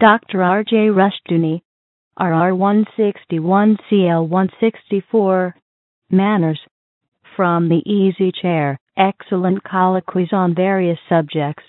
Dr. 0.00 0.42
R.J. 0.42 0.88
Rushdoony, 0.88 1.60
RR 2.18 2.54
161 2.54 3.76
CL 3.90 4.26
164, 4.26 5.54
Manners, 6.10 6.58
from 7.36 7.68
the 7.68 7.82
Easy 7.84 8.32
Chair, 8.32 8.80
excellent 8.96 9.62
colloquies 9.62 10.30
on 10.32 10.54
various 10.54 10.98
subjects. 11.06 11.64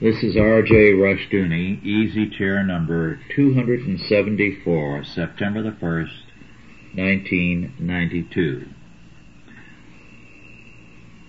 This 0.00 0.22
is 0.22 0.38
R.J. 0.38 0.92
Rushdoony, 0.92 1.84
Easy 1.84 2.30
Chair 2.30 2.64
number 2.64 3.20
274, 3.36 5.04
September 5.04 5.62
the 5.62 5.76
1st, 5.76 6.24
1992. 6.94 8.68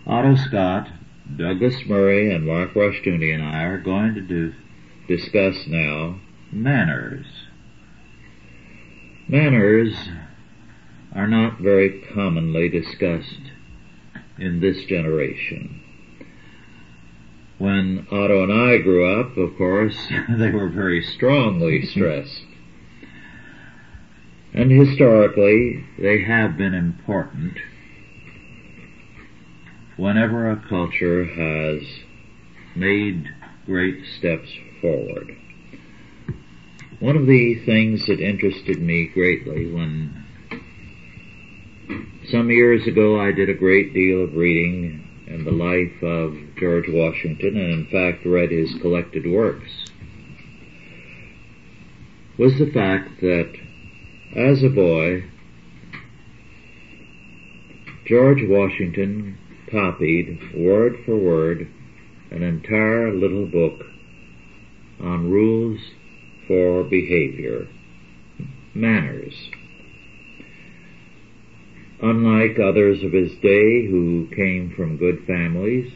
Otto 0.08 0.36
Scott, 0.38 0.88
Douglas 1.38 1.86
Murray, 1.86 2.34
and 2.34 2.46
Mark 2.46 2.74
Rushdoony 2.74 3.34
and 3.34 3.44
I 3.44 3.64
are 3.64 3.78
going 3.78 4.16
to 4.16 4.22
do, 4.22 4.54
discuss 5.08 5.68
now 5.68 6.20
manners. 6.52 7.26
Manners 9.28 9.96
are 11.14 11.28
not 11.28 11.60
very 11.60 12.02
commonly 12.14 12.70
discussed 12.70 13.52
in 14.38 14.60
this 14.60 14.86
generation. 14.86 15.82
When 17.60 18.08
Otto 18.10 18.44
and 18.44 18.54
I 18.54 18.78
grew 18.78 19.06
up, 19.20 19.38
of 19.38 19.58
course, 19.58 20.08
they 20.30 20.50
were 20.50 20.70
very 20.70 21.04
strongly 21.04 21.86
stressed. 21.86 22.46
And 24.54 24.72
historically, 24.72 25.86
they 26.00 26.24
have 26.24 26.58
been 26.58 26.74
important 26.74 27.58
whenever 30.00 30.50
a 30.50 30.64
culture 30.70 31.26
has 31.26 31.84
made 32.74 33.26
great 33.66 34.02
steps 34.18 34.48
forward. 34.82 35.36
One 37.02 37.18
of 37.18 37.28
the 37.28 37.56
things 37.66 38.08
that 38.08 38.22
interested 38.22 38.82
me 38.82 39.12
greatly 39.14 39.70
when 39.70 40.26
some 42.32 42.50
years 42.50 42.88
ago 42.88 43.20
I 43.20 43.34
did 43.34 43.50
a 43.50 43.54
great 43.54 43.94
deal 43.94 44.24
of 44.24 44.36
reading 44.36 45.06
in 45.28 45.44
the 45.44 45.52
life 45.52 46.02
of 46.02 46.34
George 46.58 46.86
Washington 46.88 47.58
and 47.58 47.74
in 47.74 47.88
fact 47.92 48.26
read 48.26 48.52
his 48.52 48.74
collected 48.82 49.30
works 49.30 49.70
was 52.38 52.58
the 52.58 52.72
fact 52.72 53.20
that 53.20 53.54
as 54.36 54.64
a 54.64 54.70
boy 54.70 55.24
George 58.08 58.44
Washington 58.48 59.38
copied 59.72 60.40
word 60.56 60.96
for 61.06 61.16
word 61.16 61.68
an 62.32 62.44
entire 62.44 63.14
little 63.14 63.46
book 63.46 63.82
on 65.02 65.32
rules 65.32 65.80
for 66.48 66.84
behavior, 66.84 67.68
manners. 68.74 69.34
Unlike 72.02 72.60
others 72.60 73.04
of 73.04 73.12
his 73.12 73.32
day 73.42 73.88
who 73.88 74.28
came 74.36 74.74
from 74.76 74.98
good 74.98 75.26
families, 75.26 75.92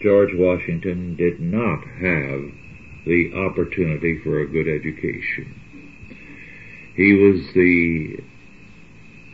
George 0.00 0.30
Washington 0.34 1.16
did 1.16 1.40
not 1.40 1.80
have 1.84 2.40
the 3.06 3.32
opportunity 3.34 4.18
for 4.22 4.40
a 4.40 4.46
good 4.46 4.68
education. 4.68 5.60
He 6.96 7.12
was 7.14 7.52
the 7.54 8.18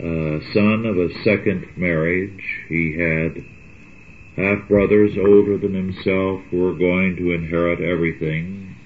uh, 0.01 0.53
son 0.55 0.87
of 0.87 0.99
a 0.99 1.13
second 1.23 1.77
marriage. 1.77 2.43
He 2.69 2.97
had 2.99 3.45
half 4.37 4.69
brothers 4.69 5.13
older 5.19 5.59
than 5.59 5.75
himself 5.75 6.41
were 6.53 6.75
going 6.75 7.17
to 7.17 7.33
inherit 7.33 7.81
everything. 7.81 8.77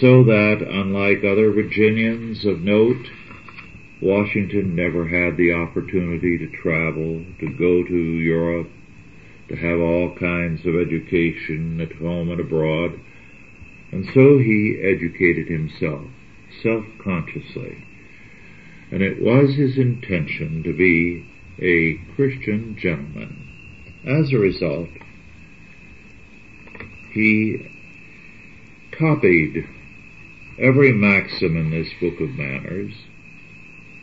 So 0.00 0.24
that, 0.24 0.66
unlike 0.68 1.24
other 1.24 1.52
Virginians 1.52 2.44
of 2.44 2.60
note, 2.60 3.06
Washington 4.02 4.76
never 4.76 5.08
had 5.08 5.36
the 5.36 5.52
opportunity 5.52 6.36
to 6.36 6.48
travel, 6.48 7.24
to 7.40 7.48
go 7.58 7.82
to 7.82 7.94
Europe, 7.94 8.68
to 9.48 9.56
have 9.56 9.80
all 9.80 10.14
kinds 10.18 10.66
of 10.66 10.74
education 10.74 11.80
at 11.80 11.96
home 11.96 12.30
and 12.30 12.40
abroad. 12.40 13.00
And 13.92 14.04
so 14.12 14.38
he 14.38 14.78
educated 14.82 15.48
himself, 15.48 16.10
self-consciously. 16.62 17.84
And 18.90 19.02
it 19.02 19.22
was 19.22 19.54
his 19.54 19.78
intention 19.78 20.62
to 20.64 20.72
be 20.76 21.24
a 21.58 21.96
Christian 22.14 22.76
gentleman. 22.78 23.45
As 24.06 24.32
a 24.32 24.38
result, 24.38 24.88
he 27.12 27.66
copied 28.92 29.66
every 30.60 30.92
maxim 30.92 31.56
in 31.56 31.70
this 31.70 31.92
book 32.00 32.20
of 32.20 32.38
manners 32.38 32.92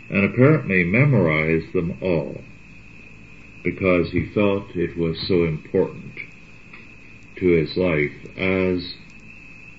and 0.09 0.25
apparently 0.25 0.83
memorized 0.83 1.71
them 1.71 1.97
all 2.01 2.41
because 3.63 4.11
he 4.11 4.25
felt 4.25 4.75
it 4.75 4.97
was 4.97 5.25
so 5.25 5.45
important 5.45 6.19
to 7.37 7.47
his 7.47 7.77
life 7.77 8.11
as 8.37 8.95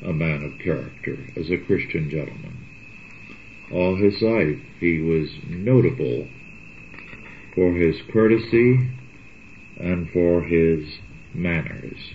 a 0.02 0.12
man 0.14 0.42
of 0.42 0.58
character, 0.58 1.18
as 1.36 1.50
a 1.50 1.58
Christian 1.58 2.08
gentleman. 2.08 2.56
All 3.70 3.96
his 3.96 4.22
life 4.22 4.58
he 4.80 5.00
was 5.00 5.30
notable 5.46 6.28
for 7.54 7.74
his 7.74 8.00
courtesy 8.10 8.88
and 9.78 10.08
for 10.10 10.42
his 10.42 10.98
manners. 11.32 12.14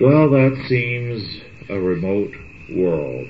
Well, 0.00 0.30
that 0.30 0.64
seems 0.68 1.42
a 1.68 1.78
remote 1.78 2.34
world. 2.70 3.28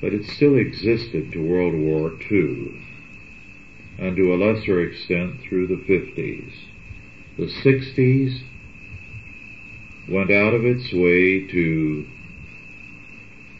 But 0.00 0.12
it 0.12 0.24
still 0.24 0.56
existed 0.56 1.32
to 1.32 1.48
World 1.48 1.74
War 1.74 2.12
II, 2.30 2.82
and 3.98 4.16
to 4.16 4.34
a 4.34 4.36
lesser 4.36 4.80
extent 4.82 5.40
through 5.40 5.66
the 5.68 5.76
50s. 5.76 6.52
The 7.36 7.46
60s 7.46 8.42
went 10.08 10.30
out 10.30 10.54
of 10.54 10.64
its 10.64 10.92
way 10.92 11.46
to 11.46 12.06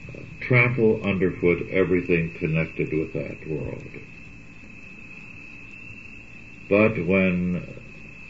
uh, 0.09 0.21
trample 0.41 1.03
underfoot 1.03 1.69
everything 1.71 2.35
connected 2.39 2.93
with 2.93 3.13
that 3.13 3.49
world. 3.49 3.83
But 6.69 7.07
when 7.07 7.63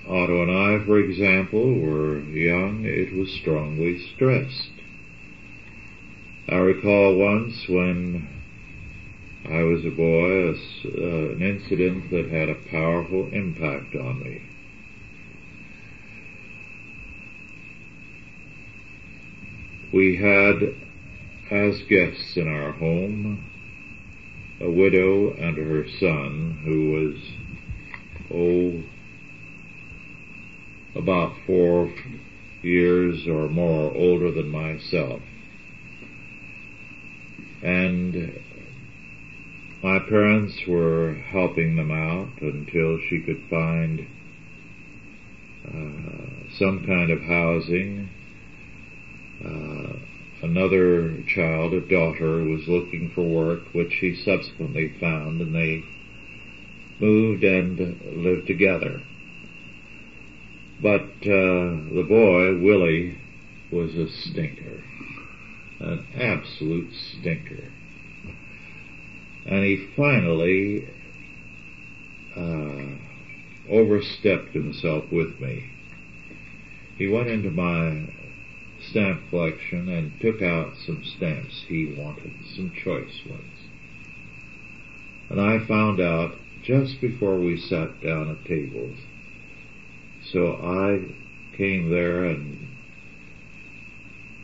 Otto 0.07 0.43
and 0.43 0.51
I, 0.51 0.85
for 0.85 0.99
example, 0.99 1.73
were 1.73 2.21
young, 2.21 2.85
it 2.85 3.15
was 3.15 3.33
strongly 3.33 3.99
stressed. 4.15 4.73
I 6.49 6.57
recall 6.57 7.17
once 7.17 7.69
when 7.69 8.29
I 9.49 9.63
was 9.63 9.85
a 9.85 9.91
boy, 9.91 10.49
a, 10.49 10.53
uh, 10.53 11.33
an 11.33 11.43
incident 11.43 12.11
that 12.11 12.29
had 12.29 12.49
a 12.49 12.55
powerful 12.55 13.29
impact 13.33 13.95
on 13.95 14.23
me. 14.23 14.43
We 19.93 20.17
had 20.17 20.75
as 21.51 21.83
guests 21.83 22.37
in 22.37 22.49
our 22.49 22.73
home 22.73 23.45
a 24.61 24.71
widow 24.71 25.33
and 25.35 25.57
her 25.57 25.89
son 25.89 26.61
who 26.65 26.91
was 26.91 27.46
oh, 28.33 28.83
about 30.95 31.35
four 31.47 31.93
years 32.63 33.27
or 33.29 33.49
more 33.49 33.95
older 33.95 34.33
than 34.33 34.49
myself. 34.49 35.21
And 37.63 38.41
my 39.83 39.99
parents 40.01 40.55
were 40.67 41.15
helping 41.15 41.77
them 41.77 41.91
out 41.91 42.41
until 42.41 42.99
she 43.09 43.21
could 43.21 43.43
find 43.49 44.07
uh, 45.67 46.49
some 46.59 46.85
kind 46.87 47.11
of 47.11 47.21
housing. 47.23 48.09
Uh, 49.45 49.99
another 50.43 51.23
child, 51.35 51.75
a 51.75 51.81
daughter, 51.81 52.43
was 52.45 52.67
looking 52.67 53.13
for 53.15 53.23
work, 53.23 53.61
which 53.73 53.93
she 54.01 54.15
subsequently 54.25 54.95
found, 54.99 55.41
and 55.41 55.55
they 55.55 55.85
moved 57.01 57.45
and 57.45 57.79
lived 58.25 58.47
together. 58.47 59.01
But 60.81 61.05
uh, 61.23 61.93
the 61.95 62.05
boy, 62.09 62.61
Willie, 62.63 63.19
was 63.71 63.95
a 63.95 64.09
stinker. 64.09 64.83
An 65.81 66.07
absolute 66.15 66.93
stinker. 66.93 67.71
And 69.47 69.65
he 69.65 69.89
finally 69.97 70.89
uh, 72.37 73.71
overstepped 73.71 74.53
himself 74.53 75.05
with 75.11 75.41
me. 75.41 75.71
He 76.99 77.07
went 77.07 77.29
into 77.29 77.51
my 77.51 78.09
stamp 78.91 79.29
collection 79.31 79.89
and 79.89 80.21
took 80.21 80.43
out 80.43 80.75
some 80.85 81.03
stamps 81.17 81.65
he 81.69 81.95
wanted, 81.99 82.33
some 82.55 82.73
choice 82.73 83.21
ones. 83.29 83.59
And 85.29 85.41
I 85.41 85.65
found 85.67 86.01
out 86.01 86.37
just 86.67 87.01
before 87.01 87.39
we 87.39 87.57
sat 87.57 88.03
down 88.03 88.29
at 88.29 88.45
tables 88.45 88.99
So 90.33 90.55
I 90.55 91.01
came 91.57 91.91
there 91.91 92.25
and 92.25 92.67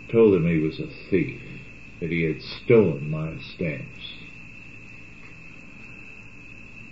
told 0.09 0.35
him 0.35 0.47
he 0.47 0.59
was 0.59 0.79
a 0.79 0.87
thief, 1.11 1.41
that 2.01 2.11
he 2.11 2.23
had 2.23 2.41
stolen 2.41 3.11
my 3.11 3.33
stamps. 3.55 4.13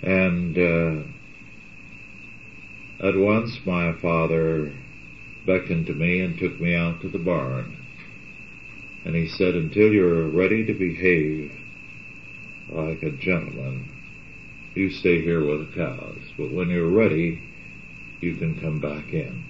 And 0.03 0.59
uh, 0.59 1.03
at 3.07 3.17
once 3.17 3.61
my 3.65 3.93
father 3.93 4.73
beckoned 5.47 5.87
to 5.87 5.95
me 5.95 6.21
and 6.21 6.37
took 6.39 6.61
me 6.61 6.75
out 6.75 7.03
to 7.03 7.09
the 7.09 7.19
barn. 7.19 7.77
And 9.05 9.15
he 9.15 9.29
said, 9.29 9.55
until 9.55 9.93
you're 9.93 10.27
ready 10.29 10.65
to 10.67 10.75
behave 10.75 11.53
like 12.71 13.03
a 13.03 13.11
gentleman, 13.11 13.90
you 14.81 14.91
stay 14.91 15.21
here 15.21 15.45
with 15.45 15.69
the 15.69 15.77
cows. 15.77 16.23
But 16.39 16.53
when 16.53 16.71
you're 16.71 16.91
ready, 16.91 17.39
you 18.21 18.37
can 18.37 18.59
come 18.61 18.81
back 18.81 19.13
in. 19.13 19.45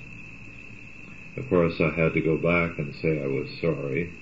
Of 1.36 1.48
course, 1.48 1.80
I 1.80 1.90
had 1.90 2.14
to 2.14 2.20
go 2.20 2.36
back 2.36 2.78
and 2.78 2.94
say 2.96 3.22
I 3.22 3.26
was 3.26 3.48
sorry. 3.60 4.12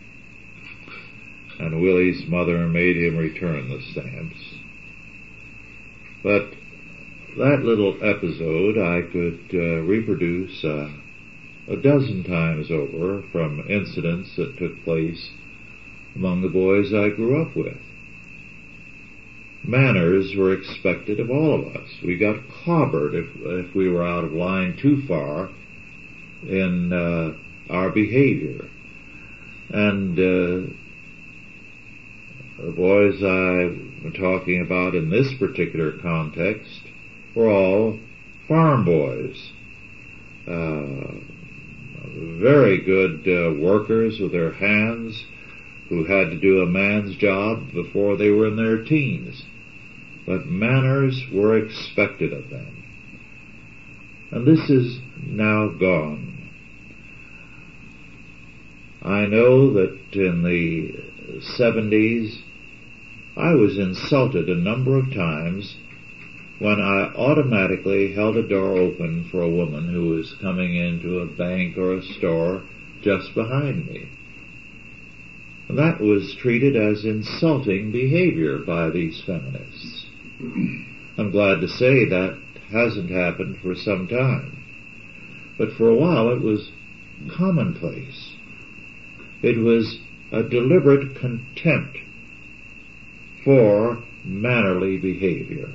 And 1.59 1.81
Willie's 1.81 2.29
mother 2.29 2.69
made 2.69 2.97
him 2.97 3.17
return 3.17 3.71
the 3.71 3.81
stamps. 3.91 4.37
But 6.23 6.51
that 7.39 7.63
little 7.63 7.97
episode 8.03 8.77
I 8.77 9.11
could 9.11 9.41
uh, 9.55 9.81
reproduce 9.83 10.63
uh, 10.63 10.93
a 11.69 11.77
dozen 11.77 12.25
times 12.25 12.71
over 12.71 13.23
from 13.33 13.65
incidents 13.69 14.37
that 14.37 14.59
took 14.59 14.85
place 14.85 15.31
among 16.15 16.43
the 16.43 16.49
boys 16.49 16.93
I 16.93 17.09
grew 17.09 17.41
up 17.41 17.57
with. 17.57 17.88
Manners 19.65 20.35
were 20.37 20.53
expected 20.53 21.21
of 21.21 21.31
all 21.31 21.55
of 21.55 21.77
us. 21.77 21.89
We 22.03 22.17
got 22.17 22.37
clobbered 22.49 23.15
if, 23.15 23.29
if 23.69 23.75
we 23.75 23.89
were 23.89 24.07
out 24.07 24.25
of 24.25 24.33
line 24.33 24.79
too 24.81 25.03
far 25.07 25.51
in 26.43 26.93
uh, 26.93 27.73
our 27.73 27.91
behavior. 27.91 28.69
And 29.71 30.19
uh, 30.19 30.73
the 32.59 32.73
boys 32.73 33.23
I'm 33.23 34.15
talking 34.19 34.63
about 34.63 34.95
in 34.95 35.11
this 35.11 35.35
particular 35.39 35.99
context 36.01 36.83
were 37.35 37.51
all 37.51 37.99
farm 38.47 38.85
boys. 38.85 39.53
Uh, 40.47 41.21
very 42.41 42.81
good 42.81 43.29
uh, 43.29 43.61
workers 43.61 44.19
with 44.19 44.33
their 44.33 44.53
hands 44.53 45.25
who 45.89 46.05
had 46.05 46.31
to 46.31 46.37
do 46.37 46.61
a 46.61 46.67
man's 46.67 47.17
job 47.17 47.73
before 47.73 48.17
they 48.17 48.31
were 48.31 48.47
in 48.47 48.57
their 48.57 48.85
teens. 48.85 49.45
But 50.27 50.47
manners 50.47 51.25
were 51.33 51.57
expected 51.57 52.33
of 52.33 52.51
them. 52.51 52.85
And 54.31 54.47
this 54.47 54.69
is 54.69 55.01
now 55.27 55.69
gone. 55.69 56.51
I 59.03 59.27
know 59.27 59.73
that 59.73 59.97
in 60.13 60.43
the 60.43 60.93
70s 61.59 62.43
I 63.37 63.55
was 63.55 63.79
insulted 63.79 64.51
a 64.51 64.57
number 64.57 64.99
of 64.99 65.15
times 65.15 65.77
when 66.59 66.81
I 66.81 67.13
automatically 67.15 68.13
held 68.13 68.37
a 68.37 68.47
door 68.47 68.77
open 68.77 69.29
for 69.31 69.41
a 69.41 69.49
woman 69.49 69.89
who 69.89 70.09
was 70.09 70.35
coming 70.43 70.75
into 70.75 71.21
a 71.21 71.27
bank 71.27 71.79
or 71.79 71.95
a 71.95 72.03
store 72.03 72.63
just 73.01 73.35
behind 73.35 73.87
me. 73.87 74.09
That 75.71 76.01
was 76.01 76.35
treated 76.41 76.77
as 76.77 77.05
insulting 77.05 77.93
behavior 77.93 78.59
by 78.59 78.89
these 78.91 79.23
feminists. 79.25 80.07
I'm 81.19 81.31
glad 81.31 81.61
to 81.61 81.69
say 81.69 82.07
that 82.07 82.39
hasn't 82.71 83.11
happened 83.11 83.59
for 83.63 83.75
some 83.75 84.09
time. 84.09 84.65
But 85.59 85.73
for 85.73 85.91
a 85.91 85.97
while 85.97 86.31
it 86.31 86.41
was 86.41 86.71
commonplace. 87.37 88.35
It 89.43 89.59
was 89.59 89.99
a 90.33 90.43
deliberate 90.43 91.17
contempt 91.17 91.99
for 93.45 94.03
mannerly 94.25 94.99
behavior. 94.99 95.69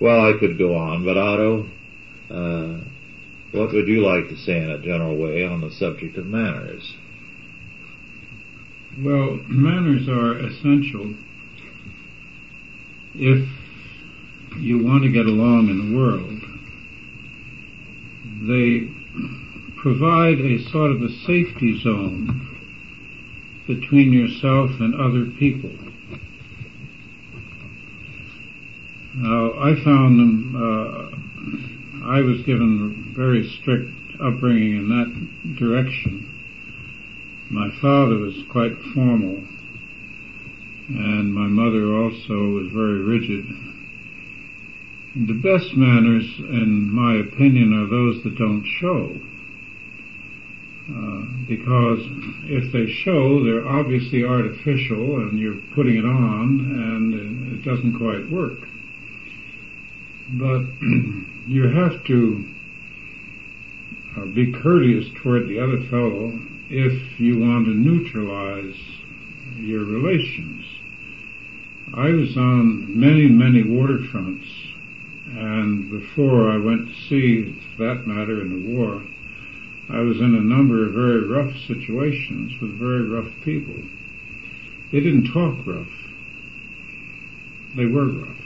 Well, 0.00 0.20
I 0.20 0.38
could 0.38 0.58
go 0.58 0.76
on, 0.76 1.04
but 1.04 1.16
Otto, 1.16 1.68
uh, 2.30 2.84
what 3.52 3.72
would 3.72 3.88
you 3.88 4.04
like 4.04 4.28
to 4.28 4.36
say 4.36 4.58
in 4.62 4.70
a 4.70 4.82
general 4.82 5.16
way 5.16 5.44
on 5.44 5.60
the 5.60 5.70
subject 5.70 6.16
of 6.18 6.26
manners? 6.26 6.94
Well, 8.96 9.38
manners 9.48 10.08
are 10.08 10.38
essential 10.38 11.14
if 13.14 13.48
you 14.58 14.84
want 14.84 15.04
to 15.04 15.10
get 15.10 15.26
along 15.26 15.68
in 15.68 15.92
the 15.92 15.96
world. 15.96 16.40
They 18.48 18.88
provide 19.80 20.40
a 20.40 20.58
sort 20.70 20.90
of 20.90 21.02
a 21.02 21.08
safety 21.26 21.80
zone 21.82 22.48
between 23.66 24.12
yourself 24.12 24.70
and 24.80 24.94
other 24.94 25.26
people. 25.38 25.70
Now, 29.14 29.52
I 29.60 29.74
found 29.84 30.18
them, 30.18 30.54
uh, 30.56 32.08
I 32.10 32.20
was 32.20 32.42
given 32.42 33.12
very 33.16 33.48
strict 33.60 33.90
upbringing 34.20 34.76
in 34.76 34.88
that 34.88 35.56
direction. 35.58 36.27
My 37.50 37.70
father 37.80 38.16
was 38.18 38.34
quite 38.50 38.76
formal, 38.94 39.42
and 40.88 41.34
my 41.34 41.46
mother 41.46 41.94
also 41.94 42.34
was 42.34 42.70
very 42.72 43.00
rigid. 43.00 43.46
The 45.16 45.32
best 45.32 45.74
manners, 45.74 46.28
in 46.38 46.92
my 46.92 47.16
opinion, 47.16 47.72
are 47.72 47.86
those 47.86 48.22
that 48.24 48.36
don't 48.36 48.64
show. 48.80 49.16
Uh, 50.88 51.24
because 51.48 52.00
if 52.44 52.72
they 52.72 52.86
show, 53.04 53.42
they're 53.42 53.66
obviously 53.66 54.24
artificial 54.24 55.16
and 55.16 55.38
you're 55.38 55.60
putting 55.74 55.96
it 55.96 56.04
on 56.04 56.60
and 56.76 57.52
it 57.52 57.64
doesn't 57.64 57.98
quite 57.98 58.30
work. 58.30 58.58
But 60.32 60.64
you 61.46 61.68
have 61.68 62.04
to 62.04 62.44
uh, 64.16 64.26
be 64.26 64.52
courteous 64.52 65.06
toward 65.22 65.48
the 65.48 65.60
other 65.60 65.80
fellow 65.90 66.38
if 66.70 67.18
you 67.18 67.38
want 67.38 67.66
to 67.66 67.72
neutralize 67.72 68.76
your 69.56 69.84
relations. 69.84 70.64
I 71.94 72.10
was 72.10 72.36
on 72.36 72.98
many, 72.98 73.28
many 73.28 73.62
waterfronts, 73.62 74.46
and 75.26 75.90
before 75.90 76.50
I 76.50 76.58
went 76.58 76.88
to 76.88 76.94
sea, 77.08 77.58
for 77.76 77.84
that 77.84 78.06
matter, 78.06 78.40
in 78.40 78.62
the 78.62 78.76
war, 78.76 79.02
I 79.90 80.00
was 80.00 80.18
in 80.18 80.34
a 80.34 80.40
number 80.40 80.86
of 80.86 80.92
very 80.92 81.26
rough 81.26 81.56
situations 81.66 82.60
with 82.60 82.78
very 82.78 83.08
rough 83.08 83.32
people. 83.44 83.76
They 84.92 85.00
didn't 85.00 85.32
talk 85.32 85.66
rough. 85.66 85.88
They 87.76 87.86
were 87.86 88.06
rough 88.06 88.36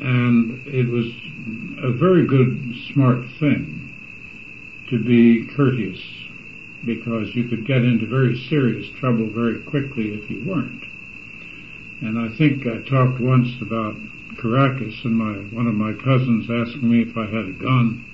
and 0.00 0.66
it 0.66 0.88
was 0.88 1.06
a 1.82 1.92
very 1.92 2.26
good, 2.26 2.74
smart 2.92 3.24
thing 3.38 3.94
to 4.90 5.02
be 5.02 5.46
courteous 5.54 6.00
because 6.84 7.34
you 7.34 7.48
could 7.48 7.66
get 7.66 7.82
into 7.82 8.06
very 8.06 8.36
serious 8.48 8.86
trouble 9.00 9.30
very 9.30 9.60
quickly 9.64 10.14
if 10.14 10.30
you 10.30 10.44
weren't. 10.48 10.84
And 12.00 12.18
I 12.18 12.36
think 12.36 12.66
I 12.66 12.82
talked 12.88 13.20
once 13.20 13.48
about 13.62 13.96
Caracas 14.40 14.94
and 15.04 15.16
my, 15.16 15.34
one 15.56 15.66
of 15.66 15.74
my 15.74 15.92
cousins 15.94 16.50
asked 16.50 16.82
me 16.82 17.02
if 17.02 17.16
I 17.16 17.26
had 17.26 17.46
a 17.46 17.58
gun 17.58 18.04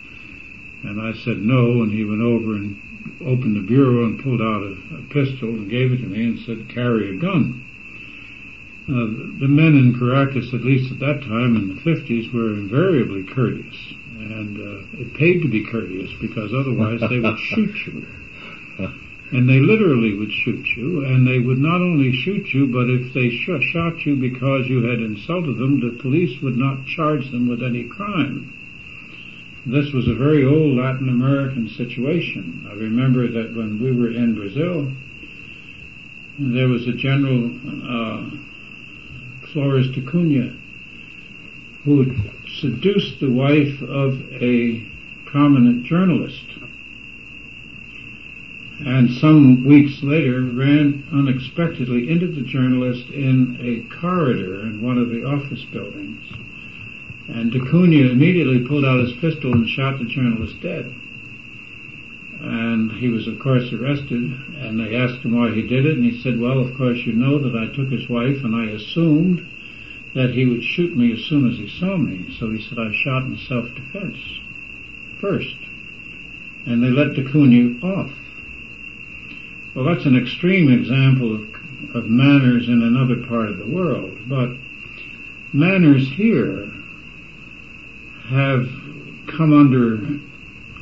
and 0.85 1.01
I 1.01 1.13
said 1.25 1.39
no 1.39 1.83
and 1.83 1.93
he 1.93 2.05
went 2.05 2.23
over 2.23 2.55
and 2.55 2.77
opened 3.21 3.57
the 3.57 3.67
bureau 3.67 4.05
and 4.05 4.23
pulled 4.23 4.41
out 4.41 4.63
a, 4.63 4.77
a 4.97 5.03
pistol 5.13 5.49
and 5.49 5.71
gave 5.71 5.93
it 5.93 5.99
to 5.99 6.09
me 6.09 6.25
and 6.25 6.39
said 6.47 6.69
carry 6.73 7.17
a 7.17 7.21
gun. 7.21 7.67
Uh, 8.89 9.39
the 9.39 9.49
men 9.49 9.77
in 9.77 9.95
Caracas, 9.99 10.53
at 10.53 10.65
least 10.65 10.91
at 10.91 10.99
that 10.99 11.21
time 11.23 11.55
in 11.55 11.69
the 11.69 11.81
50s, 11.87 12.33
were 12.35 12.55
invariably 12.55 13.23
courteous. 13.23 13.77
And 14.19 14.57
uh, 14.57 15.01
it 15.01 15.15
paid 15.15 15.43
to 15.43 15.49
be 15.49 15.65
courteous 15.71 16.11
because 16.21 16.51
otherwise 16.53 17.01
they 17.09 17.21
would 17.21 17.39
shoot 17.55 17.75
you. 17.87 18.07
And 19.33 19.49
they 19.49 19.61
literally 19.61 20.15
would 20.19 20.33
shoot 20.33 20.67
you, 20.77 21.05
and 21.05 21.27
they 21.27 21.39
would 21.39 21.59
not 21.59 21.81
only 21.81 22.13
shoot 22.13 22.49
you, 22.53 22.67
but 22.67 22.91
if 22.91 23.15
they 23.15 23.31
sh- 23.31 23.63
shot 23.73 24.05
you 24.05 24.17
because 24.17 24.67
you 24.67 24.83
had 24.83 24.99
insulted 24.99 25.57
them, 25.57 25.81
the 25.81 26.03
police 26.03 26.41
would 26.43 26.57
not 26.57 26.85
charge 26.87 27.31
them 27.31 27.49
with 27.49 27.63
any 27.63 27.85
crime. 27.85 28.53
This 29.67 29.93
was 29.93 30.09
a 30.09 30.15
very 30.15 30.45
old 30.45 30.77
Latin 30.77 31.09
American 31.09 31.69
situation. 31.69 32.67
I 32.71 32.75
remember 32.75 33.29
that 33.29 33.55
when 33.55 33.79
we 33.81 33.93
were 33.93 34.11
in 34.11 34.35
Brazil, 34.35 34.91
there 36.39 36.69
was 36.69 36.89
a 36.89 36.93
general 36.93 37.53
uh, 37.85 38.31
Flores 39.53 39.91
de 39.95 40.01
Cunha, 40.01 40.57
who 41.85 42.07
seduced 42.61 43.21
the 43.21 43.31
wife 43.31 43.83
of 43.83 44.21
a 44.43 44.83
prominent 45.27 45.85
journalist. 45.85 46.45
And 48.87 49.11
some 49.21 49.67
weeks 49.67 50.03
later 50.03 50.41
ran 50.41 51.05
unexpectedly 51.13 52.11
into 52.11 52.29
the 52.29 52.41
journalist 52.41 53.11
in 53.11 53.59
a 53.61 54.01
corridor 54.01 54.63
in 54.63 54.81
one 54.81 54.97
of 54.97 55.11
the 55.11 55.23
office 55.23 55.65
buildings 55.71 56.25
And 57.29 57.53
DeCunha 57.53 58.11
immediately 58.11 58.67
pulled 58.67 58.87
out 58.87 59.01
his 59.01 59.13
pistol 59.21 59.53
and 59.53 59.69
shot 59.69 59.99
the 59.99 60.07
journalist 60.07 60.61
dead. 60.63 60.95
And 62.41 62.93
he 62.93 63.09
was, 63.09 63.29
of 63.29 63.39
course, 63.39 63.71
arrested, 63.71 64.33
and 64.57 64.81
they 64.81 64.97
asked 64.97 65.23
him 65.23 65.37
why 65.37 65.53
he 65.53 65.61
did 65.61 65.85
it, 65.85 65.99
and 65.99 66.05
he 66.05 66.23
said, 66.23 66.41
well, 66.41 66.59
of 66.59 66.75
course, 66.79 66.99
you 67.05 67.13
know 67.13 67.39
that 67.39 67.55
I 67.55 67.67
took 67.77 67.93
his 67.93 68.09
wife, 68.09 68.43
and 68.43 68.57
I 68.57 68.73
assumed 68.73 69.47
that 70.15 70.31
he 70.31 70.47
would 70.47 70.65
shoot 70.65 70.97
me 70.97 71.13
as 71.13 71.21
soon 71.29 71.53
as 71.53 71.59
he 71.59 71.69
saw 71.79 71.99
me. 71.99 72.35
So 72.41 72.51
he 72.51 72.67
said, 72.67 72.79
I 72.79 72.91
shot 73.05 73.25
in 73.25 73.37
self-defense 73.47 74.17
first. 75.21 75.55
And 76.67 76.83
they 76.83 76.89
let 76.89 77.13
DeCunha 77.13 77.85
off. 77.85 78.11
Well, 79.75 79.85
that's 79.85 80.05
an 80.07 80.17
extreme 80.17 80.69
example 80.69 81.35
of, 81.35 81.43
of 81.95 82.05
manners 82.07 82.69
in 82.69 82.83
another 82.83 83.25
part 83.29 83.49
of 83.49 83.59
the 83.59 83.67
world, 83.67 84.19
but 84.29 84.51
manners 85.53 86.09
here 86.17 86.67
have 88.31 88.67
come 89.37 89.53
under 89.53 89.99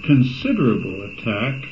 considerable 0.04 1.02
attack 1.02 1.64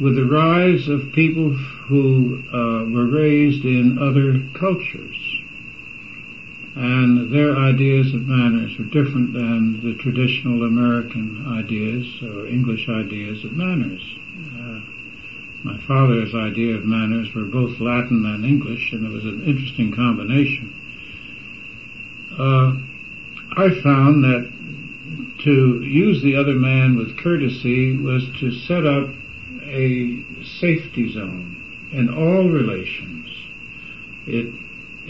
with 0.00 0.16
the 0.16 0.24
rise 0.24 0.88
of 0.88 1.12
people 1.12 1.50
who 1.54 2.42
uh, 2.48 2.90
were 2.90 3.06
raised 3.06 3.64
in 3.64 3.96
other 3.98 4.42
cultures. 4.58 5.16
And 6.74 7.32
their 7.32 7.56
ideas 7.56 8.12
of 8.12 8.26
manners 8.26 8.76
were 8.76 8.86
different 8.86 9.32
than 9.32 9.80
the 9.84 9.94
traditional 10.02 10.64
American 10.64 11.46
ideas 11.46 12.20
or 12.20 12.48
English 12.48 12.88
ideas 12.88 13.44
of 13.44 13.52
manners. 13.52 14.02
My 15.64 15.78
father's 15.86 16.34
idea 16.34 16.76
of 16.76 16.84
manners 16.84 17.34
were 17.34 17.46
both 17.46 17.80
Latin 17.80 18.26
and 18.26 18.44
English, 18.44 18.92
and 18.92 19.06
it 19.06 19.10
was 19.10 19.24
an 19.24 19.44
interesting 19.44 19.92
combination. 19.92 20.74
Uh, 22.38 22.76
I 23.56 23.70
found 23.82 24.24
that 24.24 24.52
to 25.44 25.82
use 25.82 26.22
the 26.22 26.36
other 26.36 26.52
man 26.52 26.96
with 26.96 27.16
courtesy 27.16 27.96
was 27.96 28.28
to 28.40 28.50
set 28.52 28.84
up 28.84 29.08
a 29.62 30.22
safety 30.60 31.10
zone 31.10 31.56
in 31.92 32.12
all 32.12 32.50
relations. 32.50 33.30
It 34.26 34.52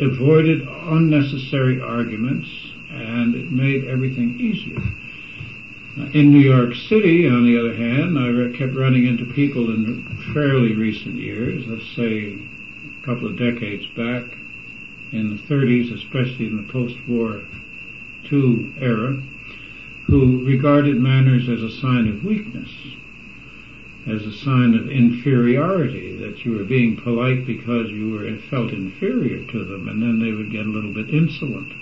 avoided 0.00 0.68
unnecessary 0.68 1.80
arguments 1.80 2.48
and 2.90 3.34
it 3.34 3.50
made 3.50 3.84
everything 3.86 4.38
easier. 4.38 4.82
In 5.96 6.32
New 6.32 6.40
York 6.40 6.74
City, 6.74 7.28
on 7.28 7.44
the 7.44 7.56
other 7.56 7.74
hand, 7.74 8.18
I 8.18 8.56
kept 8.58 8.74
running 8.74 9.06
into 9.06 9.24
people 9.26 9.70
in 9.70 10.02
fairly 10.34 10.74
recent 10.74 11.14
years, 11.14 11.64
let's 11.68 11.94
say 11.94 12.34
a 12.34 13.06
couple 13.06 13.28
of 13.28 13.38
decades 13.38 13.86
back, 13.96 14.24
in 15.12 15.30
the 15.36 15.42
30s, 15.42 15.94
especially 15.94 16.46
in 16.46 16.56
the 16.56 16.72
post-war 16.72 17.42
II 18.32 18.72
era, 18.80 19.22
who 20.06 20.44
regarded 20.44 20.96
manners 20.96 21.48
as 21.48 21.62
a 21.62 21.70
sign 21.80 22.08
of 22.08 22.24
weakness, 22.24 22.70
as 24.08 24.26
a 24.26 24.32
sign 24.32 24.74
of 24.74 24.90
inferiority, 24.90 26.16
that 26.16 26.44
you 26.44 26.56
were 26.56 26.64
being 26.64 26.96
polite 26.96 27.46
because 27.46 27.88
you 27.90 28.10
were 28.10 28.36
felt 28.50 28.72
inferior 28.72 29.44
to 29.52 29.64
them, 29.64 29.88
and 29.88 30.02
then 30.02 30.18
they 30.18 30.32
would 30.32 30.50
get 30.50 30.66
a 30.66 30.70
little 30.70 30.92
bit 30.92 31.14
insolent. 31.14 31.72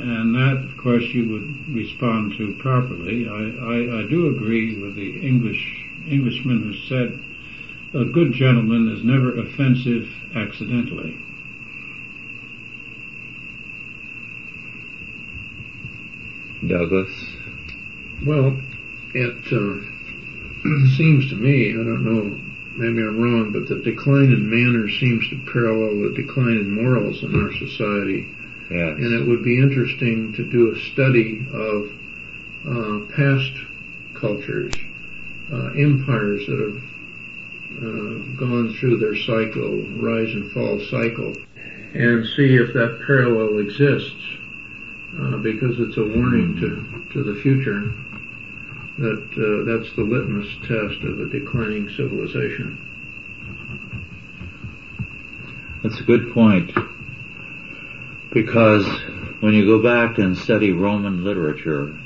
And 0.00 0.34
that, 0.34 0.64
of 0.64 0.76
course, 0.76 1.02
you 1.12 1.28
would 1.28 1.74
respond 1.74 2.34
to 2.38 2.54
properly. 2.60 3.28
I, 3.28 3.34
I, 3.34 4.00
I 4.00 4.02
do 4.08 4.28
agree 4.28 4.80
with 4.80 4.94
the 4.94 5.26
English 5.26 5.84
Englishman 6.06 6.62
who 6.62 6.74
said, 6.88 7.18
"A 7.94 8.04
good 8.04 8.32
gentleman 8.32 8.88
is 8.88 9.02
never 9.02 9.36
offensive 9.38 10.08
accidentally." 10.36 11.18
Douglas? 16.64 17.10
Well, 18.24 18.56
it 19.14 19.52
uh, 19.52 20.96
seems 20.96 21.28
to 21.30 21.36
me, 21.36 21.70
I 21.70 21.82
don't 21.82 22.04
know, 22.04 22.38
maybe 22.76 23.02
I'm 23.02 23.18
wrong, 23.18 23.52
but 23.52 23.68
the 23.68 23.82
decline 23.82 24.30
in 24.30 24.48
manners 24.48 24.96
seems 25.00 25.28
to 25.30 25.52
parallel 25.52 26.08
the 26.08 26.14
decline 26.14 26.58
in 26.58 26.70
morals 26.70 27.22
in 27.22 27.34
our 27.34 27.52
society. 27.52 28.28
And 28.70 29.14
it 29.14 29.26
would 29.26 29.44
be 29.44 29.58
interesting 29.58 30.32
to 30.34 30.44
do 30.50 30.72
a 30.72 30.92
study 30.92 31.46
of 31.52 31.90
uh, 32.66 33.06
past 33.16 33.52
cultures, 34.20 34.74
uh, 35.52 35.72
empires 35.72 36.44
that 36.46 36.58
have 36.58 36.82
uh, 37.78 38.36
gone 38.36 38.76
through 38.78 38.98
their 38.98 39.16
cycle, 39.16 39.86
rise 39.96 40.32
and 40.34 40.50
fall 40.52 40.78
cycle, 40.90 41.34
and 41.94 42.26
see 42.36 42.56
if 42.56 42.74
that 42.74 43.00
parallel 43.06 43.58
exists 43.58 44.36
uh, 45.18 45.36
because 45.38 45.78
it's 45.78 45.96
a 45.96 46.04
warning 46.04 46.56
to, 46.60 47.12
to 47.12 47.22
the 47.24 47.40
future 47.40 47.90
that 48.98 49.22
uh, 49.38 49.64
that's 49.64 49.94
the 49.96 50.02
litmus 50.02 50.48
test 50.66 51.02
of 51.04 51.20
a 51.20 51.28
declining 51.30 51.88
civilization. 51.96 52.76
That's 55.82 56.00
a 56.00 56.04
good 56.04 56.34
point. 56.34 56.70
Because 58.32 58.86
when 59.40 59.54
you 59.54 59.64
go 59.64 59.82
back 59.82 60.18
and 60.18 60.36
study 60.36 60.72
Roman 60.72 61.24
literature, 61.24 61.98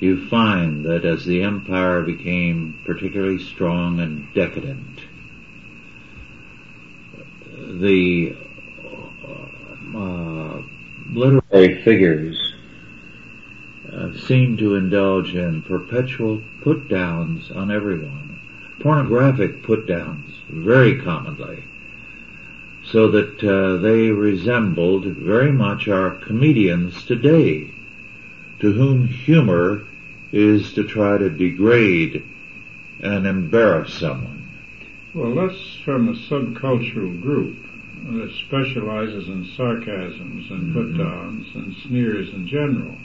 you 0.00 0.28
find 0.28 0.84
that 0.84 1.04
as 1.04 1.24
the 1.24 1.42
empire 1.42 2.02
became 2.02 2.80
particularly 2.84 3.42
strong 3.42 3.98
and 3.98 4.32
decadent, 4.34 5.00
the 7.80 8.36
uh, 9.94 10.62
literary 11.10 11.82
figures 11.82 12.54
uh, 13.92 14.12
seem 14.26 14.56
to 14.58 14.76
indulge 14.76 15.34
in 15.34 15.62
perpetual 15.62 16.40
put 16.62 16.88
downs 16.88 17.50
on 17.50 17.72
everyone. 17.72 18.40
Pornographic 18.80 19.64
put 19.64 19.86
downs, 19.88 20.32
very 20.48 21.00
commonly. 21.00 21.64
So 22.90 23.10
that 23.10 23.44
uh, 23.44 23.76
they 23.82 24.10
resembled 24.10 25.04
very 25.04 25.52
much 25.52 25.88
our 25.88 26.12
comedians 26.12 27.04
today, 27.04 27.70
to 28.60 28.72
whom 28.72 29.06
humor 29.06 29.82
is 30.32 30.72
to 30.74 30.84
try 30.84 31.18
to 31.18 31.28
degrade 31.28 32.24
and 33.00 33.26
embarrass 33.26 33.94
someone. 33.94 34.48
Well, 35.14 35.34
that's 35.34 35.76
from 35.84 36.08
a 36.08 36.12
subcultural 36.12 37.20
group 37.20 37.56
that 38.04 38.32
specializes 38.46 39.28
in 39.28 39.44
sarcasms 39.56 40.50
and 40.50 40.72
put 40.72 40.96
downs 40.96 41.46
and 41.54 41.74
sneers 41.86 42.32
in 42.32 42.46
general. 42.46 42.96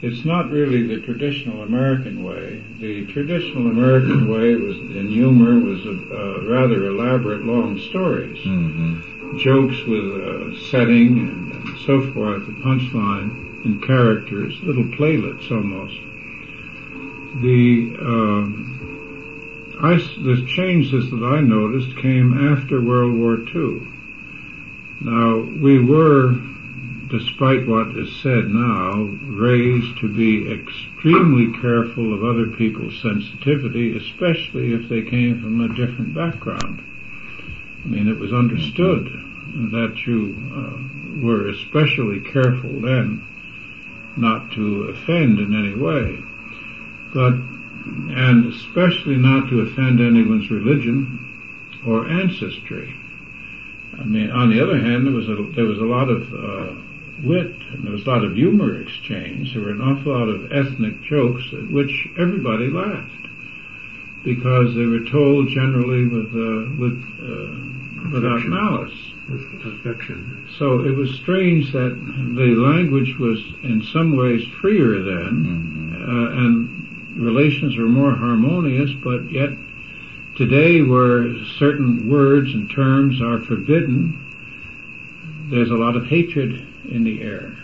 It's 0.00 0.24
not 0.24 0.50
really 0.50 0.82
the 0.86 1.00
traditional 1.00 1.62
American 1.62 2.22
way. 2.22 2.62
The 2.80 3.04
traditional 3.06 3.66
American 3.66 4.28
way 4.28 4.54
was 4.54 4.76
in 4.78 5.10
humor 5.10 5.58
was 5.58 5.84
a, 5.86 6.40
rather 6.46 6.86
elaborate 6.86 7.44
long 7.44 7.78
stories, 7.78 8.38
Mm-hmm. 8.38 9.38
jokes 9.38 9.82
with 9.84 10.04
a 10.04 10.56
setting 10.70 11.18
and, 11.18 11.52
and 11.52 11.78
so 11.80 12.12
forth, 12.12 12.42
a 12.48 12.52
punchline 12.52 13.64
and 13.64 13.82
characters, 13.82 14.54
little 14.62 14.84
playlets 14.84 15.50
almost. 15.50 15.98
The 17.42 17.96
um, 18.00 18.74
I, 19.80 19.96
the 19.96 20.44
changes 20.46 21.10
that 21.10 21.22
I 21.24 21.40
noticed 21.40 21.96
came 21.98 22.52
after 22.52 22.80
World 22.80 23.14
War 23.16 23.38
II. 23.38 23.86
Now, 25.00 25.38
we 25.38 25.78
were, 25.78 26.34
despite 27.10 27.66
what 27.66 27.96
is 27.96 28.14
said 28.22 28.48
now, 28.48 28.92
raised 29.24 29.98
to 30.00 30.08
be 30.08 30.50
extremely 30.52 31.58
careful 31.60 32.12
of 32.14 32.24
other 32.24 32.48
people's 32.56 33.00
sensitivity, 33.00 33.96
especially 33.96 34.74
if 34.74 34.88
they 34.88 35.02
came 35.02 35.40
from 35.40 35.60
a 35.60 35.74
different 35.74 36.14
background. 36.14 36.84
I 37.84 37.88
mean, 37.88 38.08
it 38.08 38.18
was 38.18 38.32
understood 38.32 39.06
that 39.72 39.96
you 40.06 40.36
uh, 40.52 41.24
were 41.24 41.48
especially 41.48 42.20
careful 42.20 42.80
then 42.80 43.24
not 44.16 44.50
to 44.52 44.84
offend 44.84 45.38
in 45.38 45.54
any 45.54 45.74
way. 45.74 46.18
But, 47.14 47.34
and 47.34 48.52
especially 48.52 49.16
not 49.16 49.48
to 49.48 49.60
offend 49.60 50.00
anyone's 50.00 50.50
religion 50.50 51.24
or 51.86 52.06
ancestry. 52.08 52.94
I 53.98 54.04
mean, 54.04 54.30
on 54.30 54.50
the 54.50 54.62
other 54.62 54.78
hand, 54.78 55.06
there 55.06 55.14
was 55.14 55.28
a 55.28 55.42
there 55.56 55.64
was 55.64 55.78
a 55.78 55.84
lot 55.84 56.08
of 56.08 56.22
uh, 56.32 56.87
wit 57.24 57.54
and 57.72 57.84
there 57.84 57.92
was 57.92 58.06
a 58.06 58.10
lot 58.10 58.24
of 58.24 58.34
humor 58.34 58.80
exchange. 58.80 59.52
There 59.54 59.62
were 59.62 59.70
an 59.70 59.80
awful 59.80 60.12
lot 60.12 60.28
of 60.28 60.52
ethnic 60.52 61.02
jokes 61.02 61.44
at 61.52 61.70
which 61.70 62.08
everybody 62.18 62.68
laughed 62.68 63.26
because 64.24 64.74
they 64.74 64.86
were 64.86 65.04
told 65.10 65.48
generally 65.48 66.06
with 66.06 66.30
uh, 66.34 66.70
with 66.78 66.98
uh, 67.22 68.10
without 68.12 68.44
malice. 68.46 68.94
With 69.28 69.44
affection. 69.66 70.48
So 70.58 70.80
it 70.84 70.96
was 70.96 71.10
strange 71.20 71.72
that 71.72 71.90
the 72.34 72.54
language 72.56 73.16
was 73.18 73.38
in 73.62 73.82
some 73.92 74.16
ways 74.16 74.42
freer 74.60 75.02
then, 75.02 75.44
Mm-hmm. 75.44 76.02
uh, 76.02 76.44
and 76.44 77.18
relations 77.18 77.76
were 77.76 77.88
more 77.88 78.14
harmonious, 78.14 78.90
but 79.04 79.30
yet 79.30 79.50
today 80.36 80.80
where 80.82 81.34
certain 81.58 82.08
words 82.08 82.54
and 82.54 82.70
terms 82.70 83.20
are 83.20 83.40
forbidden, 83.40 84.24
there's 85.50 85.70
a 85.70 85.74
lot 85.74 85.96
of 85.96 86.06
hatred 86.06 86.66
in 86.84 87.04
the 87.04 87.22
air. 87.22 87.56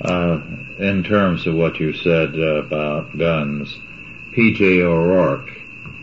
Uh, 0.00 0.40
in 0.78 1.04
terms 1.04 1.46
of 1.46 1.54
what 1.54 1.78
you 1.78 1.92
said 1.92 2.34
uh, 2.34 2.64
about 2.64 3.16
guns, 3.16 3.78
P.J. 4.32 4.82
O'Rourke, 4.82 5.50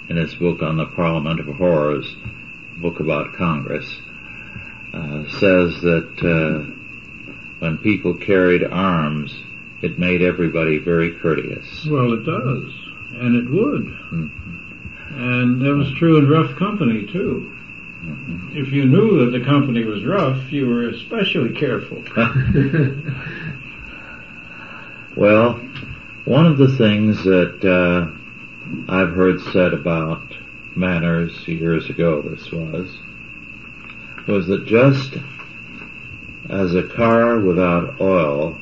in 0.09 0.17
his 0.17 0.33
book 0.35 0.61
on 0.61 0.77
the 0.77 0.85
Parliament 0.85 1.39
of 1.39 1.47
Whores, 1.47 2.07
book 2.81 2.99
about 2.99 3.33
Congress, 3.35 4.01
uh, 4.93 5.23
says 5.39 5.81
that 5.81 6.17
uh, 6.23 6.71
when 7.59 7.77
people 7.77 8.15
carried 8.15 8.63
arms, 8.63 9.37
it 9.81 9.99
made 9.99 10.21
everybody 10.21 10.79
very 10.79 11.13
courteous. 11.19 11.85
Well, 11.85 12.13
it 12.13 12.25
does, 12.25 12.73
and 13.21 13.35
it 13.35 13.49
would. 13.49 13.83
Mm-hmm. 13.83 14.51
And 15.13 15.61
that 15.61 15.75
was 15.75 15.91
true 15.99 16.17
in 16.17 16.29
rough 16.29 16.57
company, 16.57 17.05
too. 17.11 17.57
If 18.53 18.71
you 18.71 18.85
knew 18.85 19.25
that 19.25 19.37
the 19.37 19.45
company 19.45 19.83
was 19.83 20.03
rough, 20.03 20.51
you 20.51 20.67
were 20.67 20.89
especially 20.89 21.53
careful. 21.53 22.03
well, 25.15 25.53
one 26.25 26.47
of 26.47 26.57
the 26.57 26.75
things 26.77 27.23
that 27.23 27.63
uh, 27.63 28.07
I've 28.91 29.13
heard 29.13 29.39
said 29.53 29.73
about 29.73 30.23
manners 30.75 31.47
years 31.47 31.89
ago, 31.89 32.21
this 32.21 32.51
was, 32.51 32.97
was 34.27 34.47
that 34.47 34.65
just 34.65 35.13
as 36.49 36.73
a 36.73 36.83
car 36.83 37.39
without 37.39 38.01
oil 38.01 38.57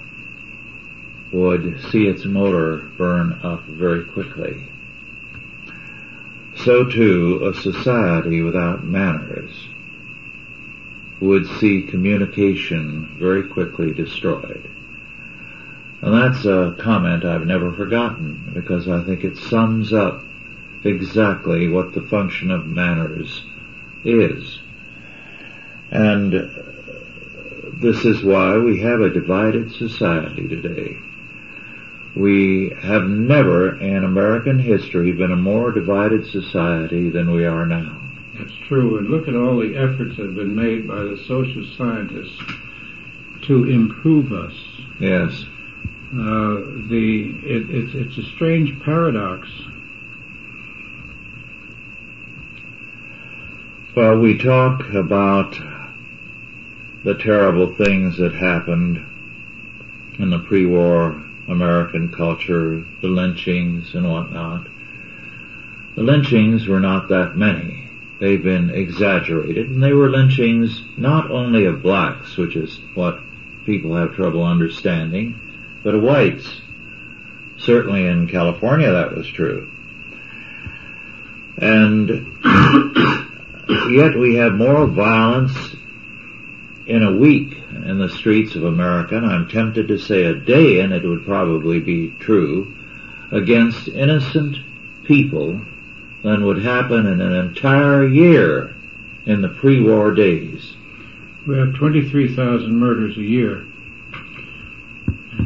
would 1.32 1.80
see 1.92 2.08
its 2.08 2.26
motor 2.26 2.90
burn 2.98 3.40
up 3.44 3.64
very 3.66 4.04
quickly, 4.04 4.68
so 6.64 6.86
too 6.86 7.46
a 7.46 7.62
society 7.62 8.42
without 8.42 8.84
manners 8.84 9.70
would 11.22 11.46
see 11.60 11.84
communication 11.84 13.16
very 13.20 13.48
quickly 13.48 13.94
destroyed. 13.94 14.70
And 16.02 16.14
that's 16.14 16.46
a 16.46 16.76
comment 16.80 17.26
I've 17.26 17.46
never 17.46 17.74
forgotten 17.74 18.52
because 18.54 18.88
I 18.88 19.04
think 19.04 19.24
it 19.24 19.38
sums 19.38 19.92
up 19.92 20.24
exactly 20.84 21.68
what 21.68 21.94
the 21.94 22.02
function 22.02 22.52
of 22.52 22.66
manners 22.66 23.44
is. 24.06 24.60
And 25.92 26.34
this 27.82 28.06
is 28.06 28.24
why 28.24 28.58
we 28.58 28.82
have 28.82 29.02
a 29.02 29.10
divided 29.10 29.74
society 29.74 30.48
today. 30.48 30.98
We 32.16 32.76
have 32.82 33.04
never 33.04 33.78
in 33.80 34.04
American 34.04 34.60
history 34.60 35.12
been 35.12 35.32
a 35.32 35.38
more 35.38 35.72
divided 35.72 36.26
society 36.26 37.10
than 37.10 37.32
we 37.32 37.46
are 37.46 37.66
now. 37.66 38.02
That's 38.38 38.56
true, 38.68 38.98
and 38.98 39.10
look 39.10 39.28
at 39.28 39.36
all 39.36 39.58
the 39.58 39.76
efforts 39.76 40.18
that 40.18 40.26
have 40.26 40.36
been 40.36 40.56
made 40.56 40.88
by 40.88 41.04
the 41.04 41.18
social 41.28 41.66
scientists 41.78 42.42
to 43.44 43.70
improve 43.70 44.32
us. 44.32 44.54
Yes. 45.00 45.46
Uh, 46.12 46.66
the 46.90 47.36
it, 47.44 47.70
it, 47.70 47.96
it's 47.96 48.18
a 48.18 48.24
strange 48.36 48.82
paradox. 48.82 49.48
Well, 53.96 54.18
we 54.18 54.38
talk 54.38 54.90
about 54.94 55.60
the 57.04 57.16
terrible 57.16 57.76
things 57.76 58.18
that 58.18 58.34
happened 58.34 59.06
in 60.18 60.30
the 60.30 60.40
pre-war 60.40 61.24
American 61.50 62.12
culture, 62.12 62.84
the 63.02 63.08
lynchings 63.08 63.96
and 63.96 64.10
whatnot. 64.10 64.68
The 65.96 66.04
lynchings 66.04 66.68
were 66.68 66.80
not 66.80 67.10
that 67.10 67.36
many. 67.36 67.90
They've 68.20 68.42
been 68.42 68.70
exaggerated, 68.70 69.70
and 69.70 69.82
they 69.82 69.94
were 69.94 70.10
lynchings 70.10 70.84
not 70.98 71.32
only 71.32 71.66
of 71.66 71.82
blacks, 71.82 72.38
which 72.38 72.56
is 72.56 72.80
what 72.94 73.20
people 73.66 73.96
have 73.96 74.16
trouble 74.16 74.44
understanding, 74.44 75.40
but 75.84 75.96
of 75.96 76.04
whites. 76.04 76.62
Certainly 77.58 78.06
in 78.06 78.28
California 78.28 78.92
that 78.92 79.16
was 79.16 79.28
true. 79.28 79.70
And 81.58 82.10
yet 83.92 84.18
we 84.18 84.36
have 84.36 84.54
more 84.54 84.86
violence 84.86 85.76
in 86.86 87.04
a 87.04 87.16
week 87.16 87.59
in 87.90 87.98
the 87.98 88.10
streets 88.10 88.56
of 88.56 88.64
America, 88.64 89.18
and 89.18 89.26
I'm 89.26 89.50
tempted 89.50 89.88
to 89.88 89.98
say 89.98 90.26
a 90.26 90.36
day, 90.36 90.80
and 90.80 90.94
it 90.94 91.04
would 91.04 91.26
probably 91.26 91.80
be 91.80 92.12
true, 92.20 92.76
against 93.32 93.88
innocent 93.88 94.58
people 95.06 95.60
than 96.24 96.46
would 96.46 96.62
happen 96.62 97.08
in 97.08 97.20
an 97.20 97.34
entire 97.34 98.08
year 98.08 98.76
in 99.26 99.42
the 99.42 99.50
pre-war 99.50 100.14
days. 100.14 100.76
We 101.48 101.58
have 101.58 101.74
23,000 101.76 102.78
murders 102.78 103.18
a 103.18 103.22
year. 103.22 103.66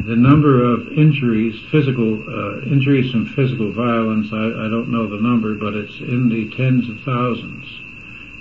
The 0.06 0.16
number 0.16 0.62
of 0.62 0.92
injuries, 0.92 1.54
physical 1.70 2.22
uh, 2.28 2.60
injuries 2.62 3.10
from 3.10 3.24
physical 3.24 3.72
violence, 3.72 4.28
I, 4.32 4.36
I 4.36 4.68
don't 4.68 4.90
know 4.90 5.08
the 5.08 5.22
number, 5.22 5.54
but 5.54 5.74
it's 5.74 5.98
in 6.00 6.28
the 6.28 6.50
tens 6.54 6.90
of 6.90 7.00
thousands. 7.00 7.64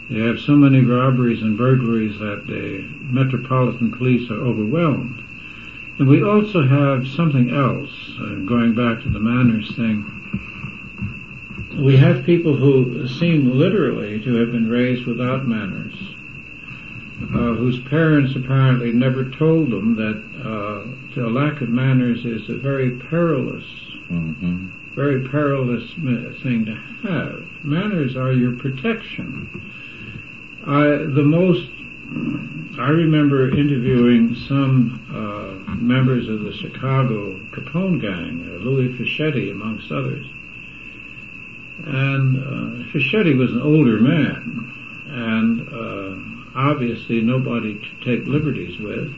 You 0.10 0.24
have 0.24 0.40
so 0.40 0.54
many 0.56 0.82
robberies 0.82 1.42
and 1.42 1.58
burglaries 1.58 2.20
that 2.20 2.46
the 2.46 2.86
metropolitan 3.02 3.92
police 3.92 4.30
are 4.30 4.36
overwhelmed. 4.36 5.24
And 5.98 6.08
we 6.08 6.24
also 6.24 6.68
have 6.68 7.08
something 7.08 7.52
else, 7.52 7.90
uh, 8.20 8.46
going 8.46 8.74
back 8.74 9.02
to 9.04 9.10
the 9.10 9.20
manners 9.20 9.74
thing. 9.76 10.06
We 11.78 11.98
have 11.98 12.26
people 12.26 12.56
who 12.56 13.08
seem 13.08 13.58
literally 13.58 14.20
to 14.22 14.36
have 14.36 14.52
been 14.52 14.70
raised 14.70 15.06
without 15.06 15.48
manners, 15.48 15.94
uh, 17.22 17.56
whose 17.56 17.80
parents 17.80 18.36
apparently 18.36 18.92
never 18.92 19.30
told 19.30 19.72
them 19.72 19.96
that 19.96 20.22
uh, 20.46 21.22
a 21.22 21.30
lack 21.30 21.62
of 21.62 21.70
manners 21.70 22.26
is 22.26 22.50
a 22.50 22.56
very 22.56 22.92
perilous, 22.92 23.66
mm-hmm. 24.10 24.68
very 24.96 25.28
perilous 25.30 25.90
thing 26.44 26.66
to 26.66 26.76
have. 27.08 27.46
Manners 27.64 28.16
are 28.16 28.34
your 28.34 28.58
protection. 28.58 29.72
I, 30.66 30.84
the 31.14 31.24
most, 31.24 31.70
I 32.80 32.90
remember 32.90 33.50
interviewing 33.50 34.36
some 34.48 35.02
uh, 35.12 35.76
members 35.76 36.30
of 36.30 36.42
the 36.42 36.54
Chicago 36.54 37.38
Capone 37.52 38.00
gang, 38.00 38.50
uh, 38.50 38.64
Louis 38.64 38.90
Fischetti 38.94 39.52
amongst 39.52 39.92
others. 39.92 40.26
And 41.86 42.38
uh, 42.38 42.92
Fischetti 42.94 43.38
was 43.38 43.52
an 43.52 43.62
older 43.62 44.00
man, 44.00 44.74
and 45.08 45.68
uh, 45.68 46.58
obviously 46.58 47.20
nobody 47.20 47.78
to 47.78 48.06
take 48.06 48.26
liberties 48.26 48.80
with. 48.80 49.14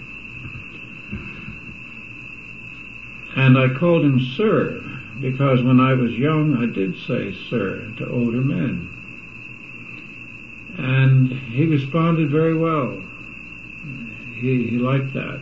And 3.35 3.57
I 3.57 3.77
called 3.77 4.03
him 4.03 4.19
sir, 4.35 4.81
because 5.21 5.61
when 5.61 5.79
I 5.79 5.93
was 5.93 6.11
young 6.13 6.57
I 6.57 6.65
did 6.73 6.97
say 7.05 7.35
sir 7.49 7.91
to 7.97 8.09
older 8.09 8.41
men. 8.41 8.94
And 10.77 11.31
he 11.31 11.65
responded 11.65 12.29
very 12.29 12.55
well. 12.55 13.01
He, 14.35 14.67
he 14.69 14.77
liked 14.77 15.13
that. 15.13 15.39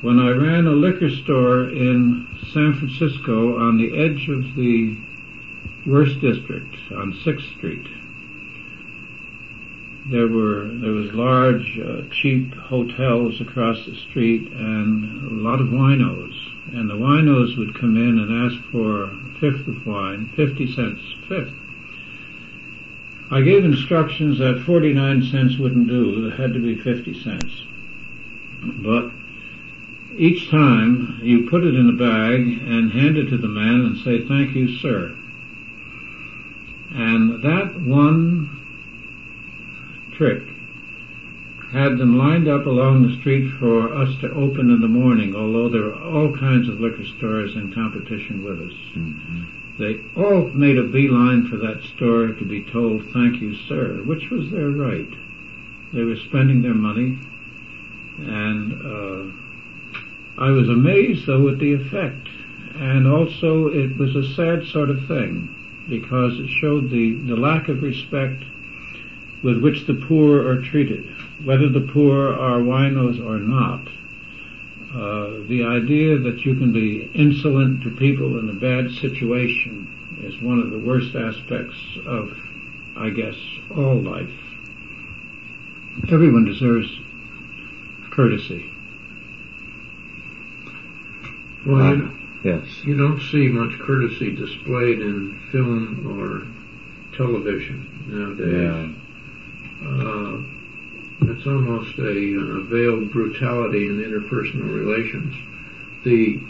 When 0.00 0.18
I 0.18 0.30
ran 0.30 0.66
a 0.66 0.72
liquor 0.72 1.10
store 1.10 1.68
in 1.68 2.26
San 2.52 2.74
Francisco 2.74 3.58
on 3.58 3.76
the 3.76 3.98
edge 3.98 4.28
of 4.28 4.54
the 4.56 4.96
worst 5.86 6.20
district 6.20 6.74
on 6.90 7.12
6th 7.12 7.56
Street, 7.58 7.86
there 10.10 10.26
were 10.26 10.66
there 10.80 10.92
was 10.92 11.12
large 11.12 11.78
uh, 11.78 12.02
cheap 12.10 12.52
hotels 12.54 13.40
across 13.40 13.84
the 13.86 13.94
street 14.08 14.50
and 14.50 15.30
a 15.30 15.34
lot 15.48 15.60
of 15.60 15.68
winos 15.68 16.34
and 16.72 16.90
the 16.90 16.94
winos 16.94 17.56
would 17.56 17.78
come 17.78 17.96
in 17.96 18.18
and 18.18 18.50
ask 18.50 18.60
for 18.72 19.04
a 19.04 19.10
fifth 19.38 19.68
of 19.68 19.86
wine 19.86 20.28
50 20.34 20.74
cents 20.74 21.00
fifth 21.28 21.52
I 23.30 23.42
gave 23.42 23.64
instructions 23.64 24.38
that 24.38 24.64
49 24.66 25.22
cents 25.30 25.56
wouldn't 25.56 25.86
do. 25.86 26.26
It 26.26 26.40
had 26.40 26.52
to 26.52 26.58
be 26.58 26.74
50 26.74 27.22
cents. 27.22 27.62
But 28.62 29.12
each 30.16 30.50
time 30.50 31.20
you 31.22 31.48
put 31.48 31.64
it 31.64 31.76
in 31.76 31.88
a 31.88 31.92
bag 31.92 32.40
and 32.40 32.92
hand 32.92 33.16
it 33.16 33.30
to 33.30 33.38
the 33.38 33.48
man 33.48 33.82
and 33.82 33.98
say, 33.98 34.26
thank 34.26 34.56
you, 34.56 34.76
sir. 34.78 35.16
And 36.92 37.42
that 37.44 37.80
one 37.80 38.56
trick 40.12 40.42
had 41.72 41.98
them 41.98 42.18
lined 42.18 42.48
up 42.48 42.66
along 42.66 43.06
the 43.06 43.16
street 43.20 43.48
for 43.60 43.94
us 43.94 44.16
to 44.20 44.30
open 44.32 44.70
in 44.70 44.80
the 44.80 44.88
morning, 44.88 45.36
although 45.36 45.68
there 45.68 45.82
were 45.82 46.02
all 46.02 46.36
kinds 46.36 46.68
of 46.68 46.80
liquor 46.80 47.06
stores 47.16 47.54
in 47.54 47.72
competition 47.72 48.42
with 48.42 48.60
us. 48.60 48.76
Mm-hmm. 48.96 49.59
They 49.80 49.98
all 50.14 50.50
made 50.50 50.76
a 50.76 50.82
beeline 50.82 51.48
for 51.48 51.56
that 51.56 51.82
store 51.96 52.28
to 52.28 52.44
be 52.44 52.64
told, 52.64 53.02
thank 53.14 53.40
you, 53.40 53.56
sir, 53.66 54.02
which 54.04 54.28
was 54.28 54.50
their 54.50 54.68
right. 54.68 55.08
They 55.94 56.04
were 56.04 56.16
spending 56.28 56.60
their 56.60 56.74
money, 56.74 57.18
and 58.18 58.72
uh, 58.84 59.32
I 60.36 60.50
was 60.50 60.68
amazed, 60.68 61.26
though, 61.26 61.48
at 61.48 61.58
the 61.58 61.72
effect. 61.72 62.28
And 62.74 63.08
also, 63.08 63.68
it 63.68 63.96
was 63.96 64.14
a 64.14 64.34
sad 64.34 64.66
sort 64.66 64.90
of 64.90 65.06
thing, 65.08 65.48
because 65.88 66.38
it 66.38 66.50
showed 66.60 66.90
the, 66.90 67.14
the 67.14 67.36
lack 67.36 67.68
of 67.68 67.82
respect 67.82 68.44
with 69.42 69.62
which 69.62 69.86
the 69.86 69.94
poor 69.94 70.46
are 70.46 70.60
treated, 70.60 71.08
whether 71.42 71.70
the 71.70 71.88
poor 71.92 72.34
are 72.34 72.60
winos 72.60 73.18
or 73.18 73.38
not. 73.38 73.88
Uh, 74.90 75.46
the 75.48 75.62
idea 75.64 76.18
that 76.18 76.40
you 76.44 76.54
can 76.54 76.72
be 76.72 77.08
insolent 77.14 77.82
to 77.82 77.90
people 77.90 78.38
in 78.40 78.48
a 78.50 78.52
bad 78.54 78.90
situation 79.00 79.86
is 80.22 80.40
one 80.42 80.58
of 80.58 80.70
the 80.70 80.78
worst 80.78 81.14
aspects 81.14 81.76
of, 82.06 82.28
I 82.96 83.10
guess, 83.10 83.36
all 83.76 84.00
life. 84.02 84.28
Everyone 86.10 86.44
deserves 86.44 86.88
courtesy. 88.10 88.68
Well, 91.66 91.80
Uh, 91.80 91.92
you, 91.94 92.10
yes. 92.42 92.66
you 92.84 92.96
don't 92.96 93.20
see 93.30 93.46
much 93.48 93.78
courtesy 93.80 94.34
displayed 94.34 95.00
in 95.00 95.38
film 95.52 96.06
or 96.18 96.42
television 97.16 97.86
nowadays. 98.08 98.94
Yeah. 99.82 99.88
Uh, 99.88 100.59
it's 101.22 101.46
almost 101.46 101.98
a, 101.98 102.36
uh 102.38 102.60
veiled 102.68 103.12
brutality 103.12 103.86
in 103.86 104.00
interpersonal 104.00 104.72
relations. 104.74 105.34
The 106.04 106.40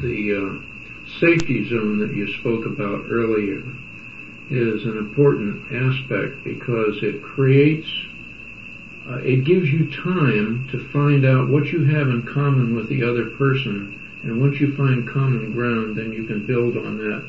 the 0.00 0.34
uh, 0.34 1.18
safety 1.20 1.68
zone 1.68 1.98
that 1.98 2.14
you 2.14 2.32
spoke 2.40 2.66
about 2.66 3.06
earlier 3.10 3.62
is 4.50 4.84
an 4.84 4.98
important 4.98 5.72
aspect 5.72 6.44
because 6.44 7.02
it 7.02 7.22
creates, 7.22 7.88
uh, 9.08 9.16
it 9.16 9.44
gives 9.44 9.68
you 9.68 9.90
time 9.90 10.68
to 10.70 10.78
find 10.92 11.24
out 11.24 11.48
what 11.48 11.66
you 11.66 11.84
have 11.84 12.08
in 12.08 12.22
common 12.22 12.74
with 12.74 12.88
the 12.88 13.02
other 13.02 13.30
person, 13.36 13.98
and 14.22 14.40
once 14.40 14.60
you 14.60 14.74
find 14.76 15.08
common 15.08 15.52
ground, 15.52 15.96
then 15.96 16.12
you 16.12 16.24
can 16.24 16.44
build 16.46 16.76
on 16.76 16.98
that 16.98 17.24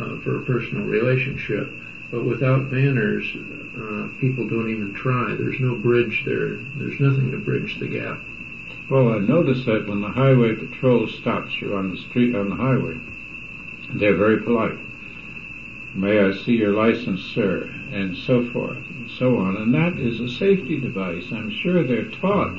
uh, 0.00 0.20
for 0.22 0.38
a 0.38 0.42
personal 0.42 0.84
relationship. 0.84 1.72
But 2.10 2.24
without 2.24 2.72
manners, 2.72 3.26
uh, 3.34 4.08
people 4.20 4.48
don't 4.48 4.70
even 4.70 4.94
try. 4.94 5.34
There's 5.34 5.60
no 5.60 5.76
bridge 5.76 6.22
there. 6.24 6.56
There's 6.76 6.98
nothing 7.00 7.30
to 7.32 7.38
bridge 7.38 7.78
the 7.78 7.88
gap. 7.88 8.20
Well, 8.90 9.12
I 9.12 9.18
noticed 9.18 9.66
that 9.66 9.86
when 9.86 10.00
the 10.00 10.08
highway 10.08 10.54
patrol 10.54 11.06
stops 11.08 11.60
you 11.60 11.76
on 11.76 11.90
the 11.90 11.98
street 11.98 12.34
on 12.34 12.48
the 12.48 12.56
highway, 12.56 12.98
they're 13.92 14.16
very 14.16 14.40
polite. 14.40 14.78
May 15.94 16.20
I 16.20 16.32
see 16.32 16.52
your 16.52 16.72
license, 16.72 17.20
sir? 17.20 17.74
And 17.92 18.16
so 18.16 18.48
forth 18.50 18.76
and 18.76 19.10
so 19.10 19.38
on. 19.38 19.56
And 19.56 19.74
that 19.74 19.98
is 19.98 20.20
a 20.20 20.28
safety 20.28 20.78
device. 20.78 21.24
I'm 21.32 21.50
sure 21.50 21.82
they're 21.82 22.10
taught 22.10 22.56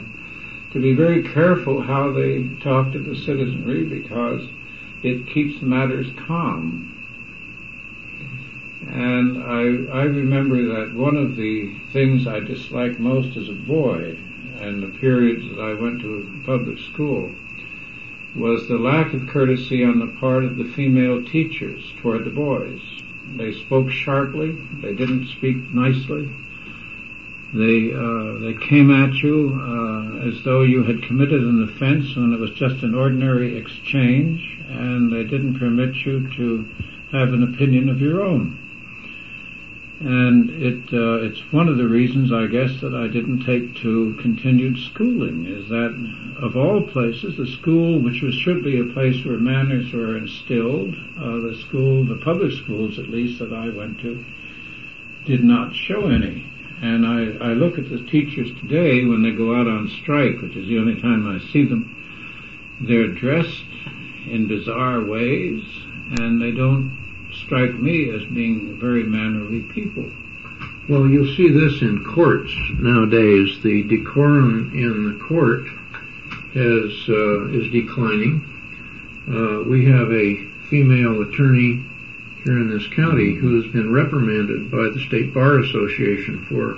to 0.74 0.80
be 0.80 0.94
very 0.94 1.24
careful 1.24 1.82
how 1.82 2.12
they 2.12 2.48
talk 2.62 2.92
to 2.92 3.00
the 3.00 3.16
citizenry 3.16 3.84
because 3.84 4.48
it 5.04 5.28
keeps 5.28 5.62
matters 5.62 6.08
calm. 6.28 6.99
And 8.92 9.44
I, 9.44 10.00
I 10.00 10.04
remember 10.04 10.64
that 10.64 10.96
one 10.96 11.16
of 11.16 11.36
the 11.36 11.78
things 11.94 12.26
I 12.26 12.40
disliked 12.40 13.00
most 13.00 13.38
as 13.38 13.48
a 13.48 13.54
boy 13.54 14.18
and 14.60 14.82
the 14.82 14.98
periods 15.00 15.48
that 15.50 15.62
I 15.62 15.74
went 15.80 16.02
to 16.02 16.42
public 16.46 16.80
school 16.80 17.32
was 18.36 18.68
the 18.68 18.78
lack 18.78 19.14
of 19.14 19.28
courtesy 19.28 19.84
on 19.84 20.00
the 20.00 20.20
part 20.20 20.44
of 20.44 20.58
the 20.58 20.66
female 20.66 21.24
teachers 21.24 21.84
toward 22.02 22.26
the 22.26 22.32
boys. 22.32 22.82
They 23.36 23.54
spoke 23.54 23.92
sharply. 23.92 24.52
They 24.82 24.96
didn't 24.96 25.28
speak 25.28 25.58
nicely. 25.72 26.30
They 27.54 27.94
uh, 27.94 28.40
they 28.40 28.54
came 28.54 28.92
at 28.92 29.14
you 29.24 29.60
uh, 29.60 30.28
as 30.28 30.44
though 30.44 30.62
you 30.62 30.84
had 30.84 31.04
committed 31.04 31.42
an 31.42 31.64
offense 31.64 32.16
when 32.16 32.34
it 32.34 32.40
was 32.40 32.52
just 32.52 32.84
an 32.84 32.94
ordinary 32.94 33.58
exchange, 33.58 34.60
and 34.68 35.12
they 35.12 35.24
didn't 35.24 35.60
permit 35.60 35.96
you 36.06 36.28
to 36.38 36.68
have 37.12 37.34
an 37.34 37.44
opinion 37.44 37.90
of 37.90 38.02
your 38.02 38.24
own. 38.24 38.69
And 40.02 40.50
it 40.50 40.94
uh, 40.94 41.28
it's 41.28 41.42
one 41.52 41.68
of 41.68 41.76
the 41.76 41.88
reasons, 41.88 42.32
I 42.32 42.48
guess, 42.48 42.80
that 42.80 42.96
I 42.96 43.12
didn't 43.12 43.44
take 43.46 43.76
to 43.84 44.16
continued 44.22 44.78
schooling. 44.94 45.46
Is 45.46 45.68
that 45.68 45.92
of 46.42 46.56
all 46.56 46.88
places, 46.88 47.36
the 47.36 47.48
school, 47.60 48.00
which 48.00 48.22
was, 48.22 48.34
should 48.36 48.64
be 48.64 48.80
a 48.80 48.94
place 48.94 49.26
where 49.26 49.38
manners 49.38 49.92
were 49.92 50.16
instilled, 50.16 50.96
uh, 51.20 51.40
the 51.44 51.62
school, 51.68 52.06
the 52.06 52.22
public 52.24 52.54
schools 52.64 52.98
at 52.98 53.10
least 53.10 53.40
that 53.40 53.52
I 53.52 53.70
went 53.76 54.00
to, 54.00 54.24
did 55.26 55.44
not 55.44 55.76
show 55.76 56.08
any. 56.08 56.50
And 56.82 57.06
I, 57.06 57.50
I 57.50 57.54
look 57.54 57.78
at 57.78 57.90
the 57.90 58.06
teachers 58.10 58.48
today 58.62 59.04
when 59.04 59.22
they 59.22 59.32
go 59.32 59.54
out 59.54 59.68
on 59.68 59.92
strike, 60.02 60.40
which 60.42 60.56
is 60.56 60.70
the 60.70 60.80
only 60.80 61.02
time 61.02 61.28
I 61.28 61.46
see 61.52 61.66
them. 61.66 61.94
They're 62.80 63.10
dressed 63.10 63.66
in 64.32 64.48
bizarre 64.48 65.04
ways, 65.04 65.62
and 66.22 66.42
they 66.42 66.52
don't 66.52 66.99
strike 67.50 67.74
me 67.80 68.12
as 68.12 68.24
being 68.26 68.80
very 68.80 69.02
mannerly 69.02 69.62
people. 69.74 70.06
Well, 70.88 71.10
you'll 71.10 71.36
see 71.36 71.50
this 71.50 71.82
in 71.82 72.06
courts 72.06 72.54
nowadays. 72.78 73.60
The 73.64 73.82
decorum 73.90 74.72
in 74.76 75.10
the 75.10 75.26
court 75.26 75.66
has 76.54 77.10
uh, 77.10 77.50
is 77.50 77.72
declining. 77.72 78.46
Uh, 79.28 79.68
we 79.68 79.86
have 79.86 80.14
a 80.14 80.46
female 80.70 81.24
attorney 81.24 81.84
here 82.44 82.60
in 82.60 82.70
this 82.70 82.88
county 82.96 83.34
who 83.34 83.60
has 83.60 83.72
been 83.74 83.92
reprimanded 83.92 84.70
by 84.70 84.90
the 84.94 85.04
State 85.08 85.34
Bar 85.34 85.58
Association 85.58 86.46
for 86.46 86.78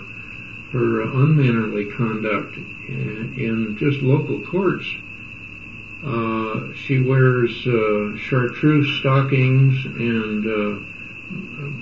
her 0.72 1.02
unmannerly 1.02 1.92
conduct 1.92 2.56
in, 2.56 3.36
in 3.38 3.76
just 3.78 4.02
local 4.02 4.40
courts. 4.48 4.86
Uh, 6.04 6.74
she 6.74 7.00
wears 7.00 7.52
uh, 7.68 8.18
chartreuse 8.18 9.00
stockings 9.00 9.86
and 9.86 10.46
uh, 10.48 10.80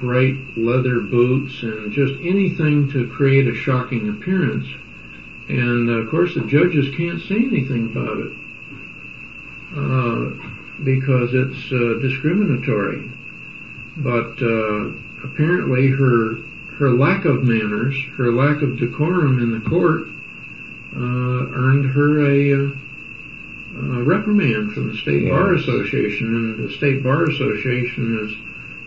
bright 0.02 0.36
leather 0.58 1.00
boots 1.00 1.64
and 1.64 1.94
just 1.94 2.14
anything 2.22 2.92
to 2.92 3.08
create 3.08 3.48
a 3.48 3.56
shocking 3.56 4.10
appearance. 4.10 4.68
And 5.48 5.90
of 5.90 6.10
course, 6.10 6.36
the 6.36 6.42
judges 6.42 6.94
can't 6.96 7.22
say 7.22 7.36
anything 7.36 7.92
about 7.92 8.18
it 8.18 8.34
uh, 9.78 10.84
because 10.84 11.34
it's 11.34 11.72
uh, 11.72 12.00
discriminatory. 12.02 13.10
But 13.96 14.42
uh, 14.42 14.92
apparently, 15.24 15.88
her 15.92 16.36
her 16.78 16.92
lack 16.92 17.26
of 17.26 17.44
manners, 17.44 17.96
her 18.18 18.32
lack 18.32 18.62
of 18.62 18.78
decorum 18.78 19.40
in 19.40 19.52
the 19.52 19.70
court, 19.70 20.08
earned 20.96 21.90
her 21.92 22.26
a 22.26 22.72
uh, 23.80 24.04
reprimand 24.04 24.74
from 24.74 24.88
the 24.88 24.98
State 24.98 25.24
Yes. 25.24 25.32
Bar 25.32 25.54
Association, 25.54 26.36
and 26.36 26.58
the 26.58 26.70
State 26.74 27.02
Bar 27.02 27.24
Association 27.30 28.28
is 28.28 28.36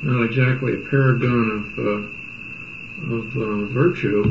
not 0.03 0.23
exactly 0.25 0.75
a 0.75 0.77
paragon 0.77 1.51
of 1.51 1.79
uh, 1.79 3.15
of 3.15 3.37
uh, 3.37 3.65
virtue 3.73 4.23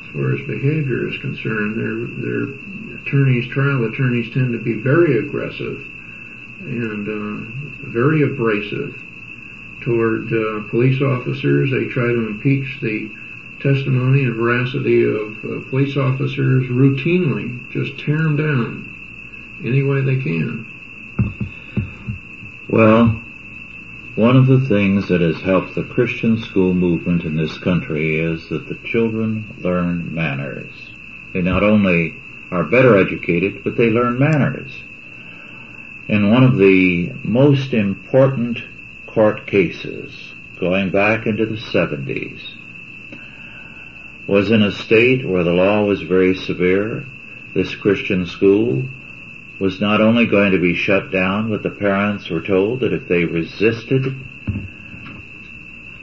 as 0.00 0.12
far 0.12 0.32
as 0.32 0.46
behavior 0.46 1.08
is 1.08 1.16
concerned. 1.18 1.76
Their 1.76 2.06
their 2.06 2.98
attorneys, 3.00 3.46
trial 3.48 3.84
attorneys, 3.84 4.32
tend 4.32 4.52
to 4.52 4.58
be 4.58 4.74
very 4.74 5.18
aggressive 5.18 5.84
and 6.60 7.08
uh, 7.08 7.88
very 7.88 8.22
abrasive 8.22 8.96
toward 9.80 10.32
uh, 10.32 10.62
police 10.68 11.02
officers. 11.02 11.70
They 11.70 11.86
try 11.86 12.06
to 12.06 12.26
impeach 12.26 12.80
the 12.80 13.10
testimony 13.60 14.22
and 14.22 14.34
veracity 14.34 15.04
of 15.04 15.44
uh, 15.44 15.68
police 15.68 15.96
officers 15.96 16.66
routinely, 16.68 17.58
just 17.70 17.98
tear 17.98 18.18
them 18.18 18.36
down 18.36 18.95
any 19.64 19.82
way 19.82 20.00
they 20.00 20.16
can. 20.16 20.66
Well, 22.68 23.22
one 24.16 24.36
of 24.36 24.46
the 24.46 24.60
things 24.60 25.08
that 25.08 25.20
has 25.20 25.40
helped 25.40 25.74
the 25.74 25.84
Christian 25.84 26.38
school 26.38 26.74
movement 26.74 27.24
in 27.24 27.36
this 27.36 27.58
country 27.58 28.18
is 28.18 28.48
that 28.48 28.68
the 28.68 28.78
children 28.88 29.56
learn 29.58 30.14
manners. 30.14 30.72
They 31.32 31.42
not 31.42 31.62
only 31.62 32.16
are 32.50 32.64
better 32.64 32.96
educated, 32.96 33.62
but 33.64 33.76
they 33.76 33.90
learn 33.90 34.18
manners. 34.18 34.72
In 36.08 36.30
one 36.30 36.44
of 36.44 36.56
the 36.56 37.12
most 37.24 37.74
important 37.74 38.62
court 39.06 39.46
cases, 39.46 40.32
going 40.58 40.90
back 40.90 41.26
into 41.26 41.46
the 41.46 41.56
70s, 41.56 42.40
was 44.26 44.50
in 44.50 44.62
a 44.62 44.72
state 44.72 45.26
where 45.26 45.44
the 45.44 45.52
law 45.52 45.84
was 45.84 46.02
very 46.02 46.34
severe. 46.34 47.04
This 47.54 47.74
Christian 47.74 48.26
school 48.26 48.84
was 49.58 49.80
not 49.80 50.00
only 50.00 50.26
going 50.26 50.52
to 50.52 50.58
be 50.58 50.74
shut 50.74 51.10
down, 51.10 51.50
but 51.50 51.62
the 51.62 51.70
parents 51.70 52.28
were 52.28 52.42
told 52.42 52.80
that 52.80 52.92
if 52.92 53.08
they 53.08 53.24
resisted, 53.24 54.04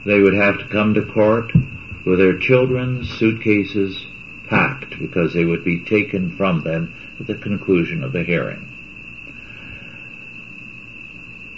they 0.04 0.20
would 0.20 0.34
have 0.34 0.58
to 0.58 0.68
come 0.68 0.94
to 0.94 1.04
court 1.04 1.52
with 2.04 2.18
their 2.18 2.38
children's 2.38 3.08
suitcases 3.18 4.06
packed 4.48 4.98
because 4.98 5.32
they 5.32 5.44
would 5.44 5.64
be 5.64 5.84
taken 5.84 6.36
from 6.36 6.62
them 6.62 6.94
at 7.18 7.26
the 7.26 7.34
conclusion 7.34 8.02
of 8.02 8.12
the 8.12 8.24
hearing. 8.24 8.70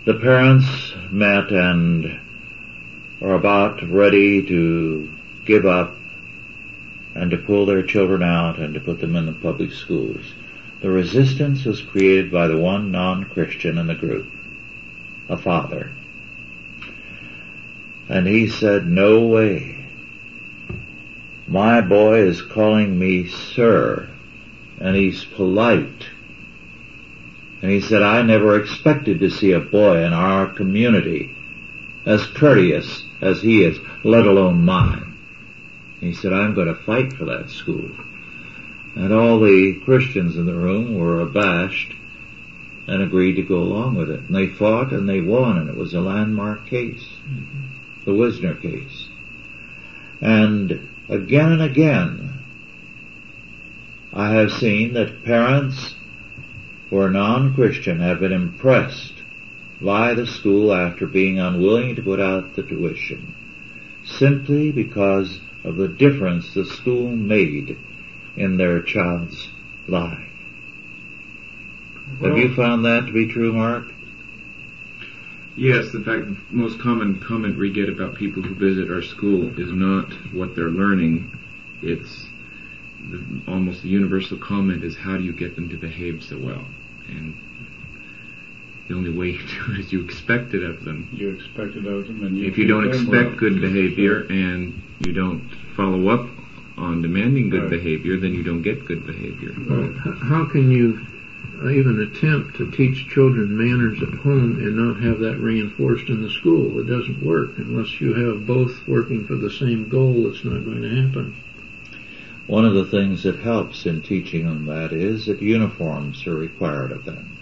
The 0.05 0.15
parents 0.15 0.95
met 1.11 1.51
and 1.51 2.21
were 3.21 3.35
about 3.35 3.83
ready 3.89 4.47
to 4.47 5.11
give 5.45 5.67
up 5.67 5.97
and 7.15 7.31
to 7.31 7.39
pull 7.39 7.67
their 7.67 7.83
children 7.83 8.23
out 8.23 8.59
and 8.59 8.75
to 8.75 8.81
put 8.81 9.01
them 9.01 9.17
in 9.17 9.27
the 9.27 9.33
public 9.33 9.73
schools. 9.73 10.33
The 10.81 10.91
resistance 10.91 11.65
was 11.65 11.81
created 11.81 12.31
by 12.31 12.49
the 12.49 12.59
one 12.59 12.91
non-Christian 12.91 13.79
in 13.79 13.87
the 13.87 13.95
group, 13.95 14.31
a 15.29 15.37
father. 15.37 15.91
And 18.09 18.27
he 18.27 18.49
said, 18.49 18.87
no 18.87 19.27
way. 19.27 19.87
My 21.49 21.81
boy 21.81 22.21
is 22.21 22.43
calling 22.43 22.99
me 22.99 23.29
sir, 23.29 24.09
and 24.79 24.95
he's 24.95 25.25
polite. 25.25 26.07
And 27.63 27.71
he 27.71 27.81
said, 27.81 28.03
I 28.03 28.23
never 28.23 28.61
expected 28.61 29.21
to 29.21 29.31
see 29.31 29.53
a 29.53 29.61
boy 29.61 30.05
in 30.05 30.13
our 30.13 30.47
community 30.47 31.35
as 32.05 32.27
courteous 32.27 33.05
as 33.21 33.43
he 33.43 33.65
is, 33.65 33.79
let 34.05 34.27
alone 34.27 34.65
mine. 34.65 35.17
He 36.01 36.13
said, 36.13 36.33
I'm 36.33 36.55
going 36.55 36.69
to 36.69 36.75
fight 36.75 37.15
for 37.15 37.25
that 37.25 37.51
school. 37.51 37.91
And 38.97 39.13
all 39.13 39.41
the 39.41 39.79
Christians 39.85 40.37
in 40.37 40.47
the 40.47 40.55
room 40.55 40.99
were 40.99 41.21
abashed 41.21 41.93
and 42.87 43.03
agreed 43.03 43.35
to 43.35 43.43
go 43.43 43.59
along 43.59 43.97
with 43.97 44.11
it. 44.11 44.21
And 44.21 44.35
they 44.35 44.47
fought 44.47 44.91
and 44.91 45.07
they 45.07 45.21
won, 45.21 45.59
and 45.59 45.69
it 45.69 45.77
was 45.77 45.93
a 45.93 46.01
landmark 46.01 46.67
case, 46.67 47.07
mm-hmm. 47.29 48.05
the 48.07 48.13
Whisner 48.13 48.61
case. 48.61 49.09
And 50.23 50.89
again 51.11 51.53
and 51.53 51.63
again, 51.63 52.43
I 54.15 54.31
have 54.31 54.51
seen 54.51 54.95
that 54.95 55.25
parents 55.25 55.95
who 56.89 56.99
are 56.99 57.11
non-Christian 57.11 58.01
have 58.01 58.21
been 58.21 58.33
impressed 58.33 59.13
by 59.79 60.15
the 60.15 60.27
school 60.27 60.73
after 60.73 61.07
being 61.07 61.39
unwilling 61.39 61.97
to 61.97 62.03
put 62.03 62.19
out 62.19 62.57
the 62.57 62.63
tuition, 62.63 63.35
simply 64.07 64.73
because 64.73 65.39
of 65.65 65.77
the 65.77 65.89
difference 65.89 66.55
the 66.55 66.65
school 66.65 67.11
made 67.11 67.77
in 68.37 68.57
their 68.57 68.83
child's 68.83 69.49
life. 69.89 70.19
Well, 72.21 72.31
Have 72.31 72.39
you 72.39 72.55
found 72.55 72.85
that 72.85 73.07
to 73.07 73.13
be 73.13 73.27
true, 73.27 73.53
Mark? 73.53 73.85
Yes, 75.57 75.95
in 75.95 76.05
fact, 76.05 76.27
the 76.27 76.37
most 76.51 76.79
common 76.79 77.19
comment 77.21 77.59
we 77.59 77.71
get 77.71 77.89
about 77.89 78.15
people 78.15 78.43
who 78.43 78.55
visit 78.55 78.91
our 78.91 79.03
school 79.03 79.59
is 79.59 79.73
not 79.73 80.13
what 80.35 80.55
they're 80.55 80.69
learning. 80.69 81.37
It's 81.83 82.27
the, 83.01 83.43
almost 83.49 83.83
the 83.83 83.89
universal 83.89 84.37
comment 84.37 84.85
is 84.85 84.97
how 84.97 85.17
do 85.17 85.25
you 85.25 85.33
get 85.33 85.57
them 85.57 85.71
to 85.71 85.77
behave 85.77 86.23
so 86.23 86.39
well? 86.39 86.65
And 87.09 87.37
the 88.89 88.95
only 88.95 89.11
way 89.11 89.27
you 89.31 89.39
do 89.39 89.73
it 89.73 89.81
is 89.81 89.93
you 89.93 90.05
expect 90.05 90.53
it 90.53 90.63
of 90.63 90.85
them. 90.85 91.09
You 91.13 91.31
expect 91.31 91.75
it 91.75 91.87
of 91.87 92.07
them, 92.07 92.23
and 92.25 92.37
you 92.39 92.47
if 92.49 92.59
you 92.59 92.67
don't 92.67 92.89
expect 92.89 93.31
well. 93.31 93.37
good 93.37 93.61
behavior 93.61 94.27
and 94.29 94.83
you 95.01 95.13
don't 95.13 95.49
follow 95.75 96.09
up 96.09 96.29
on 96.77 97.03
demanding 97.03 97.49
good 97.49 97.63
right. 97.63 97.71
behavior, 97.71 98.19
then 98.19 98.35
you 98.35 98.43
don't 98.43 98.63
get 98.63 98.85
good 98.85 99.07
behavior. 99.07 99.55
Well, 99.69 99.93
how 100.23 100.45
can 100.47 100.71
you 100.71 101.07
even 101.71 102.01
attempt 102.01 102.57
to 102.57 102.71
teach 102.71 103.09
children 103.09 103.57
manners 103.57 104.03
at 104.03 104.21
home 104.21 104.59
and 104.59 104.77
not 104.77 105.03
have 105.03 105.21
that 105.21 105.39
reinforced 105.39 106.09
in 106.09 106.23
the 106.23 106.31
school? 106.31 106.79
It 106.79 106.85
doesn't 106.85 107.25
work 107.25 107.57
unless 107.57 108.01
you 108.01 108.13
have 108.15 108.47
both 108.47 108.87
working 108.87 109.27
for 109.27 109.37
the 109.37 109.51
same 109.51 109.89
goal. 109.89 110.31
It's 110.31 110.45
not 110.45 110.65
going 110.65 110.83
to 110.83 111.03
happen. 111.03 111.43
One 112.47 112.65
of 112.65 112.75
the 112.75 112.85
things 112.85 113.23
that 113.25 113.41
helps 113.41 113.87
in 113.87 114.03
teaching 114.03 114.45
them 114.45 114.67
that 114.67 114.93
is 114.93 115.27
that 115.27 115.43
uniforms 115.43 116.27
are 116.27 116.35
required 116.35 116.93
of 116.93 117.05
them, 117.05 117.37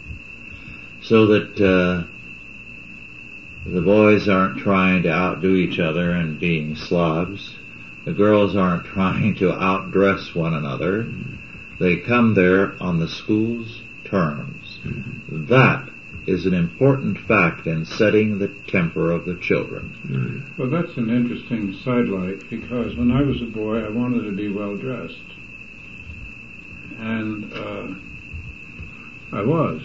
so 1.03 1.27
that 1.27 1.61
uh, 1.61 2.07
the 3.67 3.83
boys 3.83 4.29
aren't 4.29 4.59
trying 4.59 5.03
to 5.03 5.11
outdo 5.11 5.57
each 5.57 5.79
other 5.79 6.13
and 6.13 6.41
being 6.41 6.77
slobs 6.77 7.57
the 8.05 8.13
girls 8.13 8.57
aren't 8.57 8.85
trying 8.95 9.35
to 9.37 9.53
outdress 9.53 10.35
one 10.35 10.55
another. 10.55 11.07
They 11.81 11.97
come 11.97 12.35
there 12.35 12.81
on 12.81 13.01
the 13.01 13.09
school's 13.09 13.83
terms. 14.05 14.79
That 15.29 15.89
is 16.27 16.47
an 16.47 16.55
important 16.55 17.19
fact 17.19 17.67
in 17.67 17.85
setting 17.85 18.39
the 18.39 18.49
temper 18.69 19.11
of 19.11 19.27
the 19.27 19.37
children. 19.37 20.55
Well, 20.57 20.71
that's 20.71 20.97
an 20.97 21.11
interesting 21.11 21.75
sidelight 21.85 22.49
because 22.49 22.97
when 22.97 23.11
I 23.11 23.23
was 23.23 23.43
a 23.43 23.47
boy, 23.47 23.85
I 23.85 23.91
wanted 23.91 24.25
to 24.25 24.33
be 24.33 24.51
well 24.51 24.77
dressed. 24.77 25.19
And 26.99 27.53
uh, 27.53 29.37
I 29.37 29.43
was. 29.43 29.83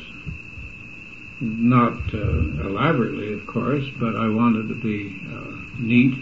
Not 1.41 2.13
uh, 2.13 2.67
elaborately, 2.67 3.33
of 3.33 3.47
course, 3.47 3.85
but 3.97 4.15
I 4.15 4.27
wanted 4.27 4.67
to 4.67 4.75
be 4.75 5.21
uh, 5.25 5.55
neat 5.79 6.21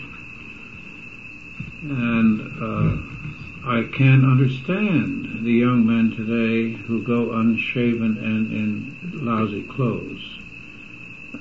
and 1.81 2.41
uh, 2.61 3.69
I 3.69 3.83
can 3.95 4.25
understand 4.25 5.45
the 5.45 5.51
young 5.51 5.85
men 5.85 6.15
today 6.15 6.81
who 6.83 7.03
go 7.03 7.33
unshaven 7.33 8.17
and 8.17 8.51
in 8.51 9.25
lousy 9.25 9.63
clothes. 9.63 10.23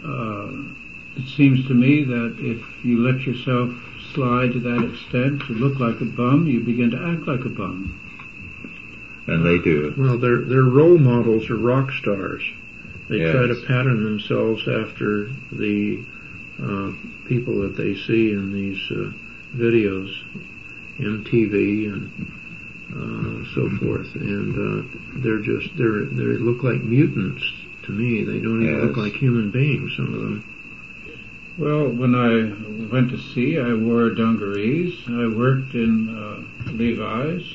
Uh, 0.05 0.75
it 1.17 1.29
seems 1.37 1.67
to 1.69 1.75
me 1.75 2.05
that 2.05 2.37
if 2.39 2.85
you 2.85 2.99
let 2.99 3.21
yourself 3.23 3.71
slide 4.15 4.53
to 4.53 4.61
that 4.61 4.93
extent 4.93 5.41
to 5.47 5.55
look 5.55 5.81
like 5.81 6.01
a 6.01 6.05
bum, 6.05 6.47
you 6.47 6.61
begin 6.61 6.91
to 6.91 6.99
act 6.99 7.27
like 7.27 7.45
a 7.45 7.49
bum. 7.49 8.01
And 9.27 9.45
they 9.45 9.59
do. 9.59 9.95
Well, 9.97 10.19
their 10.19 10.43
their 10.43 10.63
role 10.63 10.99
models 10.99 11.51
are 11.51 11.57
rock 11.57 11.91
stars. 11.93 12.43
They 13.09 13.19
yes. 13.19 13.33
try 13.33 13.47
to 13.47 13.63
pattern 13.67 14.05
themselves 14.05 14.63
after 14.69 15.31
the 15.51 16.05
uh, 16.63 16.93
people 17.27 17.63
that 17.63 17.77
they 17.77 17.95
see 17.95 18.33
in 18.33 18.53
these 18.53 18.81
uh, 18.91 19.13
videos, 19.55 20.11
MTV 20.99 21.93
and 21.93 22.33
uh, 22.93 23.55
so 23.55 23.69
forth, 23.79 24.15
and 24.15 24.55
uh, 24.55 25.21
they're 25.23 25.41
just 25.41 25.77
they're 25.77 26.05
they 26.05 26.39
look 26.39 26.63
like 26.63 26.81
mutants 26.83 27.43
to 27.85 27.93
me. 27.93 28.25
They 28.25 28.39
don't 28.39 28.63
even 28.63 28.75
yes. 28.75 28.85
look 28.85 28.97
like 28.97 29.13
human 29.15 29.51
beings. 29.51 29.93
Some 29.97 30.15
of 30.15 30.21
them. 30.21 30.53
Well, 31.59 31.89
when 31.89 32.15
I 32.15 32.93
went 32.93 33.11
to 33.11 33.19
sea, 33.33 33.59
I 33.59 33.73
wore 33.73 34.11
dungarees. 34.11 34.95
I 35.09 35.27
worked 35.27 35.75
in 35.75 36.09
uh, 36.15 36.71
Levi's. 36.71 37.47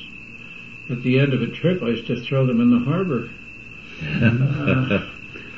At 0.90 1.02
the 1.02 1.20
end 1.20 1.32
of 1.32 1.40
a 1.40 1.46
trip, 1.46 1.82
I 1.82 1.90
used 1.90 2.08
to 2.08 2.20
throw 2.20 2.44
them 2.44 2.60
in 2.60 2.70
the 2.70 2.80
harbor. 2.80 3.30
uh, 4.02 5.08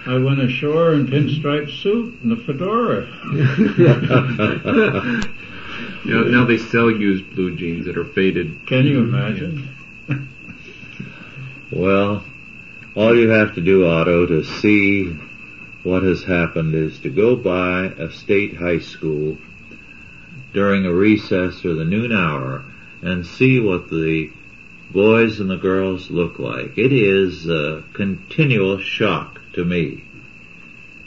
I 0.07 0.19
went 0.19 0.41
ashore 0.41 0.93
in 0.95 1.07
pinstripe 1.07 1.71
suit 1.83 2.21
and 2.23 2.33
a 2.33 2.37
fedora. 2.37 3.07
Know, 6.05 6.25
now 6.25 6.45
they 6.45 6.59
sell 6.59 6.91
used 6.91 7.35
blue 7.35 7.57
jeans 7.57 7.87
that 7.87 7.97
are 7.97 8.05
faded. 8.05 8.67
Can 8.67 8.87
you 8.87 8.99
imagine? 8.99 9.75
well, 11.73 12.23
all 12.95 13.17
you 13.17 13.31
have 13.31 13.55
to 13.55 13.63
do, 13.63 13.87
Otto, 13.87 14.27
to 14.27 14.45
see 14.45 15.19
what 15.83 16.03
has 16.03 16.25
happened 16.25 16.75
is 16.75 16.99
to 17.01 17.11
go 17.11 17.37
by 17.37 17.85
a 17.85 18.11
state 18.11 18.57
high 18.57 18.81
school 18.81 19.39
during 20.53 20.87
a 20.87 20.93
recess 20.93 21.65
or 21.65 21.75
the 21.75 21.85
noon 21.85 22.13
hour 22.13 22.65
and 23.03 23.27
see 23.27 23.59
what 23.61 23.91
the 23.91 24.31
boys 24.93 25.41
and 25.41 25.51
the 25.51 25.57
girls 25.57 26.11
look 26.11 26.39
like. 26.39 26.79
It 26.79 26.93
is 26.93 27.49
a 27.49 27.83
continual 27.93 28.79
shock 28.79 29.41
to 29.55 29.65
me. 29.65 30.05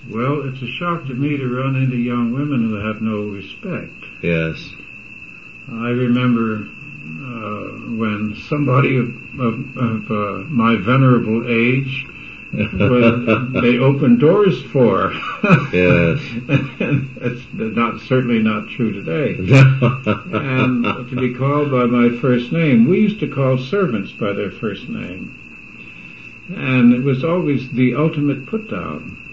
Well, 0.10 0.47
it's 0.47 0.62
a 0.62 0.67
shock 0.67 1.05
to 1.07 1.13
me 1.13 1.38
to 1.38 1.47
run 1.47 1.75
into 1.75 1.97
young 1.97 2.33
women 2.33 2.69
who 2.69 2.75
have 2.75 3.01
no 3.01 3.29
respect. 3.29 3.93
Yes. 4.21 4.69
I 5.69 5.89
remember 5.89 6.63
uh, 6.63 7.95
when 7.97 8.36
somebody 8.47 8.97
of, 8.97 9.10
of, 9.39 9.77
of 9.77 10.12
uh, 10.12 10.43
my 10.49 10.75
venerable 10.77 11.45
age 11.47 12.08
they 12.53 13.77
opened 13.77 14.21
doors 14.21 14.63
for. 14.71 15.12
yes. 15.73 16.19
it's 16.49 17.45
not 17.53 17.99
certainly 18.01 18.39
not 18.39 18.69
true 18.69 18.93
today. 18.93 19.36
and 19.36 20.84
to 21.10 21.15
be 21.15 21.34
called 21.34 21.69
by 21.69 21.86
my 21.86 22.17
first 22.19 22.53
name, 22.53 22.88
we 22.88 23.01
used 23.01 23.19
to 23.19 23.27
call 23.27 23.58
servants 23.58 24.13
by 24.13 24.32
their 24.32 24.49
first 24.49 24.88
name, 24.88 25.38
and 26.56 26.93
it 26.93 27.03
was 27.03 27.25
always 27.25 27.69
the 27.71 27.95
ultimate 27.95 28.45
put 28.45 28.69
down. 28.69 29.26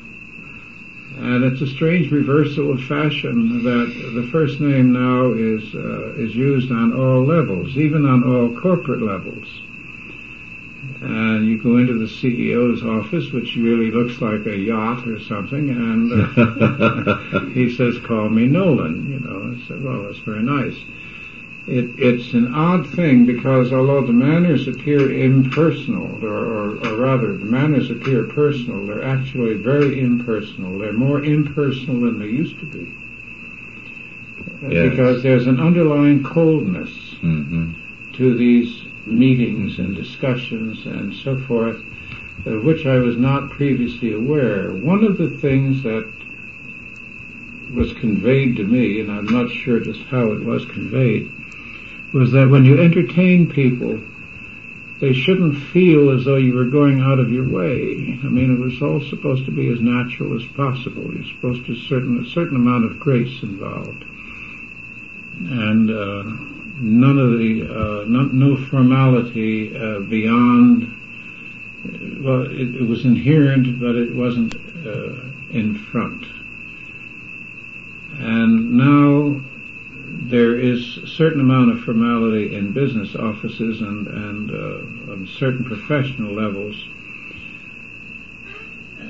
And 1.17 1.45
it's 1.45 1.61
a 1.61 1.67
strange 1.67 2.11
reversal 2.11 2.73
of 2.73 2.83
fashion 2.83 3.63
that 3.63 4.13
the 4.15 4.29
first 4.33 4.61
name 4.61 4.93
now 4.93 5.33
is 5.33 5.75
uh, 5.75 6.13
is 6.15 6.35
used 6.35 6.73
on 6.73 6.93
all 6.93 7.25
levels, 7.25 7.77
even 7.77 8.05
on 8.05 8.25
all 8.25 8.61
corporate 8.61 9.01
levels. 9.01 9.63
And 11.01 11.47
you 11.47 11.63
go 11.63 11.77
into 11.77 11.95
the 11.99 12.07
CEO's 12.07 12.83
office, 12.83 13.31
which 13.31 13.57
really 13.57 13.91
looks 13.91 14.21
like 14.21 14.47
a 14.47 14.57
yacht 14.57 15.07
or 15.07 15.21
something, 15.21 15.71
and 15.71 16.13
uh, 16.37 17.41
he 17.55 17.75
says, 17.75 17.99
"Call 18.01 18.29
me 18.29 18.47
Nolan." 18.47 19.11
You 19.11 19.21
know, 19.21 19.55
I 19.55 19.69
said, 19.69 19.85
"Well, 19.85 20.03
that's 20.05 20.19
very 20.19 20.43
nice." 20.43 20.77
It, 21.67 21.99
it's 21.99 22.35
an 22.35 22.55
odd 22.55 22.87
thing 22.91 23.25
because 23.25 23.73
although 23.73 24.03
the 24.03 24.13
manners 24.13 24.69
appear 24.69 25.11
impersonal, 25.11 26.23
or, 26.23 26.29
or, 26.29 26.87
or, 26.87 26.97
rather, 26.97 27.33
the 27.37 27.45
manners 27.45 27.91
appear 27.91 28.25
personal, 28.25 28.87
they're 28.87 29.05
actually 29.05 29.55
very 29.55 30.01
impersonal. 30.01 30.79
They're 30.79 30.93
more 30.93 31.25
impersonal 31.25 32.03
than 32.03 32.19
they 32.19 32.27
used 32.27 32.59
to 32.61 32.67
be. 32.67 32.95
Yes. 34.69 34.91
Because 34.91 35.23
there's 35.23 35.47
an 35.47 35.59
underlying 35.59 36.23
coldness 36.23 36.91
mm-hmm. 37.23 37.73
to 38.15 38.37
these 38.37 38.85
meetings 39.07 39.79
and 39.79 39.97
discussions 39.97 40.85
and 40.85 41.15
so 41.15 41.39
forth, 41.47 41.83
of 42.45 42.63
which 42.63 42.85
I 42.85 42.97
was 42.97 43.17
not 43.17 43.51
previously 43.51 44.13
aware. 44.13 44.71
One 44.73 45.03
of 45.03 45.17
the 45.17 45.31
things 45.31 45.83
that 45.85 46.11
was 47.75 47.93
conveyed 47.95 48.57
to 48.57 48.65
me, 48.65 49.01
and 49.01 49.11
I'm 49.11 49.27
not 49.27 49.51
sure 49.51 49.81
just 49.81 50.03
how 50.03 50.33
it 50.33 50.45
was 50.45 50.67
conveyed, 50.67 51.31
was 52.15 52.31
that 52.31 52.49
when 52.49 52.65
you 52.65 52.81
entertain 52.81 53.51
people, 53.51 54.01
they 55.01 55.13
shouldn't 55.13 55.61
feel 55.73 56.11
as 56.17 56.25
though 56.25 56.37
you 56.37 56.55
were 56.55 56.65
going 56.65 57.01
out 57.01 57.19
of 57.19 57.31
your 57.31 57.47
way. 57.47 58.19
I 58.23 58.29
mean, 58.29 58.55
it 58.55 58.61
was 58.61 58.81
all 58.81 59.01
supposed 59.11 59.45
to 59.47 59.51
be 59.51 59.69
as 59.69 59.81
natural 59.81 60.37
as 60.37 60.47
possible. 60.53 61.13
You're 61.13 61.35
supposed 61.35 61.67
to 61.67 61.75
certain 61.75 62.25
a 62.25 62.31
certain 62.31 62.57
amount 62.57 62.85
of 62.85 63.01
grace 63.01 63.43
involved, 63.43 64.05
and 65.35 65.91
uh, 65.91 66.23
none 66.81 67.19
of 67.19 67.39
the 67.39 67.65
uh, 67.69 68.05
no, 68.07 68.23
no 68.27 68.57
formality 68.69 69.77
uh, 69.77 69.99
beyond. 70.01 71.01
Well, 72.23 72.43
it, 72.43 72.77
it, 72.77 72.89
was 72.89 73.05
inherent, 73.05 73.79
but 73.79 73.95
it 73.95 74.15
wasn't 74.15 74.55
uh, 74.55 75.31
in 75.51 75.75
front. 75.91 76.25
And 78.21 78.73
now 78.79 79.43
there 80.23 80.59
is 80.59 80.99
a 80.99 81.07
certain 81.07 81.41
amount 81.41 81.73
of 81.73 81.85
formality 81.85 82.55
in 82.55 82.73
business 82.73 83.15
offices 83.17 83.81
and, 83.81 84.07
and 84.07 84.51
uh, 84.51 85.13
on 85.13 85.29
certain 85.39 85.65
professional 85.65 86.33
levels. 86.33 86.77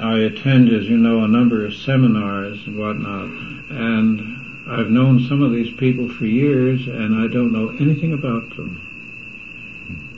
I 0.00 0.18
attend, 0.20 0.70
as 0.70 0.88
you 0.88 0.96
know, 0.96 1.22
a 1.22 1.28
number 1.28 1.64
of 1.64 1.74
seminars 1.74 2.66
and 2.66 2.78
whatnot, 2.78 3.28
and 3.70 4.68
I've 4.68 4.90
known 4.90 5.26
some 5.28 5.42
of 5.42 5.52
these 5.52 5.72
people 5.76 6.08
for 6.08 6.26
years, 6.26 6.88
and 6.88 7.14
I 7.14 7.28
don't 7.32 7.52
know 7.52 7.68
anything 7.68 8.12
about 8.12 8.56
them. 8.56 8.80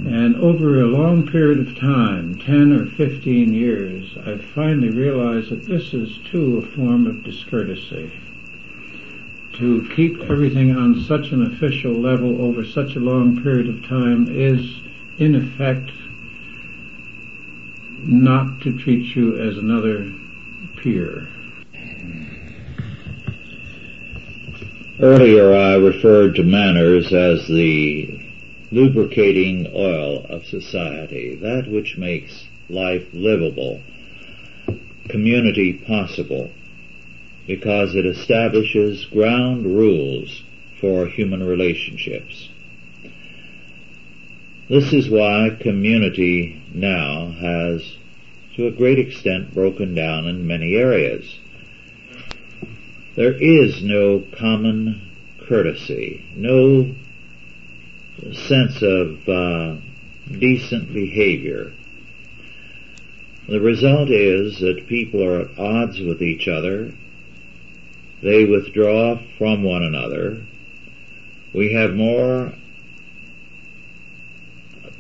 And 0.07 0.37
over 0.37 0.81
a 0.81 0.87
long 0.87 1.27
period 1.27 1.59
of 1.59 1.77
time, 1.79 2.39
10 2.39 2.73
or 2.73 2.87
15 2.87 3.53
years, 3.53 4.17
I 4.25 4.37
finally 4.39 4.91
realized 4.91 5.51
that 5.51 5.67
this 5.67 5.93
is 5.93 6.19
too 6.31 6.59
a 6.59 6.63
form 6.63 7.07
of 7.07 7.25
discourtesy 7.25 8.13
to 9.59 9.89
keep 9.97 10.21
everything 10.31 10.77
on 10.77 11.01
such 11.03 11.33
an 11.33 11.47
official 11.47 11.93
level 11.93 12.43
over 12.43 12.65
such 12.65 12.95
a 12.95 13.01
long 13.01 13.43
period 13.43 13.69
of 13.69 13.89
time 13.89 14.29
is, 14.29 14.81
in 15.19 15.35
effect, 15.35 15.91
not 18.01 18.61
to 18.61 18.79
treat 18.79 19.17
you 19.17 19.39
as 19.39 19.57
another 19.57 20.13
peer. 20.77 21.29
Earlier 25.01 25.55
I 25.55 25.75
referred 25.77 26.35
to 26.37 26.43
manners 26.43 27.13
as 27.13 27.47
the 27.49 28.21
lubricating 28.71 29.71
oil 29.75 30.27
of 30.27 30.45
society, 30.45 31.35
that 31.37 31.71
which 31.71 31.97
makes 31.97 32.45
life 32.69 33.07
livable, 33.13 33.81
community 35.09 35.73
possible 35.73 36.51
because 37.47 37.95
it 37.95 38.05
establishes 38.05 39.05
ground 39.07 39.65
rules 39.65 40.43
for 40.81 41.07
human 41.07 41.43
relationships. 41.43 42.49
This 44.69 44.93
is 44.93 45.09
why 45.09 45.57
community 45.61 46.61
now 46.75 47.31
has 47.31 47.97
to 48.57 48.67
a 48.67 48.73
great 48.73 48.99
extent 48.99 49.55
broken 49.55 49.95
down 49.95 50.27
in 50.27 50.47
many 50.47 50.75
areas. 50.75 51.39
There 53.15 53.35
is 53.35 53.83
no 53.83 54.25
common 54.37 55.13
courtesy, 55.49 56.25
no 56.35 56.95
sense 58.33 58.83
of 58.83 59.29
uh, 59.29 59.77
decent 60.39 60.93
behavior. 60.93 61.73
The 63.49 63.61
result 63.61 64.11
is 64.11 64.59
that 64.61 64.89
people 64.89 65.23
are 65.23 65.43
at 65.43 65.59
odds 65.59 66.01
with 66.01 66.21
each 66.21 66.49
other 66.49 66.93
they 68.23 68.45
withdraw 68.45 69.19
from 69.39 69.63
one 69.63 69.83
another. 69.83 70.43
We 71.55 71.73
have 71.75 71.95
more 71.95 72.53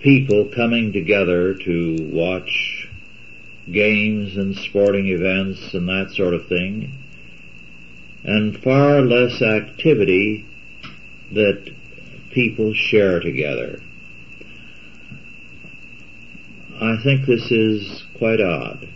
people 0.00 0.50
coming 0.54 0.92
together 0.92 1.54
to 1.54 1.96
watch 2.12 2.88
games 3.70 4.36
and 4.36 4.54
sporting 4.56 5.08
events 5.08 5.74
and 5.74 5.88
that 5.88 6.12
sort 6.12 6.34
of 6.34 6.46
thing, 6.46 6.92
and 8.22 8.56
far 8.62 9.00
less 9.02 9.42
activity 9.42 10.46
that 11.32 11.74
people 12.30 12.72
share 12.74 13.18
together. 13.20 13.80
I 16.80 16.98
think 17.02 17.26
this 17.26 17.50
is 17.50 18.04
quite 18.18 18.40
odd. 18.40 18.88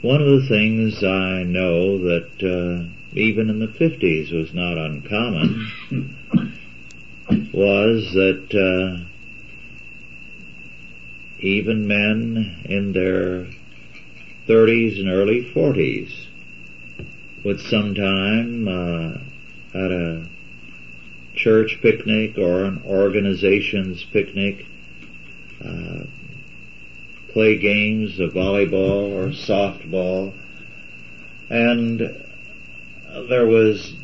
One 0.00 0.22
of 0.22 0.28
the 0.28 0.46
things 0.48 1.02
I 1.02 1.42
know 1.42 1.98
that 1.98 2.30
uh, 2.40 2.88
even 3.18 3.50
in 3.50 3.58
the 3.58 3.66
50s 3.66 4.32
was 4.32 4.54
not 4.54 4.78
uncommon 4.78 5.66
was 7.52 8.12
that 8.12 8.54
uh, 8.54 9.04
even 11.40 11.88
men 11.88 12.62
in 12.66 12.92
their 12.92 13.48
30s 14.46 15.00
and 15.00 15.08
early 15.08 15.50
40s 15.52 16.26
would 17.44 17.58
sometime 17.58 18.68
uh, 18.68 19.18
at 19.74 19.90
a 19.90 20.28
church 21.34 21.80
picnic 21.82 22.38
or 22.38 22.64
an 22.64 22.82
organization's 22.86 24.04
picnic 24.04 24.64
uh, 25.64 26.04
play 27.28 27.56
games 27.56 28.18
of 28.20 28.32
volleyball 28.32 29.12
or 29.12 29.28
softball, 29.28 30.32
and 31.50 32.00
there 33.28 33.46
was 33.46 33.94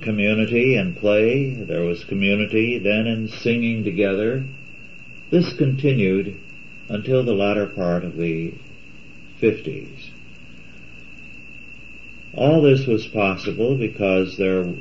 community 0.00 0.76
and 0.76 0.96
play. 0.96 1.54
There 1.54 1.82
was 1.82 2.04
community 2.04 2.78
then 2.78 3.06
in 3.06 3.28
singing 3.28 3.84
together. 3.84 4.44
This 5.30 5.52
continued 5.54 6.40
until 6.88 7.24
the 7.24 7.34
latter 7.34 7.66
part 7.66 8.04
of 8.04 8.16
the 8.16 8.54
50s. 9.40 10.10
All 12.34 12.62
this 12.62 12.86
was 12.86 13.06
possible 13.06 13.76
because 13.76 14.36
there 14.36 14.72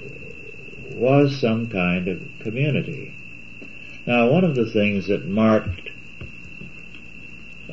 was 0.92 1.40
some 1.40 1.68
kind 1.68 2.08
of 2.08 2.22
community. 2.40 3.16
Now, 4.06 4.30
one 4.30 4.44
of 4.44 4.56
the 4.56 4.70
things 4.70 5.08
that 5.08 5.26
marked 5.26 5.91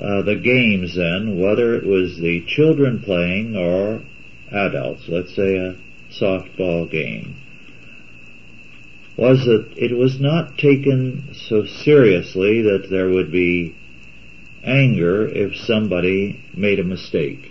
uh, 0.00 0.22
the 0.22 0.36
games 0.36 0.94
then, 0.94 1.40
whether 1.40 1.74
it 1.74 1.84
was 1.84 2.18
the 2.18 2.44
children 2.46 3.02
playing 3.02 3.56
or 3.56 4.00
adults, 4.52 5.02
let's 5.08 5.34
say 5.34 5.56
a 5.56 5.76
softball 6.12 6.90
game, 6.90 7.36
was 9.16 9.44
that 9.44 9.72
it 9.76 9.96
was 9.96 10.20
not 10.20 10.56
taken 10.56 11.34
so 11.34 11.64
seriously 11.66 12.62
that 12.62 12.86
there 12.88 13.08
would 13.08 13.32
be 13.32 13.74
anger 14.62 15.26
if 15.26 15.56
somebody 15.56 16.44
made 16.54 16.78
a 16.78 16.84
mistake. 16.84 17.50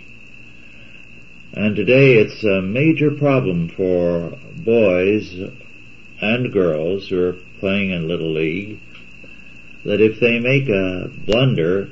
And 1.52 1.76
today 1.76 2.14
it's 2.14 2.42
a 2.44 2.62
major 2.62 3.10
problem 3.10 3.68
for 3.68 4.38
boys 4.56 5.34
and 6.20 6.52
girls 6.52 7.08
who 7.08 7.22
are 7.22 7.36
playing 7.60 7.90
in 7.90 8.08
Little 8.08 8.32
League 8.32 8.80
that 9.84 10.00
if 10.00 10.20
they 10.20 10.38
make 10.38 10.68
a 10.68 11.08
blunder, 11.26 11.88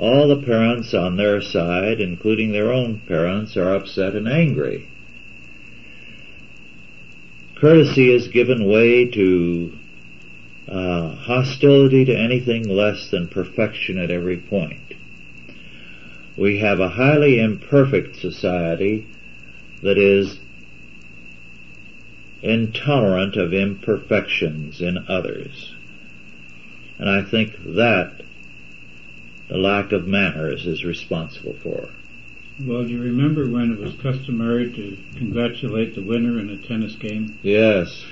all 0.00 0.28
the 0.28 0.46
parents 0.46 0.94
on 0.94 1.16
their 1.16 1.42
side, 1.42 2.00
including 2.00 2.52
their 2.52 2.72
own 2.72 3.00
parents, 3.06 3.54
are 3.54 3.74
upset 3.74 4.14
and 4.16 4.26
angry. 4.26 4.88
Courtesy 7.60 8.10
has 8.10 8.28
given 8.28 8.64
way 8.64 9.04
to 9.04 9.76
uh, 10.66 11.14
hostility 11.16 12.06
to 12.06 12.16
anything 12.16 12.62
less 12.66 13.10
than 13.10 13.28
perfection 13.28 13.98
at 13.98 14.10
every 14.10 14.38
point. 14.38 14.94
We 16.34 16.60
have 16.60 16.80
a 16.80 16.88
highly 16.88 17.38
imperfect 17.38 18.16
society 18.16 19.06
that 19.82 19.98
is 19.98 20.38
intolerant 22.40 23.36
of 23.36 23.52
imperfections 23.52 24.80
in 24.80 25.04
others. 25.08 25.74
And 26.98 27.10
I 27.10 27.22
think 27.22 27.52
that 27.64 28.22
the 29.50 29.58
lack 29.58 29.90
of 29.90 30.06
manners 30.06 30.64
is 30.64 30.84
responsible 30.84 31.54
for. 31.62 31.88
Well, 32.64 32.84
do 32.84 32.90
you 32.90 33.02
remember 33.02 33.48
when 33.48 33.72
it 33.72 33.80
was 33.80 33.94
customary 33.96 34.72
to 34.72 34.96
congratulate 35.18 35.94
the 35.94 36.02
winner 36.02 36.38
in 36.38 36.50
a 36.50 36.56
tennis 36.56 36.94
game? 36.94 37.38
Yes. 37.42 38.04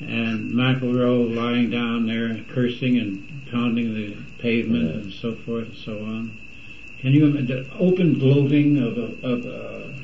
And 0.00 0.52
McEnroe 0.52 1.34
lying 1.34 1.70
down 1.70 2.06
there 2.06 2.42
cursing 2.52 2.98
and 2.98 3.46
pounding 3.52 3.94
the 3.94 4.16
pavement 4.38 4.84
yes. 4.84 5.04
and 5.04 5.12
so 5.12 5.34
forth 5.36 5.68
and 5.68 5.76
so 5.76 5.98
on. 5.98 6.36
Can 7.00 7.12
you 7.12 7.26
imagine 7.26 7.68
the 7.68 7.76
open 7.76 8.18
gloating 8.18 8.78
of, 8.78 8.98
a, 8.98 9.26
of 9.26 9.46
a, 9.46 9.94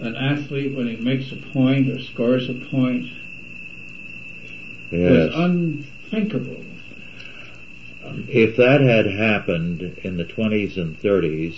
an 0.00 0.16
athlete 0.16 0.74
when 0.74 0.88
he 0.88 0.96
makes 0.96 1.30
a 1.30 1.36
point 1.36 1.88
or 1.88 2.00
scores 2.02 2.48
a 2.48 2.54
point? 2.54 3.06
Yes. 4.90 5.10
was 5.10 5.34
unthinkable 5.34 6.64
if 8.28 8.56
that 8.56 8.80
had 8.80 9.06
happened 9.06 9.82
in 10.02 10.16
the 10.16 10.24
20s 10.24 10.76
and 10.76 11.00
30s, 11.00 11.54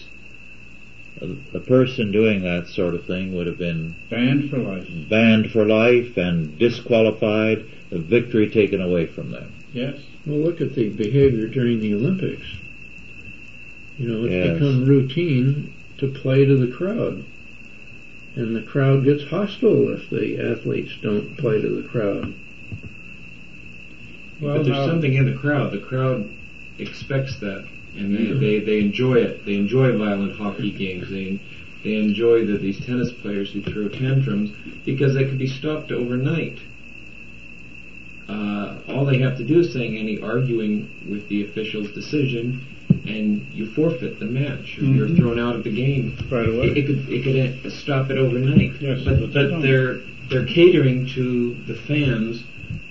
the 1.53 1.61
person 1.61 2.13
doing 2.13 2.43
that 2.43 2.67
sort 2.69 2.95
of 2.95 3.05
thing 3.05 3.35
would 3.35 3.47
have 3.47 3.59
been 3.59 3.95
banned 4.09 4.51
for 4.51 4.59
life, 4.59 4.89
banned 5.09 5.51
for 5.51 5.67
life, 5.67 6.17
and 6.17 6.59
disqualified, 6.59 7.65
the 7.91 7.99
victory 7.99 8.49
taken 8.49 8.81
away 8.81 9.07
from 9.07 9.31
them. 9.31 9.51
Yes. 9.73 9.97
Well, 10.27 10.39
look 10.39 10.61
at 10.61 10.75
the 10.75 10.89
behavior 10.89 11.47
during 11.47 11.81
the 11.81 11.95
Olympics. 11.95 12.47
You 13.99 14.07
know, 14.07 14.25
it's 14.25 14.33
Yes. 14.33 14.59
become 14.59 14.85
routine 14.85 15.73
to 15.99 16.07
play 16.07 16.45
to 16.45 16.55
the 16.55 16.69
crowd. 16.69 17.25
And 18.37 18.55
the 18.55 18.63
crowd 18.63 19.05
gets 19.05 19.25
hostile 19.25 19.89
if 19.89 20.09
the 20.11 20.39
athletes 20.39 20.93
don't 21.03 21.37
play 21.37 21.61
to 21.61 21.69
the 21.69 21.83
crowd. 21.83 22.33
But 24.41 24.55
there's 24.65 24.69
now- 24.69 24.87
something 24.87 25.15
in 25.15 25.27
the 25.27 25.39
crowd. 25.39 25.73
The 25.73 25.79
crowd 25.79 26.29
expects 26.79 27.39
that, 27.41 27.67
and 27.97 28.15
they, 28.17 28.33
they, 28.39 28.61
they 28.61 28.79
enjoy 28.81 29.15
it. 29.15 29.45
They 29.45 29.55
enjoy 29.57 29.97
violent 29.97 30.37
hockey 30.37 30.71
games. 30.71 31.11
They 31.11 31.41
they 31.85 31.97
enjoy 31.97 32.45
the, 32.45 32.59
these 32.59 32.85
tennis 32.85 33.13
players 33.13 33.53
who 33.53 33.63
throw 33.63 33.89
tantrums 33.89 34.51
because 34.85 35.15
they 35.15 35.25
can 35.25 35.39
be 35.39 35.47
stopped 35.47 35.93
overnight. 35.93 36.59
Uh, 38.29 38.79
all 38.89 39.07
they 39.07 39.19
have 39.21 39.39
to 39.39 39.45
do 39.45 39.61
is 39.61 39.73
saying 39.73 39.97
any 39.97 40.21
arguing 40.21 40.91
with 41.09 41.29
the 41.29 41.45
official's 41.49 41.91
decision, 41.93 42.61
and 43.07 43.47
you 43.53 43.71
forfeit 43.71 44.19
the 44.19 44.27
match. 44.27 44.77
Or 44.79 44.85
You're 44.85 45.09
thrown 45.09 45.39
out 45.39 45.57
of 45.57 45.65
the 45.65 45.75
game. 45.75 46.17
Right 46.31 46.49
away. 46.49 46.67
It, 46.67 46.79
it 46.79 46.87
could 46.87 47.09
it 47.09 47.63
could 47.63 47.73
stop 47.73 48.11
it 48.11 48.19
overnight. 48.19 48.81
Yes, 48.81 49.01
but 49.05 49.21
but 49.21 49.33
they 49.33 49.33
but 49.33 49.49
don't. 49.51 49.63
they're 49.63 50.01
they're 50.29 50.47
catering 50.47 51.07
to 51.15 51.55
the 51.67 51.75
fans 51.75 52.45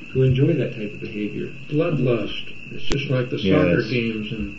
who 0.10 0.24
enjoy 0.24 0.53
that 0.53 0.76
type 0.76 0.93
of 0.93 1.01
behavior. 1.01 1.51
Bloodlust. 1.70 2.53
It's 2.74 2.84
just 2.84 3.10
like 3.10 3.30
the 3.30 3.39
soccer 3.39 3.82
Yes. 3.82 3.89
games 3.89 4.32
in 4.32 4.55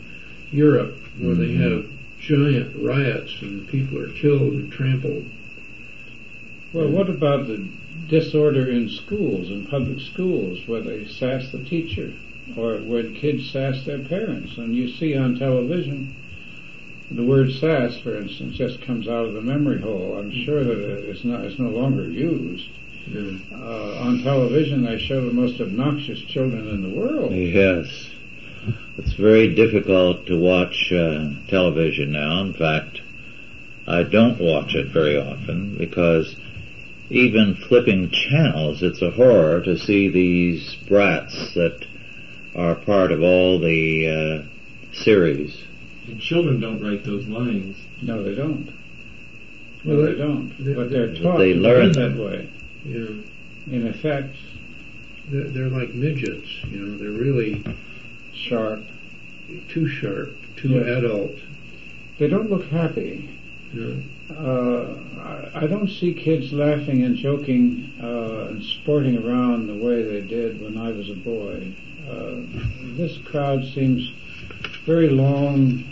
Europe 0.53 0.97
where 1.19 1.35
they 1.35 1.49
Mhm. 1.49 1.61
have 1.61 1.87
giant 2.21 2.77
riots 2.77 3.37
and 3.41 3.67
people 3.69 3.99
are 3.99 4.09
killed 4.09 4.55
and 4.55 4.71
trampled. 4.71 5.25
Well, 6.73 6.89
what 6.89 7.09
about 7.09 7.47
the 7.47 7.65
disorder 8.09 8.67
in 8.67 8.89
schools, 8.89 9.51
in 9.51 9.65
public 9.65 10.01
schools, 10.01 10.61
where 10.67 10.83
they 10.83 11.05
sass 11.07 11.51
the 11.51 11.59
teacher, 11.59 12.13
or 12.57 12.77
when 12.77 13.15
kids 13.15 13.51
sass 13.51 13.85
their 13.85 13.99
parents? 13.99 14.59
And 14.59 14.77
you 14.77 14.89
see 14.89 15.15
on 15.17 15.39
television, 15.39 16.15
the 17.11 17.23
word 17.23 17.53
sass, 17.53 17.97
for 17.99 18.17
instance, 18.17 18.57
just 18.57 18.83
comes 18.83 19.09
out 19.09 19.27
of 19.27 19.35
the 19.35 19.41
memory 19.41 19.81
hole. 19.81 20.19
I'm 20.19 20.31
sure 20.31 20.63
that 20.63 21.09
it's 21.09 21.25
not, 21.25 21.45
it's 21.45 21.59
no 21.59 21.71
longer 21.71 22.09
used. 22.11 22.69
You. 23.11 23.41
Uh, 23.53 24.01
on 24.01 24.23
television, 24.23 24.85
they 24.85 24.99
show 24.99 25.25
the 25.25 25.33
most 25.33 25.61
obnoxious 25.61 26.21
children 26.21 26.69
in 26.69 26.83
the 26.83 26.99
world. 26.99 27.33
Yes. 27.33 27.87
It's 28.99 29.15
very 29.15 29.55
difficult 29.55 30.27
to 30.27 30.37
watch 30.39 30.93
uh, 30.93 31.31
television 31.49 32.13
now. 32.13 32.41
In 32.43 32.53
fact, 32.53 33.01
I 33.87 34.03
don't 34.03 34.41
watch 34.41 34.75
it 34.75 34.93
very 34.93 35.17
often 35.17 35.77
because 35.79 36.37
even 37.09 37.55
flipping 37.69 38.11
channels, 38.11 38.83
it's 38.83 39.01
a 39.01 39.11
horror 39.11 39.63
to 39.63 39.79
see 39.79 40.09
these 40.09 40.77
brats 40.89 41.55
that 41.55 41.87
are 42.55 42.75
part 42.75 43.13
of 43.13 43.23
all 43.23 43.59
the 43.61 44.45
uh, 44.45 44.95
series. 45.03 45.63
And 46.07 46.21
children 46.21 46.61
don't 46.61 46.83
write 46.83 47.05
those 47.05 47.27
lines. 47.27 47.77
No, 48.03 48.23
they 48.23 48.35
don't. 48.35 48.67
Well, 49.85 49.97
No, 49.97 50.03
they 50.05 50.13
they- 50.13 50.19
don't. 50.19 50.65
they- 50.65 50.75
but 50.75 50.91
they're 50.91 51.15
taught 51.15 51.39
they 51.39 51.53
to 51.55 51.59
learn 51.61 51.93
that 51.93 52.01
them. 52.01 52.19
way. 52.19 52.49
Yeah. 52.85 53.23
In 53.71 53.87
effect, 53.87 54.35
They're, 55.31 55.45
they're 55.49 55.69
like 55.69 55.95
midgets. 55.95 56.49
You 56.65 56.79
know, 56.79 56.99
they're 56.99 57.11
really 57.11 57.63
sharp. 58.33 58.83
too 59.69 59.89
sharp, 59.89 60.31
too 60.57 60.79
adult. 60.83 61.37
They 62.19 62.29
don't 62.29 62.51
look 62.51 62.65
happy. 62.67 63.29
Uh, 64.31 64.95
I, 65.21 65.51
I 65.55 65.67
don't 65.67 65.89
see 65.89 66.15
kids 66.15 66.53
laughing 66.53 67.05
and 67.05 67.17
joking 67.17 67.93
uh, 68.03 68.49
and 68.51 68.65
sporting 68.65 69.19
around 69.19 69.67
the 69.67 69.75
way 69.75 70.03
they 70.03 70.23
did 70.23 70.61
when 70.63 70.79
I 70.79 70.91
was 70.91 71.11
a 71.11 71.15
boy. 71.15 71.75
Uh, 72.09 72.41
this 72.97 73.19
crowd 73.27 73.65
seems 73.75 74.11
very 74.87 75.11
long 75.11 75.85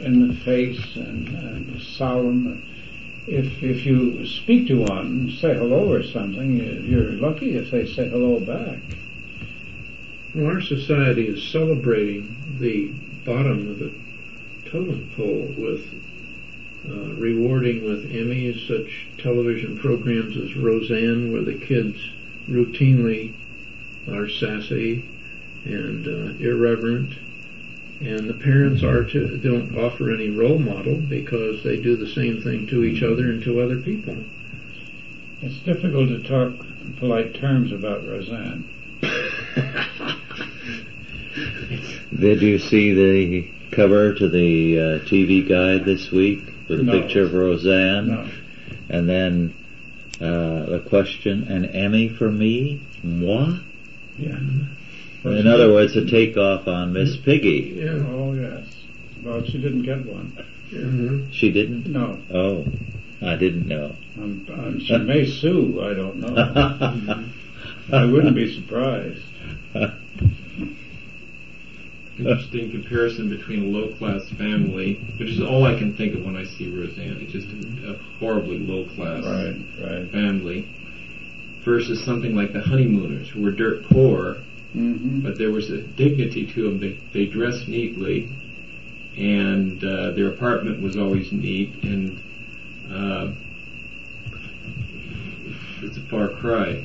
in 0.00 0.28
the 0.28 0.34
face 0.44 0.94
and, 0.96 1.28
and 1.28 1.82
solemn. 1.82 2.64
If 3.28 3.62
if 3.62 3.84
you 3.84 4.24
speak 4.26 4.68
to 4.68 4.78
one, 4.80 5.30
say 5.30 5.54
hello 5.54 5.92
or 5.92 6.02
something, 6.02 6.56
you- 6.56 6.82
you're 6.88 7.12
lucky 7.12 7.50
if 7.56 7.70
they 7.70 7.84
say 7.84 8.08
hello 8.08 8.40
back. 8.40 8.78
Well, 10.34 10.46
our 10.46 10.60
society 10.62 11.26
is 11.26 11.42
celebrating 11.42 12.34
the 12.58 12.88
bottom 13.26 13.68
of 13.68 13.78
the 13.80 13.90
totem 14.64 15.08
pole 15.14 15.54
with 15.58 15.82
uh, 16.88 17.12
rewarding 17.18 17.84
with 17.84 18.10
Emmys 18.10 18.66
such 18.66 19.06
television 19.18 19.76
programs 19.76 20.36
as 20.38 20.56
Roseanne, 20.56 21.30
where 21.30 21.42
the 21.42 21.52
kids 21.52 21.98
routinely 22.48 23.32
are 24.10 24.28
sassy 24.28 25.02
and 25.66 26.06
uh, 26.06 26.32
irreverent, 26.42 27.12
and 28.00 28.28
the 28.28 28.34
parents 28.34 28.82
are 28.82 29.04
to 29.04 29.36
don't 29.38 29.76
offer 29.76 30.12
any 30.12 30.30
role 30.30 30.58
model 30.58 30.96
because 30.96 31.62
they 31.64 31.80
do 31.80 31.96
the 31.96 32.06
same 32.08 32.42
thing 32.42 32.66
to 32.68 32.84
each 32.84 33.02
other 33.02 33.30
and 33.30 33.42
to 33.44 33.60
other 33.60 33.78
people. 33.80 34.16
It's 35.42 35.58
difficult 35.64 36.08
to 36.08 36.22
talk 36.22 36.54
in 36.82 36.94
polite 36.98 37.34
terms 37.34 37.72
about 37.72 38.06
Roseanne. 38.06 38.68
Did 42.18 42.42
you 42.42 42.58
see 42.58 42.92
the 42.94 43.48
cover 43.70 44.14
to 44.14 44.28
the 44.28 44.78
uh, 44.78 44.98
TV 45.06 45.46
guide 45.48 45.84
this 45.84 46.10
week 46.10 46.40
with 46.68 46.80
a 46.80 46.82
No. 46.82 47.00
picture 47.00 47.22
of 47.24 47.34
Roseanne? 47.34 48.08
No. 48.08 48.28
And 48.88 49.08
then 49.08 49.54
uh, 50.20 50.66
the 50.66 50.84
question, 50.88 51.44
an 51.44 51.66
Emmy 51.66 52.08
for 52.08 52.30
me? 52.30 52.80
Moi? 53.02 53.58
Yeah. 54.16 54.38
In 55.24 55.46
other 55.46 55.72
words, 55.72 55.96
a 55.96 56.04
takeoff 56.06 56.68
on 56.68 56.92
Miss 56.92 57.16
Piggy. 57.16 57.74
Yeah. 57.82 58.06
Oh 58.08 58.32
yes. 58.34 58.66
Well, 59.24 59.42
she 59.44 59.58
didn't 59.60 59.82
get 59.82 60.06
one. 60.06 60.32
Mhm. 60.72 61.32
She 61.32 61.50
didn't? 61.50 61.86
No. 61.86 62.18
Oh, 62.32 62.64
I 63.20 63.34
didn't 63.36 63.66
know. 63.66 63.94
Um, 64.16 64.46
um, 64.52 64.80
she 64.80 64.96
may 64.98 65.24
sue. 65.26 65.80
I 65.82 65.94
don't 65.94 66.16
know. 66.16 67.24
I 67.92 68.04
wouldn't 68.04 68.36
be 68.36 68.54
surprised. 68.54 69.22
Interesting 72.18 72.70
comparison 72.72 73.28
between 73.28 73.62
a 73.62 73.66
low 73.66 73.94
class 73.96 74.28
family, 74.30 74.94
which 75.20 75.28
is 75.30 75.40
all 75.40 75.64
I 75.64 75.78
can 75.78 75.96
think 75.96 76.14
of 76.16 76.24
when 76.24 76.36
I 76.36 76.44
see 76.44 76.68
Roseanne. 76.68 77.18
It's 77.20 77.32
just 77.32 77.46
a, 77.48 77.92
a 77.92 77.96
horribly 78.18 78.58
low 78.58 78.86
class 78.96 79.24
Right. 79.24 79.54
Right. 79.80 80.10
family 80.10 80.68
versus 81.64 82.02
something 82.04 82.34
like 82.34 82.52
the 82.52 82.60
honeymooners 82.60 83.28
who 83.30 83.42
were 83.42 83.52
dirt 83.52 83.84
poor, 83.84 84.38
hmm 84.72 85.20
but 85.20 85.38
there 85.38 85.50
was 85.50 85.70
a 85.70 85.78
dignity 85.78 86.46
to 86.46 86.62
them. 86.62 86.78
They, 86.78 86.96
they 87.12 87.26
dressed 87.26 87.68
neatly, 87.68 88.28
and 89.16 89.82
uh, 89.82 90.10
their 90.12 90.28
apartment 90.28 90.80
was 90.80 90.96
always 90.96 91.32
neat, 91.32 91.70
and 91.82 92.18
uh, 92.90 93.32
it's 95.82 95.96
a 95.96 96.00
far 96.02 96.28
cry. 96.28 96.82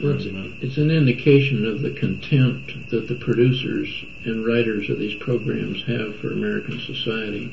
Well, 0.00 0.12
it's, 0.12 0.26
it's 0.60 0.76
an 0.76 0.90
indication 0.90 1.66
of 1.66 1.82
the 1.82 1.90
contempt 1.90 2.88
that 2.90 3.08
the 3.08 3.14
producers 3.14 4.04
and 4.24 4.44
writers 4.44 4.88
of 4.90 4.98
these 4.98 5.14
programs 5.14 5.82
have 5.82 6.16
for 6.16 6.32
American 6.32 6.78
society. 6.78 7.50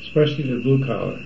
Especially 0.00 0.44
the 0.44 0.58
blue 0.58 0.84
collar. 0.84 1.20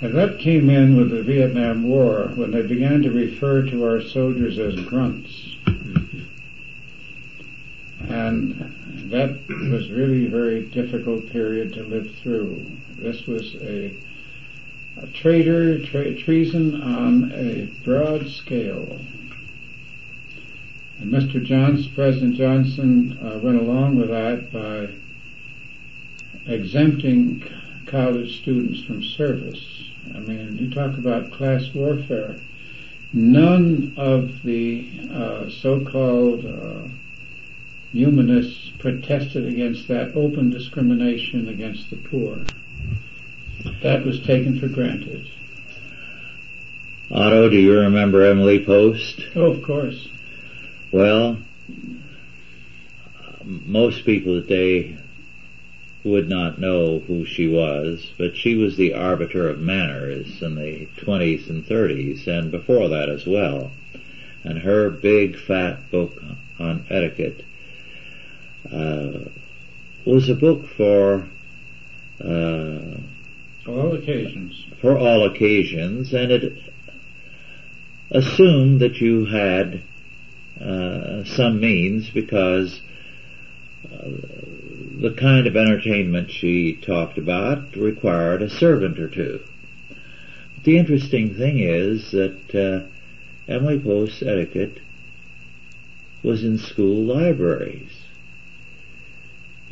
And 0.00 0.14
that 0.14 0.38
came 0.38 0.68
in 0.68 0.96
with 0.96 1.10
the 1.10 1.22
Vietnam 1.22 1.84
War 1.84 2.32
when 2.34 2.50
they 2.50 2.60
began 2.62 3.00
to 3.02 3.10
refer 3.10 3.62
to 3.62 3.84
our 3.84 4.00
soldiers 4.00 4.58
as 4.58 4.74
grunts. 4.84 5.53
And 8.34 9.10
that 9.12 9.38
was 9.70 9.90
really 9.90 10.26
a 10.26 10.30
very 10.30 10.64
difficult 10.64 11.30
period 11.30 11.72
to 11.74 11.82
live 11.84 12.10
through. 12.22 12.66
This 12.98 13.26
was 13.26 13.54
a, 13.56 13.94
a 14.96 15.06
traitor, 15.08 15.84
tra- 15.84 16.14
treason 16.14 16.80
on 16.82 17.32
a 17.32 17.66
broad 17.84 18.28
scale. 18.28 18.98
And 20.98 21.12
Mr. 21.12 21.44
Johnson, 21.44 21.92
President 21.94 22.34
Johnson, 22.36 23.18
uh, 23.22 23.38
went 23.38 23.60
along 23.60 23.96
with 23.96 24.08
that 24.08 24.52
by 24.52 24.94
exempting 26.52 27.44
college 27.86 28.40
students 28.40 28.82
from 28.84 29.02
service. 29.02 29.90
I 30.14 30.18
mean, 30.18 30.58
you 30.58 30.70
talk 30.70 30.98
about 30.98 31.32
class 31.32 31.72
warfare. 31.74 32.36
None 33.12 33.94
of 33.96 34.42
the 34.42 34.88
uh, 35.12 35.50
so-called 35.50 36.44
uh, 36.44 36.88
humanists 37.94 38.72
protested 38.80 39.46
against 39.46 39.86
that 39.86 40.16
open 40.16 40.50
discrimination 40.50 41.48
against 41.48 41.88
the 41.90 41.96
poor. 41.96 42.40
That 43.82 44.04
was 44.04 44.20
taken 44.20 44.58
for 44.58 44.66
granted. 44.66 45.30
Otto, 47.08 47.48
do 47.48 47.56
you 47.56 47.72
remember 47.78 48.24
Emily 48.24 48.64
Post? 48.64 49.20
Oh, 49.36 49.52
of 49.52 49.62
course. 49.62 50.08
Well, 50.90 51.38
most 53.44 54.04
people 54.04 54.42
today 54.42 54.98
would 56.02 56.28
not 56.28 56.58
know 56.58 56.98
who 56.98 57.24
she 57.24 57.46
was, 57.46 58.10
but 58.18 58.36
she 58.36 58.56
was 58.56 58.76
the 58.76 58.92
arbiter 58.92 59.48
of 59.48 59.60
manners 59.60 60.42
in 60.42 60.56
the 60.56 60.88
20s 60.96 61.48
and 61.48 61.64
30s, 61.64 62.26
and 62.26 62.50
before 62.50 62.88
that 62.88 63.08
as 63.08 63.24
well. 63.24 63.70
And 64.42 64.58
her 64.58 64.90
big 64.90 65.38
fat 65.38 65.92
book 65.92 66.20
on 66.58 66.86
etiquette 66.90 67.44
was 70.04 70.28
a 70.28 70.34
book 70.34 70.66
for 70.76 71.26
uh, 72.20 72.96
all 73.66 73.94
occasions. 73.94 74.66
For 74.80 74.96
all 74.98 75.24
occasions, 75.24 76.12
and 76.12 76.30
it 76.30 76.58
assumed 78.10 78.80
that 78.80 79.00
you 79.00 79.24
had 79.24 79.82
uh, 80.60 81.24
some 81.24 81.60
means 81.60 82.10
because 82.10 82.80
uh, 83.90 84.08
the 85.00 85.14
kind 85.18 85.46
of 85.46 85.56
entertainment 85.56 86.30
she 86.30 86.74
talked 86.74 87.18
about 87.18 87.74
required 87.76 88.42
a 88.42 88.50
servant 88.50 88.98
or 88.98 89.08
two. 89.08 89.40
But 90.54 90.64
The 90.64 90.78
interesting 90.78 91.34
thing 91.34 91.58
is 91.58 92.12
that 92.12 92.54
uh, 92.54 92.86
Emily 93.50 93.78
Post's 93.78 94.22
etiquette 94.22 94.78
was 96.22 96.44
in 96.44 96.58
school 96.58 97.04
libraries 97.04 97.93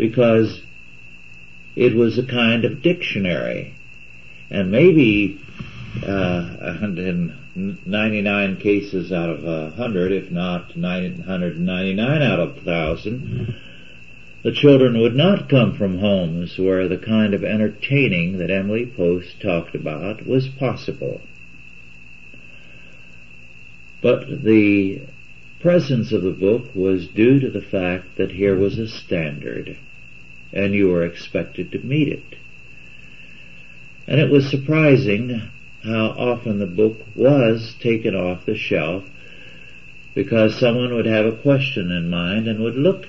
because 0.09 0.63
it 1.77 1.95
was 1.95 2.19
a 2.19 2.27
kind 2.27 2.65
of 2.65 2.83
dictionary 2.83 3.75
and 4.51 4.71
maybe 4.71 5.41
uh, 6.07 6.77
in 6.83 7.79
99 7.87 8.57
cases 8.57 9.13
out 9.13 9.31
of 9.31 9.45
100, 9.45 10.13
if 10.13 10.31
not 10.31 10.77
999 10.77 12.23
out 12.23 12.41
of 12.41 12.57
1,000, 12.57 13.55
the 14.43 14.53
children 14.53 15.01
would 15.01 15.15
not 15.15 15.49
come 15.49 15.77
from 15.77 15.99
homes 15.99 16.59
where 16.59 16.89
the 16.89 16.99
kind 16.99 17.33
of 17.33 17.45
entertaining 17.45 18.39
that 18.39 18.51
Emily 18.51 18.85
Post 18.85 19.41
talked 19.41 19.75
about 19.75 20.27
was 20.27 20.49
possible. 20.49 21.21
But 24.03 24.43
the 24.43 25.03
presence 25.61 26.13
of 26.13 26.23
the 26.23 26.33
book 26.33 26.75
was 26.75 27.07
due 27.07 27.39
to 27.39 27.49
the 27.49 27.63
fact 27.63 28.17
that 28.17 28.33
here 28.33 28.59
was 28.59 28.79
a 28.79 28.89
standard, 28.89 29.79
and 30.53 30.75
you 30.75 30.89
were 30.89 31.05
expected 31.05 31.73
to 31.73 31.79
meet 31.79 32.09
it. 32.09 32.37
And 34.07 34.21
it 34.21 34.31
was 34.31 34.51
surprising 34.51 35.51
how 35.83 36.07
often 36.07 36.59
the 36.59 36.67
book 36.67 36.99
was 37.15 37.75
taken 37.81 38.15
off 38.15 38.47
the 38.47 38.57
shelf 38.57 39.05
because 40.15 40.59
someone 40.59 40.95
would 40.95 41.07
have 41.07 41.27
a 41.27 41.37
question 41.37 41.91
in 41.91 42.11
mind 42.11 42.47
and 42.47 42.63
would 42.63 42.77
look 42.77 43.07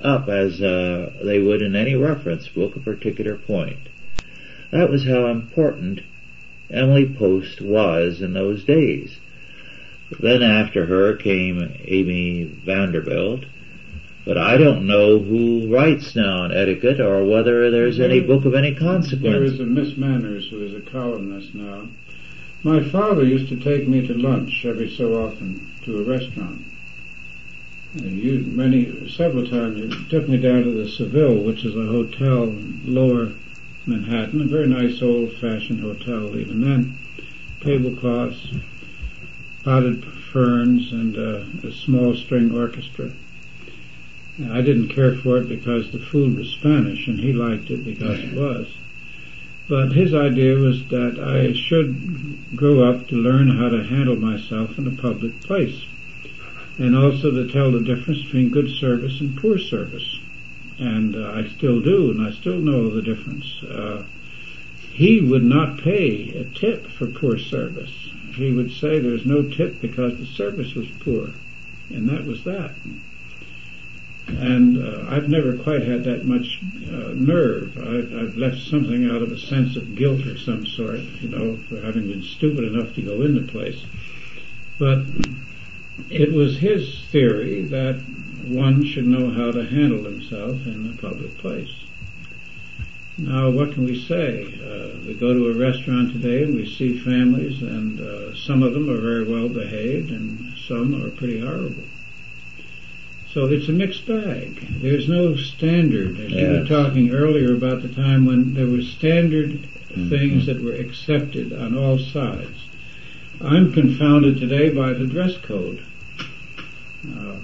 up 0.00 0.28
as 0.28 0.60
uh, 0.60 1.12
they 1.22 1.38
would 1.38 1.62
in 1.62 1.76
any 1.76 1.94
reference 1.94 2.48
book 2.48 2.76
a 2.76 2.80
particular 2.80 3.36
point. 3.36 3.88
That 4.70 4.90
was 4.90 5.04
how 5.04 5.26
important 5.26 6.00
Emily 6.70 7.06
Post 7.06 7.60
was 7.60 8.22
in 8.22 8.32
those 8.32 8.64
days. 8.64 9.18
Then 10.20 10.42
after 10.42 10.86
her 10.86 11.16
came 11.16 11.76
Amy 11.84 12.44
Vanderbilt, 12.44 13.44
but 14.24 14.38
I 14.38 14.56
don't 14.56 14.86
know 14.86 15.18
who 15.18 15.72
writes 15.72 16.14
now 16.14 16.42
on 16.44 16.52
etiquette 16.52 17.00
or 17.00 17.24
whether 17.24 17.70
there's 17.70 17.98
any 17.98 18.20
book 18.20 18.44
of 18.44 18.54
any 18.54 18.74
consequence. 18.74 19.22
There 19.22 19.42
is 19.42 19.60
a 19.60 19.64
Miss 19.64 19.96
Manners 19.96 20.48
who 20.48 20.64
is 20.64 20.74
a 20.74 20.90
columnist 20.90 21.54
now. 21.54 21.88
My 22.62 22.80
father 22.90 23.24
used 23.24 23.48
to 23.48 23.56
take 23.56 23.88
me 23.88 24.06
to 24.06 24.14
lunch 24.14 24.64
every 24.64 24.88
so 24.88 25.24
often 25.24 25.72
to 25.84 25.98
a 25.98 26.02
restaurant. 26.04 26.62
You, 27.94 28.38
many, 28.46 29.10
several 29.10 29.46
times, 29.46 29.78
he 29.80 30.08
took 30.08 30.28
me 30.28 30.38
down 30.38 30.62
to 30.62 30.70
the 30.70 30.88
Seville, 30.88 31.42
which 31.42 31.64
is 31.64 31.74
a 31.74 31.86
hotel 31.86 32.44
in 32.44 32.80
lower 32.86 33.32
Manhattan, 33.84 34.40
a 34.40 34.44
very 34.44 34.68
nice 34.68 35.02
old-fashioned 35.02 35.80
hotel 35.80 36.38
even 36.38 36.60
then. 36.60 36.96
Tablecloths, 37.60 38.54
potted 39.64 40.04
ferns, 40.32 40.92
and 40.92 41.18
uh, 41.18 41.66
a 41.68 41.72
small 41.72 42.14
string 42.14 42.56
orchestra. 42.56 43.10
I 44.40 44.62
didn't 44.62 44.88
care 44.88 45.14
for 45.14 45.36
it 45.36 45.48
because 45.48 45.90
the 45.90 45.98
food 45.98 46.38
was 46.38 46.48
Spanish 46.48 47.06
and 47.06 47.20
he 47.20 47.34
liked 47.34 47.70
it 47.70 47.84
because 47.84 48.18
it 48.18 48.32
was. 48.32 48.66
But 49.68 49.92
his 49.92 50.14
idea 50.14 50.56
was 50.56 50.88
that 50.88 51.20
I 51.20 51.52
should 51.52 52.56
grow 52.56 52.88
up 52.88 53.08
to 53.08 53.14
learn 53.14 53.50
how 53.50 53.68
to 53.68 53.84
handle 53.84 54.16
myself 54.16 54.78
in 54.78 54.86
a 54.86 54.90
public 55.02 55.38
place 55.42 55.84
and 56.78 56.96
also 56.96 57.30
to 57.30 57.46
tell 57.46 57.70
the 57.70 57.80
difference 57.80 58.22
between 58.22 58.48
good 58.48 58.70
service 58.70 59.20
and 59.20 59.36
poor 59.36 59.58
service. 59.58 60.18
And 60.78 61.14
uh, 61.14 61.32
I 61.32 61.48
still 61.48 61.80
do, 61.80 62.10
and 62.10 62.26
I 62.26 62.32
still 62.32 62.58
know 62.58 62.88
the 62.88 63.02
difference. 63.02 63.62
Uh, 63.62 64.04
he 64.92 65.20
would 65.20 65.44
not 65.44 65.78
pay 65.78 66.30
a 66.30 66.44
tip 66.44 66.86
for 66.86 67.06
poor 67.06 67.38
service. 67.38 68.10
He 68.34 68.50
would 68.50 68.72
say 68.72 68.98
there's 68.98 69.26
no 69.26 69.42
tip 69.42 69.80
because 69.82 70.18
the 70.18 70.26
service 70.26 70.74
was 70.74 70.88
poor. 71.00 71.30
And 71.90 72.08
that 72.08 72.24
was 72.24 72.44
that 72.44 72.72
and 74.28 74.78
uh, 74.78 75.06
I've 75.08 75.28
never 75.28 75.56
quite 75.56 75.82
had 75.82 76.04
that 76.04 76.24
much 76.24 76.60
uh, 76.86 77.12
nerve. 77.14 77.76
I've, 77.76 78.14
I've, 78.14 78.36
left 78.36 78.58
something 78.58 79.10
out 79.10 79.22
of 79.22 79.32
a 79.32 79.38
sense 79.38 79.76
of 79.76 79.94
guilt 79.94 80.26
of 80.26 80.40
some 80.40 80.66
sort, 80.66 81.00
you 81.20 81.28
know, 81.28 81.58
for 81.68 81.80
having 81.80 82.08
been 82.08 82.22
stupid 82.22 82.64
enough 82.64 82.94
to 82.94 83.02
go 83.02 83.22
in 83.22 83.34
the 83.34 83.50
place. 83.52 83.84
But 84.78 85.04
it 86.08 86.32
was 86.32 86.58
his 86.58 87.04
theory 87.10 87.62
that 87.62 88.02
one 88.46 88.84
should 88.84 89.06
know 89.06 89.30
how 89.30 89.50
to 89.52 89.64
handle 89.64 90.04
himself 90.04 90.66
in 90.66 90.94
a 90.96 91.00
public 91.00 91.36
place. 91.38 91.84
Now, 93.18 93.50
what 93.50 93.72
can 93.72 93.84
we 93.84 94.00
say? 94.00 94.44
Uh, 94.44 94.98
we 95.06 95.14
go 95.14 95.34
to 95.34 95.50
a 95.50 95.54
restaurant 95.54 96.12
today 96.12 96.44
and 96.44 96.54
we 96.54 96.66
see 96.66 96.98
families, 96.98 97.60
and 97.60 98.00
uh, 98.00 98.34
some 98.34 98.62
of 98.62 98.72
them 98.72 98.88
are 98.88 99.00
very 99.00 99.24
well 99.24 99.48
behaved, 99.48 100.10
and 100.10 100.56
some 100.66 101.00
are 101.04 101.10
pretty 101.10 101.40
horrible. 101.40 101.84
So 103.32 103.46
it's 103.46 103.68
a 103.68 103.72
mixed 103.72 104.06
bag. 104.06 104.82
There's 104.82 105.08
no 105.08 105.34
standard. 105.36 106.20
As 106.20 106.30
yes. 106.30 106.40
you 106.40 106.48
were 106.48 106.66
talking 106.66 107.10
earlier 107.12 107.54
about 107.54 107.80
the 107.80 107.88
time 107.88 108.26
when 108.26 108.52
there 108.52 108.66
were 108.66 108.82
standard 108.82 109.52
mm-hmm. 109.52 110.10
things 110.10 110.44
that 110.46 110.62
were 110.62 110.74
accepted 110.74 111.50
on 111.52 111.78
all 111.78 111.98
sides. 111.98 112.66
I'm 113.40 113.72
confounded 113.72 114.38
today 114.38 114.68
by 114.68 114.92
the 114.92 115.06
dress 115.06 115.38
code. 115.38 115.82
Uh, 117.08 117.36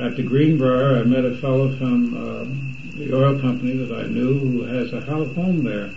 at 0.00 0.16
the 0.16 0.22
Greenbrier, 0.22 0.98
I 0.98 1.02
met 1.02 1.24
a 1.24 1.36
fellow 1.38 1.76
from 1.76 2.14
uh, 2.14 2.96
the 2.96 3.12
oil 3.12 3.40
company 3.40 3.76
that 3.76 3.92
I 3.92 4.04
knew 4.06 4.38
who 4.38 4.62
has 4.62 4.92
a 4.92 5.00
home 5.00 5.64
there. 5.64 5.90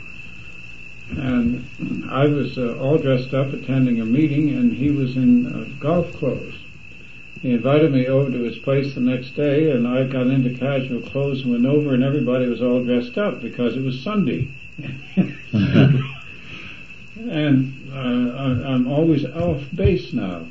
And 1.11 2.09
I 2.09 2.25
was 2.25 2.57
uh, 2.57 2.75
all 2.79 2.97
dressed 2.97 3.35
up 3.35 3.53
attending 3.53 4.01
a 4.01 4.05
meeting, 4.05 4.49
and 4.49 4.73
he 4.73 4.89
was 4.89 5.15
in 5.15 5.45
uh, 5.45 5.65
golf 5.79 6.11
clothes. 6.13 6.62
He 7.43 7.51
invited 7.51 7.91
me 7.91 8.07
over 8.07 8.31
to 8.31 8.43
his 8.43 8.57
place 8.59 8.95
the 8.95 9.01
next 9.01 9.31
day, 9.31 9.69
and 9.69 9.85
I 9.85 10.05
got 10.05 10.27
into 10.27 10.57
casual 10.57 11.01
clothes 11.01 11.41
and 11.41 11.51
went 11.51 11.65
over, 11.65 11.93
and 11.93 12.01
everybody 12.01 12.47
was 12.47 12.61
all 12.61 12.81
dressed 12.81 13.17
up 13.17 13.41
because 13.41 13.75
it 13.75 13.83
was 13.83 14.01
Sunday. 14.01 14.47
and 17.17 17.91
uh, 17.91 17.97
I'm 17.97 18.87
always 18.87 19.25
off 19.25 19.61
base 19.75 20.13
now. 20.13 20.45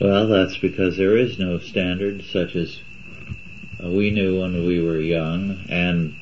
Well, 0.00 0.26
that's 0.26 0.56
because 0.56 0.96
there 0.96 1.18
is 1.18 1.38
no 1.38 1.58
standard 1.58 2.24
such 2.24 2.56
as 2.56 2.80
we 3.78 4.10
knew 4.10 4.40
when 4.40 4.64
we 4.64 4.80
were 4.80 4.98
young, 4.98 5.58
and 5.68 6.14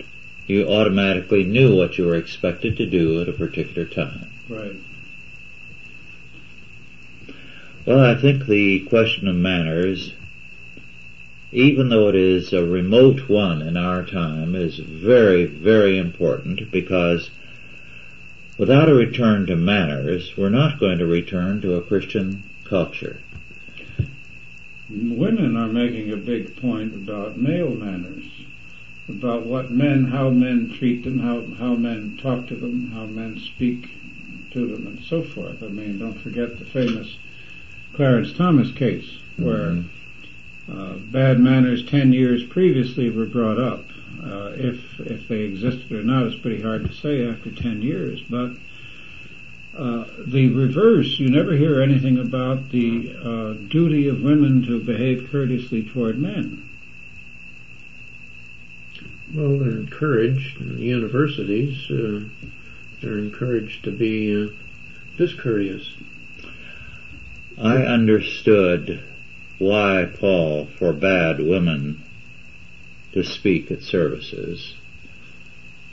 you 0.48 0.68
automatically 0.68 1.44
knew 1.44 1.76
what 1.76 1.98
you 1.98 2.04
were 2.04 2.16
expected 2.16 2.78
to 2.78 2.86
do 2.86 3.22
at 3.22 3.28
a 3.28 3.32
particular 3.32 3.86
time. 3.86 4.26
Right. 4.48 4.74
Well, 7.84 7.98
I 7.98 8.14
think 8.14 8.46
the 8.46 8.78
question 8.84 9.26
of 9.26 9.34
manners, 9.34 10.12
even 11.50 11.88
though 11.88 12.08
it 12.10 12.14
is 12.14 12.52
a 12.52 12.64
remote 12.64 13.28
one 13.28 13.60
in 13.60 13.76
our 13.76 14.04
time, 14.04 14.54
is 14.54 14.76
very, 14.78 15.46
very 15.46 15.98
important 15.98 16.70
because 16.70 17.30
without 18.56 18.88
a 18.88 18.94
return 18.94 19.46
to 19.46 19.56
manners, 19.56 20.36
we're 20.36 20.48
not 20.48 20.78
going 20.78 20.98
to 20.98 21.06
return 21.06 21.60
to 21.62 21.74
a 21.74 21.82
Christian 21.82 22.44
culture. 22.62 23.18
Women 24.88 25.56
are 25.56 25.66
making 25.66 26.12
a 26.12 26.16
big 26.16 26.54
point 26.54 26.94
about 26.94 27.36
male 27.36 27.74
manners, 27.74 28.26
about 29.08 29.44
what 29.44 29.72
men, 29.72 30.04
how 30.04 30.30
men 30.30 30.72
treat 30.78 31.02
them, 31.02 31.18
how, 31.18 31.42
how 31.58 31.74
men 31.74 32.16
talk 32.22 32.46
to 32.46 32.54
them, 32.54 32.92
how 32.92 33.06
men 33.06 33.40
speak 33.40 33.90
to 34.52 34.68
them, 34.68 34.86
and 34.86 35.04
so 35.04 35.24
forth. 35.24 35.64
I 35.64 35.66
mean, 35.66 35.98
don't 35.98 36.20
forget 36.20 36.60
the 36.60 36.64
famous 36.64 37.16
Clarence 37.94 38.32
Thomas 38.32 38.72
case, 38.72 39.18
where 39.36 39.70
mm-hmm. 39.70 40.78
uh, 40.80 40.94
bad 41.12 41.38
manners 41.38 41.84
ten 41.84 42.12
years 42.12 42.44
previously 42.44 43.10
were 43.10 43.26
brought 43.26 43.58
up. 43.58 43.84
Uh, 44.22 44.52
if 44.54 45.00
if 45.00 45.28
they 45.28 45.40
existed 45.40 45.90
or 45.92 46.02
not 46.02 46.26
is 46.26 46.36
pretty 46.36 46.62
hard 46.62 46.84
to 46.84 46.94
say 46.94 47.26
after 47.26 47.50
ten 47.50 47.82
years, 47.82 48.22
but 48.28 48.52
uh, 49.76 50.04
the 50.26 50.48
reverse, 50.48 51.18
you 51.18 51.28
never 51.30 51.52
hear 51.56 51.80
anything 51.80 52.18
about 52.18 52.70
the 52.70 53.16
uh, 53.22 53.52
duty 53.68 54.06
of 54.06 54.22
women 54.22 54.62
to 54.66 54.78
behave 54.78 55.28
courteously 55.30 55.82
toward 55.82 56.18
men. 56.18 56.68
Well, 59.34 59.58
they're 59.58 59.70
encouraged 59.70 60.60
in 60.60 60.76
the 60.76 60.82
universities. 60.82 61.90
Uh, 61.90 62.28
they're 63.00 63.18
encouraged 63.18 63.84
to 63.84 63.90
be 63.90 64.44
uh, 64.44 64.48
discourteous. 65.16 65.94
I 67.62 67.84
understood 67.84 69.00
why 69.60 70.08
Paul 70.18 70.66
forbade 70.66 71.38
women 71.38 72.02
to 73.12 73.22
speak 73.22 73.70
at 73.70 73.82
services. 73.82 74.74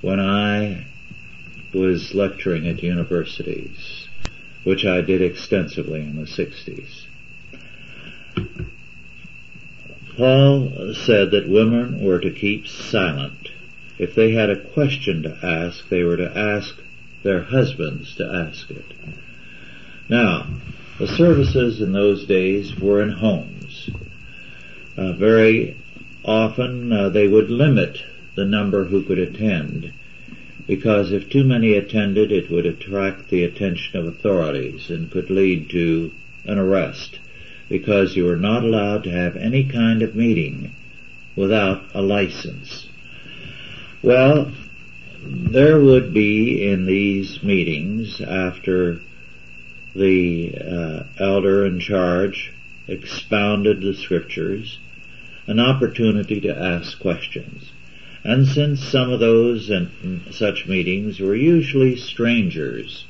When 0.01 0.20
I 0.20 0.88
was 1.72 2.15
lecturing 2.15 2.67
at 2.67 2.82
universities, 2.82 4.07
which 4.63 4.84
I 4.84 5.01
did 5.01 5.22
extensively 5.22 6.01
in 6.01 6.15
the 6.15 6.24
60s, 6.24 7.05
Paul 10.17 10.95
said 10.95 11.30
that 11.30 11.47
women 11.47 12.03
were 12.03 12.20
to 12.20 12.32
keep 12.32 12.67
silent. 12.67 13.49
If 13.99 14.15
they 14.15 14.32
had 14.32 14.49
a 14.49 14.59
question 14.72 15.22
to 15.22 15.38
ask, 15.43 15.88
they 15.88 16.01
were 16.01 16.17
to 16.17 16.36
ask 16.36 16.82
their 17.22 17.43
husbands 17.43 18.15
to 18.15 18.26
ask 18.26 18.72
it. 18.72 18.86
Now, 20.09 20.47
the 21.00 21.08
services 21.08 21.82
in 21.82 21.93
those 21.93 22.26
days 22.26 22.78
were 22.78 23.02
in 23.02 23.10
homes. 23.10 23.89
Uh, 24.97 25.14
very 25.14 25.78
often 26.26 26.91
uh, 26.91 27.08
they 27.08 27.26
would 27.26 27.50
limit 27.50 27.97
the 28.36 28.43
number 28.43 28.84
who 28.84 29.02
could 29.04 29.18
attend 29.18 29.93
because 30.68 31.14
if 31.14 31.30
too 31.30 31.43
many 31.43 31.74
attended 31.74 32.32
it 32.34 32.52
would 32.52 32.66
attract 32.66 33.30
the 33.30 33.43
attention 33.45 33.97
of 33.97 34.06
authorities 34.06 34.89
and 34.89 35.10
could 35.10 35.30
lead 35.30 35.70
to 35.70 36.12
an 36.43 36.60
arrest 36.60 37.18
because 37.70 38.16
you 38.18 38.26
were 38.26 38.36
not 38.36 38.64
allowed 38.64 39.04
to 39.04 39.10
have 39.10 39.38
any 39.38 39.64
kind 39.64 40.02
of 40.02 40.16
meeting 40.16 40.76
without 41.36 41.82
a 41.93 42.02
license. 42.02 42.89
Well, 44.04 44.52
there 45.24 45.80
would 45.80 46.14
be 46.14 46.70
in 46.70 46.86
these 46.86 47.41
meetings 47.41 48.20
after 48.22 49.00
the 50.00 50.56
uh, 50.58 51.04
elder 51.24 51.66
in 51.66 51.80
charge 51.80 52.54
expounded 52.88 53.82
the 53.82 53.93
scriptures 53.93 54.80
an 55.45 55.60
opportunity 55.60 56.39
to 56.41 56.58
ask 56.58 57.00
questions. 57.00 57.72
And 58.24 58.47
since 58.47 58.84
some 58.84 59.12
of 59.12 59.20
those 59.20 59.70
and 59.70 60.22
such 60.32 60.68
meetings 60.68 61.20
were 61.20 61.36
usually 61.36 61.95
strangers 61.95 63.06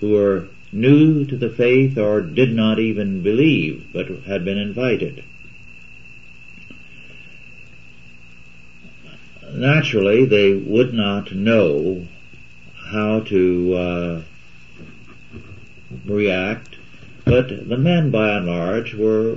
who 0.00 0.10
were 0.10 0.48
new 0.72 1.24
to 1.24 1.36
the 1.36 1.50
faith 1.50 1.96
or 1.96 2.20
did 2.20 2.52
not 2.52 2.78
even 2.78 3.22
believe 3.22 3.86
but 3.92 4.08
had 4.26 4.44
been 4.44 4.58
invited. 4.58 5.24
Naturally, 9.52 10.24
they 10.24 10.52
would 10.52 10.92
not 10.92 11.32
know 11.32 12.06
how 12.90 13.20
to 13.20 13.74
uh, 13.74 14.22
react, 16.04 16.76
but 17.24 17.48
the 17.68 17.78
men 17.78 18.10
by 18.10 18.36
and 18.36 18.46
large 18.46 18.94
were 18.94 19.36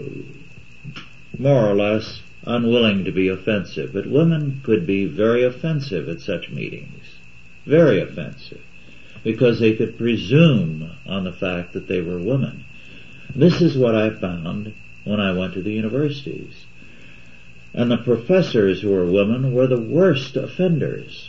more 1.38 1.70
or 1.70 1.76
less 1.76 2.22
unwilling 2.45 3.05
to 3.05 3.12
be 3.12 3.28
offensive. 3.28 3.93
But 3.93 4.08
women 4.08 4.62
could 4.64 4.86
be 4.86 5.05
very 5.05 5.43
offensive 5.43 6.10
at 6.10 6.22
such 6.22 6.49
meetings. 6.49 7.03
Very 7.66 7.99
offensive 7.99 8.62
because 9.24 9.60
they 9.60 9.76
could 9.76 9.97
presume 9.97 10.89
on 11.05 11.26
the 11.26 11.34
fact 11.34 11.74
that 11.74 11.88
they 11.88 11.99
were 12.01 12.18
women. 12.18 12.64
This 13.36 13.62
is 13.62 13.78
what 13.78 13.93
I 13.93 14.10
found 14.10 14.74
when 15.03 15.20
I 15.20 15.34
went 15.34 15.53
to 15.55 15.62
the 15.62 15.74
universities. 15.74 16.66
And 17.74 17.91
the 17.91 17.97
professors 17.97 18.82
who 18.82 18.89
were 18.89 19.05
women 19.05 19.53
were 19.53 19.68
the 19.68 19.82
worst 19.82 20.38
offenders. 20.38 21.27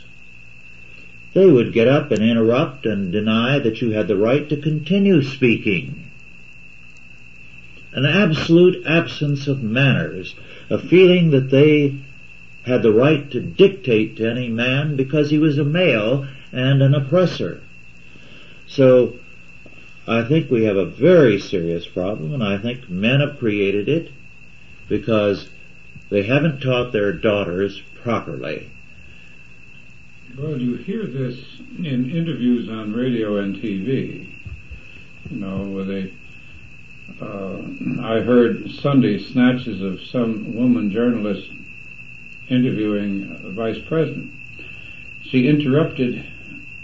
They 1.38 1.46
would 1.46 1.72
get 1.72 1.86
up 1.86 2.10
and 2.10 2.20
interrupt 2.20 2.84
and 2.84 3.12
deny 3.12 3.60
that 3.60 3.80
you 3.80 3.90
had 3.92 4.08
the 4.08 4.16
right 4.16 4.48
to 4.48 4.56
continue 4.56 5.22
speaking. 5.22 6.10
An 7.92 8.04
absolute 8.04 8.84
absence 8.84 9.46
of 9.46 9.62
manners, 9.62 10.34
a 10.68 10.78
feeling 10.78 11.30
that 11.30 11.50
they 11.50 11.94
had 12.64 12.82
the 12.82 12.90
right 12.90 13.30
to 13.30 13.40
dictate 13.40 14.16
to 14.16 14.28
any 14.28 14.48
man 14.48 14.96
because 14.96 15.30
he 15.30 15.38
was 15.38 15.58
a 15.58 15.64
male 15.64 16.26
and 16.50 16.82
an 16.82 16.92
oppressor. 16.92 17.60
So 18.66 19.14
I 20.08 20.24
think 20.24 20.50
we 20.50 20.64
have 20.64 20.76
a 20.76 20.86
very 20.86 21.38
serious 21.38 21.86
problem 21.86 22.34
and 22.34 22.42
I 22.42 22.58
think 22.58 22.90
men 22.90 23.20
have 23.20 23.38
created 23.38 23.88
it 23.88 24.10
because 24.88 25.48
they 26.10 26.24
haven't 26.24 26.58
taught 26.58 26.90
their 26.90 27.12
daughters 27.12 27.80
properly. 28.02 28.72
Well, 30.36 30.60
you 30.60 30.76
hear 30.76 31.06
this 31.06 31.36
in 31.78 32.10
interviews 32.10 32.68
on 32.68 32.92
radio 32.92 33.38
and 33.38 33.56
TV. 33.56 34.26
You 35.30 35.36
know, 35.36 35.62
where 35.62 35.84
they, 35.84 36.12
uh, 37.20 37.58
I 38.02 38.20
heard 38.20 38.70
Sunday 38.70 39.18
snatches 39.18 39.80
of 39.80 40.00
some 40.02 40.54
woman 40.54 40.90
journalist 40.90 41.50
interviewing 42.48 43.40
a 43.42 43.50
vice 43.50 43.78
president. 43.88 44.32
She 45.22 45.48
interrupted 45.48 46.24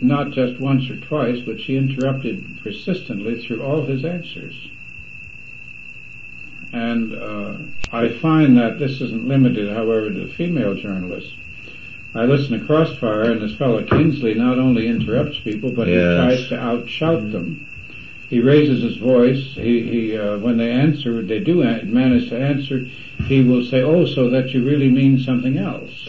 not 0.01 0.31
just 0.31 0.59
once 0.61 0.89
or 0.91 0.97
twice, 0.97 1.41
but 1.45 1.61
she 1.61 1.77
interrupted 1.77 2.61
persistently 2.63 3.47
through 3.47 3.63
all 3.63 3.85
his 3.85 4.05
answers. 4.05 4.69
And 6.73 7.15
uh, 7.15 7.57
I 7.93 8.09
find 8.21 8.57
that 8.59 8.79
this 8.79 9.01
isn't 9.01 9.29
limited, 9.29 9.71
however, 9.71 10.11
to 10.11 10.33
female 10.35 10.75
journalists. 10.75 11.33
I 12.15 12.27
listen 12.27 12.59
to 12.59 12.65
Crossfire, 12.65 13.33
and 13.33 13.43
this 13.43 13.57
fellow 13.57 13.83
Kinsley 13.85 14.35
not 14.35 14.59
only 14.59 14.87
interrupts 14.87 15.39
people, 15.41 15.73
but 15.73 15.89
yes. 15.89 15.97
he 15.97 16.47
tries 16.47 16.49
to 16.49 16.57
outshout 16.57 17.23
mm-hmm. 17.23 17.33
them. 17.33 17.67
He 18.29 18.41
raises 18.41 18.83
his 18.83 18.97
voice. 18.97 19.55
He, 19.55 19.83
he 19.83 20.19
uh, 20.19 20.39
when 20.39 20.57
they 20.57 20.71
answer, 20.71 21.23
they 21.23 21.41
do 21.41 21.63
manage 21.85 22.31
to 22.31 22.39
answer. 22.39 22.85
He 23.27 23.43
will 23.43 23.65
say, 23.65 23.83
"Oh, 23.83 24.07
so 24.07 24.31
that 24.31 24.51
you 24.51 24.65
really 24.65 24.91
mean 24.91 25.19
something 25.19 25.59
else." 25.59 26.09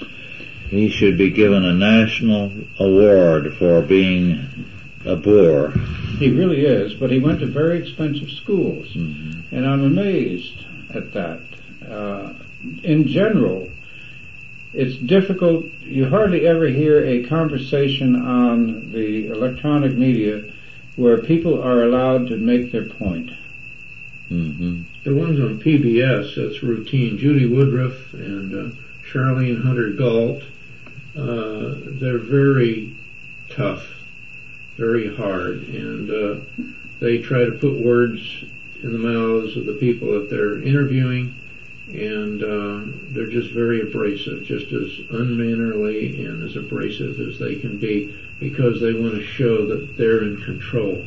He 0.69 0.89
should 0.89 1.17
be 1.17 1.29
given 1.31 1.63
a 1.63 1.73
national 1.73 2.51
award 2.79 3.55
for 3.57 3.81
being 3.81 4.65
a 5.05 5.15
bore. 5.15 5.71
He 6.17 6.31
really 6.31 6.65
is, 6.65 6.93
but 6.95 7.11
he 7.11 7.19
went 7.19 7.39
to 7.41 7.47
very 7.47 7.79
expensive 7.79 8.29
schools, 8.29 8.87
mm-hmm. 8.93 9.55
and 9.55 9.67
I'm 9.67 9.83
amazed 9.83 10.65
at 10.93 11.13
that. 11.13 11.41
Uh, 11.87 12.33
in 12.83 13.07
general, 13.07 13.69
it's 14.75 14.97
difficult. 14.97 15.65
You 15.81 16.07
hardly 16.09 16.47
ever 16.47 16.67
hear 16.67 17.05
a 17.05 17.25
conversation 17.27 18.15
on 18.15 18.91
the 18.91 19.27
electronic 19.27 19.93
media 19.93 20.51
where 20.95 21.21
people 21.21 21.61
are 21.61 21.83
allowed 21.83 22.27
to 22.27 22.37
make 22.37 22.71
their 22.71 22.85
point. 22.85 23.31
Mm-hmm. 24.31 24.83
The 25.03 25.15
ones 25.15 25.39
on 25.39 25.59
PBS, 25.59 26.35
that's 26.35 26.63
routine. 26.63 27.17
Judy 27.17 27.45
Woodruff 27.45 28.13
and 28.13 28.71
uh, 28.71 28.75
Charlayne 29.11 29.61
Hunter 29.63 29.91
Gault 29.91 30.41
uh, 31.15 31.75
they're 31.77 32.17
very 32.17 32.93
tough, 33.49 33.87
very 34.75 35.15
hard, 35.15 35.61
and 35.69 36.09
uh, 36.11 36.41
they 36.99 37.19
try 37.19 37.45
to 37.45 37.51
put 37.51 37.79
words 37.79 38.43
in 38.83 38.91
the 38.91 38.99
mouths 38.99 39.55
of 39.55 39.65
the 39.65 39.77
people 39.79 40.11
that 40.11 40.29
they're 40.29 40.61
interviewing, 40.61 41.33
and 41.87 42.43
uh, 42.43 42.91
they're 43.11 43.29
just 43.29 43.51
very 43.51 43.81
abrasive, 43.81 44.43
just 44.43 44.71
as 44.71 44.99
unmannerly 45.11 46.25
and 46.25 46.43
as 46.43 46.55
abrasive 46.55 47.19
as 47.19 47.39
they 47.39 47.55
can 47.55 47.77
be, 47.77 48.15
because 48.39 48.81
they 48.81 48.93
want 48.93 49.13
to 49.13 49.23
show 49.23 49.65
that 49.67 49.95
they're 49.97 50.23
in 50.23 50.41
control. 50.41 51.05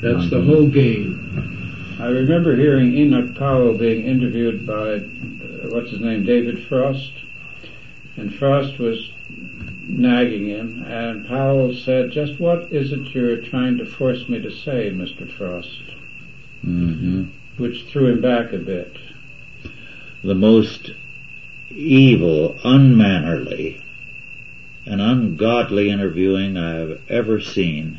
That's 0.00 0.30
the 0.30 0.42
whole 0.42 0.66
game. 0.66 1.96
I 2.00 2.06
remember 2.06 2.56
hearing 2.56 2.96
Enoch 2.96 3.36
Powell 3.36 3.74
being 3.74 4.04
interviewed 4.04 4.66
by, 4.66 4.94
uh, 4.94 5.68
what's 5.70 5.90
his 5.90 6.00
name, 6.00 6.24
David 6.24 6.66
Frost, 6.66 7.12
and 8.16 8.34
Frost 8.34 8.78
was 8.78 9.12
nagging 9.86 10.46
him, 10.46 10.82
and 10.82 11.26
Powell 11.26 11.74
said, 11.74 12.10
just 12.10 12.40
what 12.40 12.72
is 12.72 12.92
it 12.92 13.14
you're 13.14 13.42
trying 13.42 13.78
to 13.78 13.86
force 13.86 14.28
me 14.28 14.40
to 14.40 14.50
say, 14.50 14.90
Mr. 14.90 15.30
Frost? 15.36 15.82
Mm-hmm. 16.64 17.24
Which 17.58 17.84
threw 17.84 18.06
him 18.06 18.20
back 18.20 18.52
a 18.52 18.58
bit. 18.58 18.96
The 20.24 20.34
most 20.34 20.92
evil, 21.70 22.58
unmannerly, 22.64 23.82
and 24.86 24.98
ungodly 24.98 25.90
interviewing 25.90 26.56
I've 26.56 26.98
ever 27.10 27.42
seen 27.42 27.98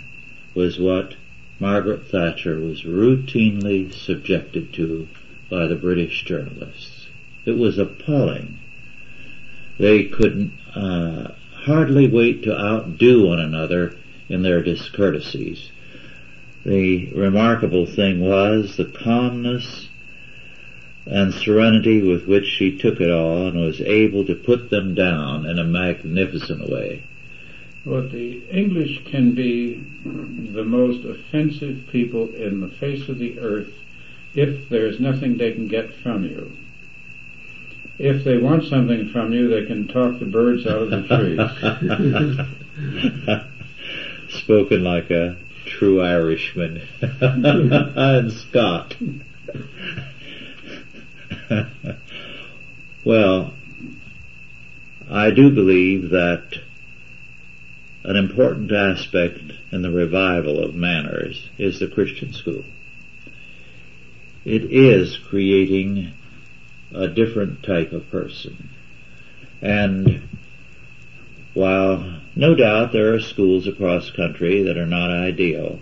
was 0.55 0.79
what 0.79 1.13
Margaret 1.59 2.07
Thatcher 2.07 2.59
was 2.59 2.81
routinely 2.81 3.93
subjected 3.93 4.73
to 4.73 5.07
by 5.51 5.67
the 5.67 5.75
British 5.75 6.25
journalists. 6.25 7.05
It 7.45 7.59
was 7.59 7.77
appalling 7.77 8.57
they 9.77 10.05
could 10.05 10.51
uh, 10.73 11.27
hardly 11.53 12.07
wait 12.07 12.41
to 12.43 12.57
outdo 12.57 13.27
one 13.27 13.39
another 13.39 13.93
in 14.29 14.41
their 14.41 14.63
discourtesies. 14.63 15.69
The 16.65 17.05
remarkable 17.11 17.85
thing 17.85 18.19
was 18.19 18.77
the 18.77 18.85
calmness 18.85 19.84
and 21.05 21.33
serenity 21.33 22.01
with 22.01 22.27
which 22.27 22.45
she 22.45 22.77
took 22.77 22.99
it 22.99 23.11
all 23.11 23.47
and 23.47 23.59
was 23.59 23.79
able 23.81 24.25
to 24.25 24.35
put 24.35 24.69
them 24.69 24.95
down 24.95 25.45
in 25.45 25.59
a 25.59 25.63
magnificent 25.63 26.69
way. 26.69 27.03
Well, 27.85 28.09
the 28.09 28.41
English 28.49 29.03
can 29.05 29.35
be 29.35 29.75
the 30.03 30.63
most 30.63 31.05
offensive 31.05 31.87
people 31.91 32.33
in 32.33 32.61
the 32.61 32.69
face 32.69 33.07
of 33.07 33.19
the 33.19 33.39
earth 33.39 33.71
if 34.33 34.67
there's 34.69 34.99
nothing 34.99 35.37
they 35.37 35.51
can 35.53 35.67
get 35.67 35.93
from 36.01 36.23
you. 36.23 36.51
If 37.97 38.25
they 38.25 38.37
want 38.37 38.65
something 38.65 39.09
from 39.09 39.31
you, 39.31 39.47
they 39.47 39.67
can 39.67 39.87
talk 39.87 40.19
the 40.19 40.25
birds 40.25 40.65
out 40.65 40.81
of 40.81 40.89
the 40.89 41.03
trees. 41.07 41.39
Spoken 44.41 44.83
like 44.83 45.11
a 45.11 45.37
true 45.65 46.01
Irishman 46.01 46.81
and 47.01 48.31
Scot. 48.33 48.95
Well, 53.05 53.53
I 55.09 55.29
do 55.29 55.51
believe 55.51 56.09
that 56.09 56.59
an 58.03 58.15
important 58.15 58.71
aspect 58.71 59.53
in 59.71 59.83
the 59.83 59.91
revival 59.91 60.59
of 60.59 60.75
manners 60.75 61.49
is 61.57 61.79
the 61.79 61.87
Christian 61.87 62.33
school. 62.33 62.63
It 64.43 64.71
is 64.71 65.17
creating 65.17 66.11
a 66.93 67.07
different 67.07 67.63
type 67.63 67.91
of 67.93 68.09
person. 68.09 68.69
And 69.61 70.21
while 71.53 72.21
no 72.35 72.53
doubt 72.53 72.91
there 72.91 73.13
are 73.13 73.19
schools 73.19 73.67
across 73.67 74.11
country 74.11 74.63
that 74.63 74.77
are 74.77 74.85
not 74.85 75.09
ideal, 75.09 75.79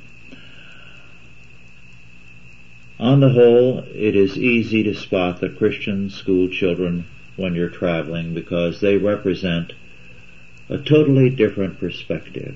on 3.04 3.20
the 3.20 3.30
whole, 3.30 3.80
it 3.80 4.16
is 4.16 4.38
easy 4.38 4.82
to 4.82 4.96
spot 4.96 5.42
the 5.42 5.50
Christian 5.50 6.10
school 6.10 6.48
children 6.48 7.06
when 7.36 7.54
you're 7.54 7.68
traveling 7.68 8.34
because 8.34 8.80
they 8.80 8.96
represent 8.96 9.74
a 10.70 10.78
totally 10.78 11.30
different 11.30 11.78
perspective. 11.82 12.56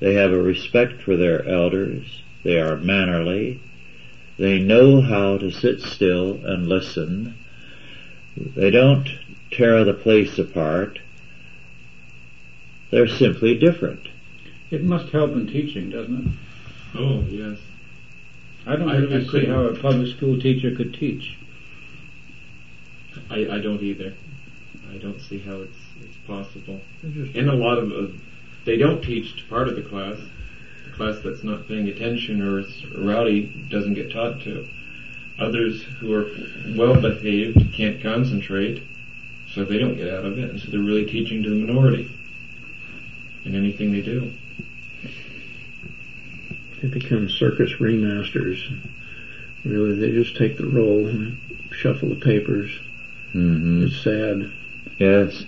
They 0.00 0.12
have 0.12 0.32
a 0.32 0.42
respect 0.42 1.00
for 1.00 1.16
their 1.16 1.48
elders. 1.48 2.22
They 2.42 2.60
are 2.60 2.76
mannerly. 2.76 3.62
They 4.36 4.58
know 4.58 5.00
how 5.00 5.38
to 5.38 5.50
sit 5.50 5.80
still 5.80 6.38
and 6.44 6.68
listen. 6.68 7.36
They 8.36 8.70
don't 8.70 9.08
tear 9.50 9.82
the 9.82 9.94
place 9.94 10.38
apart. 10.38 10.98
They're 12.90 13.08
simply 13.08 13.56
different. 13.56 14.08
It 14.70 14.84
must 14.84 15.08
help 15.08 15.30
in 15.32 15.46
teaching, 15.46 15.88
doesn't 15.88 16.26
it? 16.26 16.98
Oh, 16.98 17.24
yes. 17.30 17.56
I 18.66 18.76
don't 18.76 19.28
see 19.30 19.46
how 19.46 19.62
a 19.62 19.78
public 19.78 20.14
school 20.16 20.38
teacher 20.38 20.74
could 20.74 20.94
teach. 20.94 21.36
I, 23.30 23.46
I 23.56 23.58
don't 23.58 23.82
either. 23.82 24.14
I 24.92 24.98
don't 24.98 25.20
see 25.20 25.38
how 25.38 25.56
it's 25.56 25.78
it's 26.00 26.16
possible. 26.26 26.80
And 27.02 27.48
a 27.48 27.54
lot 27.54 27.78
of 27.78 27.90
uh, 27.92 28.12
they 28.64 28.76
don't 28.76 29.02
teach 29.02 29.36
to 29.36 29.48
part 29.48 29.68
of 29.68 29.76
the 29.76 29.82
class. 29.82 30.18
The 30.86 30.92
class 30.92 31.16
that's 31.24 31.42
not 31.42 31.68
paying 31.68 31.88
attention 31.88 32.42
or 32.42 32.60
is 32.60 32.84
rowdy 32.96 33.66
doesn't 33.70 33.94
get 33.94 34.12
taught 34.12 34.40
to. 34.42 34.68
Others 35.38 35.82
who 36.00 36.12
are 36.12 36.30
well 36.76 37.00
behaved 37.00 37.72
can't 37.72 38.02
concentrate, 38.02 38.82
so 39.54 39.64
they 39.64 39.78
don't 39.78 39.96
get 39.96 40.12
out 40.12 40.26
of 40.26 40.38
it, 40.38 40.50
and 40.50 40.60
so 40.60 40.70
they're 40.70 40.80
really 40.80 41.06
teaching 41.06 41.42
to 41.42 41.48
the 41.48 41.56
minority 41.56 42.10
in 43.44 43.54
anything 43.54 43.92
they 43.92 44.02
do. 44.02 44.32
They 46.80 46.88
become 46.88 47.28
circus 47.28 47.72
ringmasters. 47.78 48.58
Really, 49.64 49.98
they 49.98 50.12
just 50.12 50.36
take 50.36 50.56
the 50.56 50.66
roll 50.66 51.06
and 51.06 51.38
shuffle 51.72 52.08
the 52.08 52.16
papers. 52.16 52.70
Mm-hmm. 53.34 53.84
It's 53.84 54.02
sad. 54.02 54.50
Yes. 54.98 55.44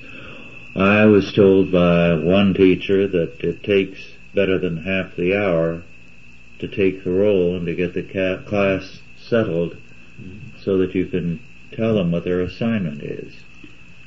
I 0.77 1.07
was 1.07 1.33
told 1.33 1.73
by 1.73 2.15
one 2.15 2.55
teacher 2.55 3.07
that 3.07 3.41
it 3.41 3.63
takes 3.63 3.99
better 4.35 4.59
than 4.59 4.85
half 4.85 5.17
the 5.17 5.37
hour 5.37 5.83
to 6.59 6.69
take 6.69 7.05
the 7.05 7.11
roll 7.11 7.57
and 7.57 7.67
to 7.67 7.75
get 7.75 7.95
the 7.95 8.03
ca- 8.03 8.43
class 8.49 9.01
settled 9.19 9.77
so 10.59 10.79
that 10.79 10.95
you 10.95 11.07
can 11.07 11.41
tell 11.73 11.95
them 11.95 12.13
what 12.13 12.25
their 12.25 12.41
assignment 12.41 13.03
is. 13.03 13.35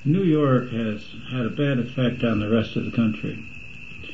New 0.03 0.23
York 0.23 0.69
has 0.69 1.03
had 1.31 1.45
a 1.45 1.49
bad 1.49 1.79
effect 1.79 2.23
on 2.23 2.39
the 2.39 2.49
rest 2.49 2.75
of 2.75 2.85
the 2.85 2.91
country. 2.91 3.43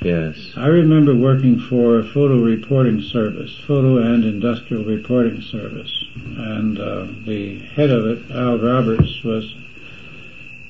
Yes. 0.01 0.53
I 0.57 0.65
remember 0.65 1.13
working 1.15 1.59
for 1.59 1.99
a 1.99 2.03
photo 2.03 2.37
reporting 2.37 3.03
service, 3.03 3.55
photo 3.67 3.97
and 3.97 4.23
industrial 4.23 4.83
reporting 4.83 5.41
service, 5.43 5.93
and 6.15 6.79
uh, 6.79 7.05
the 7.23 7.59
head 7.59 7.91
of 7.91 8.07
it, 8.07 8.31
Al 8.31 8.57
Roberts, 8.57 9.23
was 9.23 9.53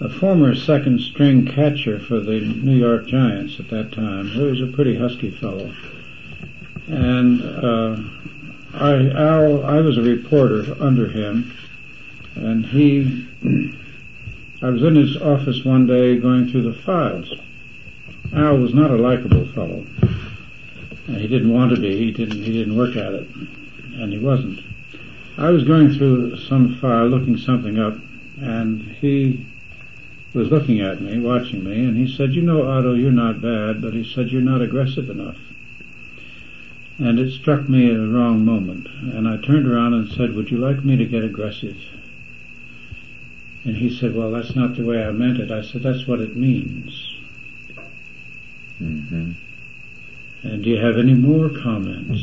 a 0.01 0.09
former 0.09 0.53
second 0.53 0.99
string 0.99 1.45
catcher 1.45 1.97
for 1.97 2.19
the 2.19 2.41
New 2.41 2.75
York 2.75 3.07
Giants 3.07 3.57
at 3.57 3.69
that 3.69 3.93
time. 3.93 4.27
He 4.27 4.41
was 4.41 4.59
a 4.59 4.67
pretty 4.67 4.97
husky 4.97 5.31
fellow, 5.31 5.73
and 6.87 7.41
uh, 7.41 7.95
I, 8.73 9.11
Al, 9.11 9.63
I 9.63 9.79
was 9.79 9.97
a 9.97 10.01
reporter 10.01 10.75
under 10.81 11.07
him, 11.07 11.55
and 12.35 12.65
he. 12.65 13.27
I 14.61 14.69
was 14.69 14.83
in 14.83 14.95
his 14.95 15.15
office 15.17 15.63
one 15.63 15.87
day 15.87 16.17
going 16.17 16.51
through 16.51 16.71
the 16.71 16.79
files 16.83 17.33
Al 18.33 18.57
was 18.57 18.73
not 18.73 18.91
a 18.91 18.95
likable 18.95 19.45
fellow. 19.47 19.85
He 21.07 21.27
didn't 21.27 21.51
want 21.51 21.75
to 21.75 21.81
be. 21.81 21.97
He 21.97 22.11
didn't. 22.11 22.43
He 22.43 22.51
didn't 22.51 22.77
work 22.77 22.95
at 22.95 23.13
it, 23.13 23.27
and 23.95 24.13
he 24.13 24.19
wasn't. 24.19 24.59
I 25.37 25.49
was 25.49 25.63
going 25.63 25.93
through 25.93 26.37
some 26.37 26.75
file, 26.75 27.07
looking 27.07 27.37
something 27.37 27.79
up, 27.79 27.97
and 28.39 28.81
he 28.81 29.45
was 30.33 30.49
looking 30.49 30.79
at 30.79 31.01
me, 31.01 31.19
watching 31.19 31.63
me, 31.63 31.83
and 31.83 31.97
he 31.97 32.07
said, 32.15 32.33
"You 32.33 32.41
know, 32.41 32.63
Otto, 32.63 32.93
you're 32.93 33.11
not 33.11 33.41
bad, 33.41 33.81
but 33.81 33.93
he 33.93 34.03
said 34.03 34.31
you're 34.31 34.41
not 34.41 34.61
aggressive 34.61 35.09
enough." 35.09 35.37
And 36.99 37.19
it 37.19 37.31
struck 37.31 37.67
me 37.67 37.89
at 37.89 37.97
the 37.97 38.07
wrong 38.07 38.45
moment, 38.45 38.87
and 39.01 39.27
I 39.27 39.37
turned 39.37 39.67
around 39.67 39.93
and 39.93 40.07
said, 40.07 40.35
"Would 40.35 40.51
you 40.51 40.57
like 40.57 40.85
me 40.85 40.95
to 40.95 41.05
get 41.05 41.23
aggressive?" 41.23 41.77
And 43.65 43.75
he 43.75 43.89
said, 43.89 44.15
"Well, 44.15 44.31
that's 44.31 44.55
not 44.55 44.75
the 44.75 44.85
way 44.85 45.03
I 45.03 45.11
meant 45.11 45.39
it." 45.39 45.51
I 45.51 45.61
said, 45.61 45.83
"That's 45.83 46.07
what 46.07 46.21
it 46.21 46.35
means." 46.35 47.10
Mm-hmm. 48.81 49.31
And 50.43 50.63
do 50.63 50.69
you 50.69 50.77
have 50.77 50.97
any 50.97 51.13
more 51.13 51.49
comments? 51.49 52.19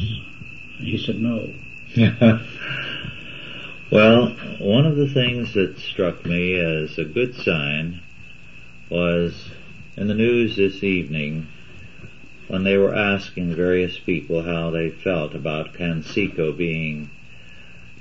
He 0.79 0.99
said 0.99 1.21
no. 1.21 1.53
well, 3.93 4.37
one 4.59 4.85
of 4.85 4.97
the 4.97 5.09
things 5.09 5.55
that 5.55 5.79
struck 5.79 6.27
me 6.27 6.59
as 6.59 6.99
a 6.99 7.05
good 7.05 7.37
sign 7.37 8.01
was 8.91 9.51
in 9.97 10.09
the 10.09 10.15
news 10.15 10.57
this 10.57 10.83
evening 10.83 11.47
when 12.49 12.65
they 12.65 12.77
were 12.77 12.95
asking 12.95 13.55
various 13.55 13.99
people 13.99 14.43
how 14.43 14.71
they 14.71 14.91
felt 14.91 15.35
about 15.35 15.75
Canseco 15.75 16.57
being 16.57 17.11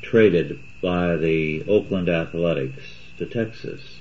traded 0.02 0.60
by 0.82 1.16
the 1.16 1.64
Oakland 1.68 2.10
Athletics 2.10 2.84
to 3.18 3.26
Texas. 3.26 4.00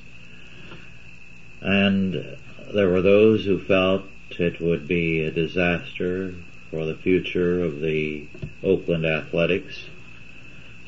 And 1.61 2.39
there 2.73 2.89
were 2.89 3.03
those 3.03 3.45
who 3.45 3.59
felt 3.59 4.05
it 4.31 4.61
would 4.61 4.87
be 4.87 5.22
a 5.22 5.31
disaster 5.31 6.35
for 6.70 6.85
the 6.85 6.97
future 6.97 7.62
of 7.62 7.81
the 7.81 8.27
Oakland 8.62 9.07
Athletics. 9.07 9.87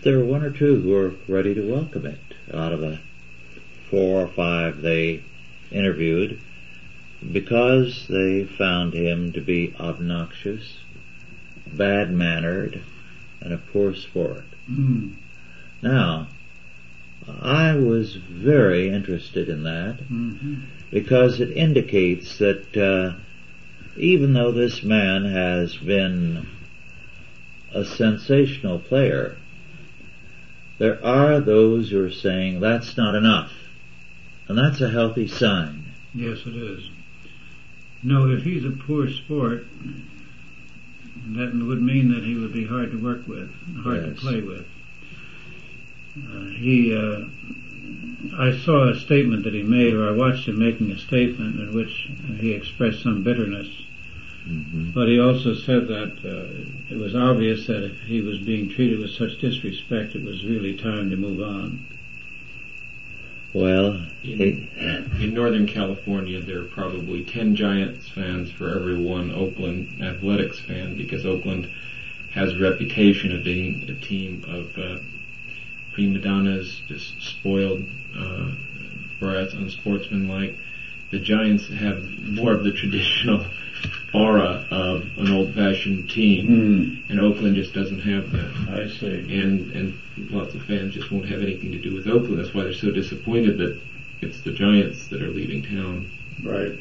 There 0.03 0.19
were 0.19 0.25
one 0.25 0.43
or 0.43 0.51
two 0.51 0.81
who 0.81 0.91
were 0.91 1.15
ready 1.27 1.55
to 1.55 1.73
welcome 1.73 2.07
it 2.07 2.21
out 2.53 2.73
of 2.73 2.81
the 2.81 2.99
four 3.91 4.23
or 4.23 4.29
five 4.29 4.83
they 4.83 5.23
interviewed 5.71 6.41
because 7.33 8.07
they 8.09 8.45
found 8.45 8.95
him 8.95 9.33
to 9.33 9.41
be 9.41 9.75
obnoxious, 9.79 10.79
bad 11.67 12.13
mannered, 12.13 12.83
and 13.41 13.53
a 13.53 13.59
poor 13.59 13.95
sport. 13.95 14.45
Mm. 14.71 15.15
Now, 15.83 16.29
I 17.41 17.75
was 17.77 18.15
very 18.15 18.89
interested 18.89 19.49
in 19.49 19.65
that 19.65 19.99
mm-hmm. 19.99 20.63
because 20.91 21.41
it 21.41 21.51
indicates 21.51 22.39
that 22.39 22.77
uh, 22.77 23.19
even 23.99 24.33
though 24.33 24.53
this 24.53 24.83
man 24.83 25.25
has 25.25 25.77
been 25.77 26.47
a 27.73 27.85
sensational 27.85 28.79
player, 28.79 29.37
there 30.79 31.05
are 31.05 31.41
those 31.41 31.91
who 31.91 32.05
are 32.05 32.11
saying 32.11 32.61
that's 32.61 32.97
not 32.97 33.15
enough. 33.15 33.53
And 34.47 34.57
that's 34.57 34.81
a 34.81 34.91
healthy 34.91 35.29
sign. 35.29 35.85
Yes, 36.15 36.39
it 36.47 36.57
is. 36.57 36.89
No, 38.03 38.31
if 38.31 38.45
he's 38.45 38.65
a 38.65 38.71
poor 38.71 39.11
sport, 39.11 39.67
that 41.35 41.53
would 41.55 41.83
mean 41.83 42.13
that 42.13 42.23
he 42.23 42.35
would 42.37 42.53
be 42.53 42.67
hard 42.67 42.93
to 42.93 43.03
work 43.03 43.27
with, 43.27 43.51
hard 43.83 44.07
yes. 44.07 44.15
to 44.15 44.21
play 44.21 44.41
with. 44.41 44.67
Uh, 46.17 46.45
he, 46.57 46.97
uh, 46.97 47.25
I 48.41 48.57
saw 48.65 48.89
a 48.89 48.99
statement 48.99 49.45
that 49.45 49.53
he 49.53 49.63
made, 49.63 49.95
or 49.95 50.09
I 50.09 50.13
watched 50.13 50.49
him 50.49 50.59
making 50.59 50.91
a 50.91 50.99
statement 50.99 51.61
in 51.61 51.75
which 51.75 52.09
he 52.39 52.53
expressed 52.53 53.03
some 53.03 53.23
bitterness 53.23 53.69
Mm-hmm. 54.49 54.91
But 54.93 55.09
he 55.09 55.21
also 55.21 55.55
said 55.55 55.89
that 55.89 56.25
uh, 56.25 56.95
it 56.95 56.97
was 56.97 57.15
obvious 57.15 57.67
that 57.67 57.85
if 57.85 58.01
he 58.01 58.23
was 58.23 58.39
being 58.39 58.71
treated 58.71 58.99
with 58.99 59.11
such 59.11 59.39
disrespect, 59.39 60.15
it 60.15 60.25
was 60.25 60.45
really 60.45 60.75
time 60.75 61.11
to 61.11 61.17
move 61.17 61.41
on. 61.41 61.87
Well, 63.53 64.07
in, 64.23 64.69
in 65.21 65.35
Northern 65.35 65.67
California, 65.67 66.41
there 66.41 66.61
are 66.61 66.67
probably 66.67 67.25
10 67.25 67.57
Giants 67.57 68.09
fans 68.09 68.51
for 68.51 68.75
every 68.75 68.97
one 68.97 69.31
Oakland 69.33 70.03
Athletics 70.03 70.61
fan 70.61 70.97
because 70.97 71.27
Oakland 71.27 71.69
has 72.31 72.53
a 72.53 72.59
reputation 72.59 73.35
of 73.35 73.45
being 73.45 73.89
a 73.89 73.95
team 73.95 74.45
of 74.47 74.79
uh, 74.79 74.99
prima 75.93 76.19
donnas, 76.19 76.83
just 76.87 77.21
spoiled, 77.21 77.85
uh, 78.17 78.51
brats, 79.19 79.55
unsportsmanlike. 79.55 80.57
The 81.11 81.19
Giants 81.19 81.69
have 81.69 82.05
more 82.23 82.53
of 82.53 82.65
the 82.65 82.73
traditional 82.73 83.47
aura 84.13 84.67
of 84.71 85.07
an 85.19 85.31
old-fashioned 85.31 86.09
team, 86.09 86.47
Mm, 86.49 87.11
and 87.11 87.21
Oakland 87.21 87.55
just 87.57 87.73
doesn't 87.75 88.01
have 88.01 88.31
that. 88.33 88.51
I 88.69 88.89
see. 88.89 89.41
And 89.41 89.71
and 89.73 89.95
lots 90.31 90.55
of 90.55 90.63
fans 90.63 90.95
just 90.95 91.11
won't 91.11 91.27
have 91.27 91.43
anything 91.43 91.73
to 91.73 91.79
do 91.79 91.95
with 91.95 92.07
Oakland. 92.07 92.39
That's 92.39 92.55
why 92.55 92.65
they're 92.65 92.73
so 92.73 92.91
disappointed 92.91 93.59
that 93.59 93.79
it's 94.21 94.41
the 94.41 94.51
Giants 94.51 95.09
that 95.09 95.23
are 95.23 95.29
leaving 95.29 95.63
town. 95.63 96.11
Right. 96.43 96.73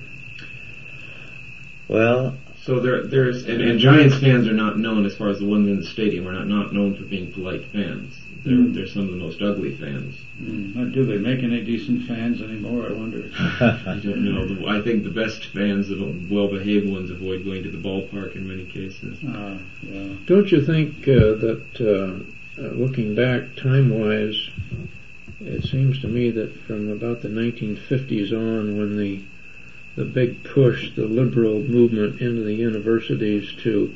Well, 1.87 2.35
So 2.67 2.81
there, 2.81 3.07
there's 3.07 3.45
and, 3.45 3.61
and 3.61 3.79
Giants 3.79 4.19
fans 4.19 4.45
are 4.45 4.53
not 4.53 4.77
known 4.77 5.05
as 5.05 5.15
far 5.15 5.29
as 5.29 5.39
the 5.39 5.45
ones 5.45 5.69
in 5.69 5.77
the 5.77 5.85
stadium 5.85 6.27
are 6.27 6.33
not, 6.33 6.47
not 6.47 6.73
known 6.73 6.95
for 6.95 7.03
being 7.03 7.31
polite 7.31 7.63
fans. 7.71 8.13
They're 8.43 8.55
Mm. 8.57 8.73
they're 8.73 8.87
some 8.87 9.03
of 9.03 9.11
the 9.11 9.15
most 9.15 9.41
ugly 9.41 9.71
fans. 9.71 10.15
Mm. 10.41 10.75
Now, 10.75 10.83
do 10.85 11.05
they 11.05 11.17
make 11.17 11.43
any 11.43 11.61
decent 11.61 12.03
fans 12.03 12.41
anymore? 12.41 12.89
I 12.89 12.91
wonder. 12.91 13.29
I 13.39 13.99
don't 14.03 14.23
know. 14.23 14.45
The- 14.45 14.65
I 14.67 14.81
think 14.81 15.03
the 15.05 15.09
best 15.09 15.45
fans, 15.45 15.87
the 15.87 16.13
well-behaved 16.29 16.89
ones, 16.89 17.09
avoid 17.09 17.45
going 17.45 17.63
to 17.63 17.69
the 17.69 17.77
ballpark 17.77 18.35
in 18.35 18.45
many 18.47 18.65
cases. 18.65 19.17
Uh, 19.23 19.57
yeah. 19.81 20.15
Don't 20.25 20.51
you 20.51 20.61
think 20.61 21.07
uh, 21.07 21.35
that, 21.43 21.65
uh, 21.79 22.61
uh, 22.61 22.67
looking 22.73 23.15
back 23.15 23.55
time-wise, 23.55 24.49
it 25.39 25.63
seems 25.63 25.99
to 26.01 26.07
me 26.09 26.31
that 26.31 26.53
from 26.67 26.89
about 26.89 27.21
the 27.21 27.29
1950s 27.29 28.31
on, 28.33 28.77
when 28.77 28.97
the 28.97 29.21
the 29.97 30.05
big 30.05 30.43
push, 30.43 30.95
the 30.95 31.07
liberal 31.07 31.59
movement 31.59 32.21
into 32.21 32.43
the 32.43 32.53
universities 32.53 33.51
to 33.63 33.93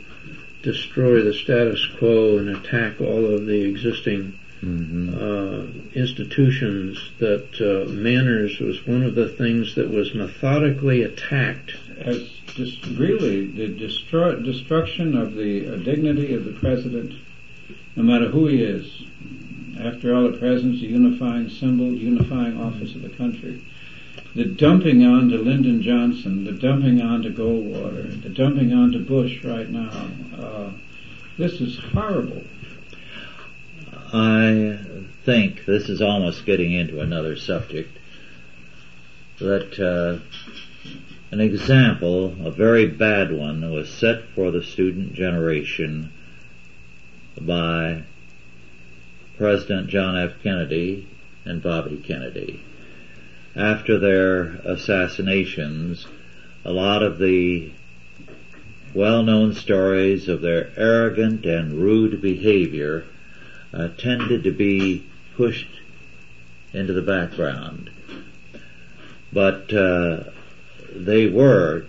destroy 0.63 1.21
the 1.21 1.33
status 1.33 1.87
quo 1.99 2.39
and 2.39 2.49
attack 2.49 2.99
all 2.99 3.33
of 3.33 3.45
the 3.45 3.61
existing 3.61 4.37
mhm. 4.63 5.13
uh, 5.13 5.67
institutions, 5.93 7.11
that 7.19 7.47
uh, 7.61 7.87
manners 7.91 8.59
was 8.59 8.85
one 8.87 9.03
of 9.03 9.13
the 9.13 9.29
things 9.29 9.75
that 9.75 9.89
was 9.89 10.13
methodically 10.15 11.03
attacked. 11.03 11.75
As 11.99 12.29
just 12.47 12.83
really 12.97 13.45
the 13.45 13.67
destroy, 13.67 14.35
destruction 14.37 15.15
of 15.15 15.35
the 15.35 15.67
uh, 15.67 15.75
dignity 15.77 16.33
of 16.33 16.45
the 16.45 16.53
president, 16.53 17.13
no 17.95 18.01
matter 18.01 18.27
who 18.29 18.47
he 18.47 18.63
is. 18.63 19.03
After 19.79 20.15
all, 20.15 20.31
the 20.31 20.37
president's 20.37 20.81
a 20.81 20.87
unifying 20.87 21.49
symbol, 21.49 21.93
unifying 21.93 22.59
office 22.59 22.95
of 22.95 23.03
the 23.03 23.09
country. 23.09 23.61
The 24.33 24.45
dumping 24.45 25.03
onto 25.03 25.37
Lyndon 25.37 25.81
Johnson, 25.81 26.45
the 26.45 26.53
dumping 26.53 27.01
onto 27.01 27.33
Goldwater, 27.33 28.21
the 28.23 28.29
dumping 28.29 28.71
onto 28.71 29.03
Bush 29.03 29.43
right 29.43 29.69
now. 29.69 30.07
Uh, 30.39 30.71
this 31.37 31.59
is 31.59 31.77
horrible. 31.91 32.41
I 34.13 34.79
think 35.25 35.65
this 35.65 35.89
is 35.89 36.01
almost 36.01 36.45
getting 36.45 36.71
into 36.71 37.01
another 37.01 37.35
subject. 37.35 37.97
That 39.39 39.77
uh, 39.79 40.19
an 41.31 41.41
example, 41.41 42.35
a 42.45 42.51
very 42.51 42.87
bad 42.87 43.33
one, 43.33 43.69
was 43.69 43.89
set 43.89 44.23
for 44.33 44.49
the 44.51 44.63
student 44.63 45.13
generation 45.13 46.11
by 47.39 48.03
President 49.37 49.89
John 49.89 50.17
F. 50.17 50.41
Kennedy 50.41 51.07
and 51.43 51.61
Bobby 51.61 51.97
Kennedy. 51.97 52.63
After 53.55 53.99
their 53.99 54.61
assassinations, 54.63 56.07
a 56.63 56.71
lot 56.71 57.03
of 57.03 57.17
the 57.17 57.71
well-known 58.93 59.53
stories 59.53 60.29
of 60.29 60.41
their 60.41 60.69
arrogant 60.77 61.45
and 61.45 61.73
rude 61.73 62.21
behavior 62.21 63.03
uh, 63.73 63.89
tended 63.97 64.43
to 64.43 64.51
be 64.51 65.03
pushed 65.35 65.81
into 66.73 66.93
the 66.93 67.01
background. 67.01 67.89
But 69.33 69.73
uh, 69.73 70.23
they 70.93 71.27
were 71.27 71.85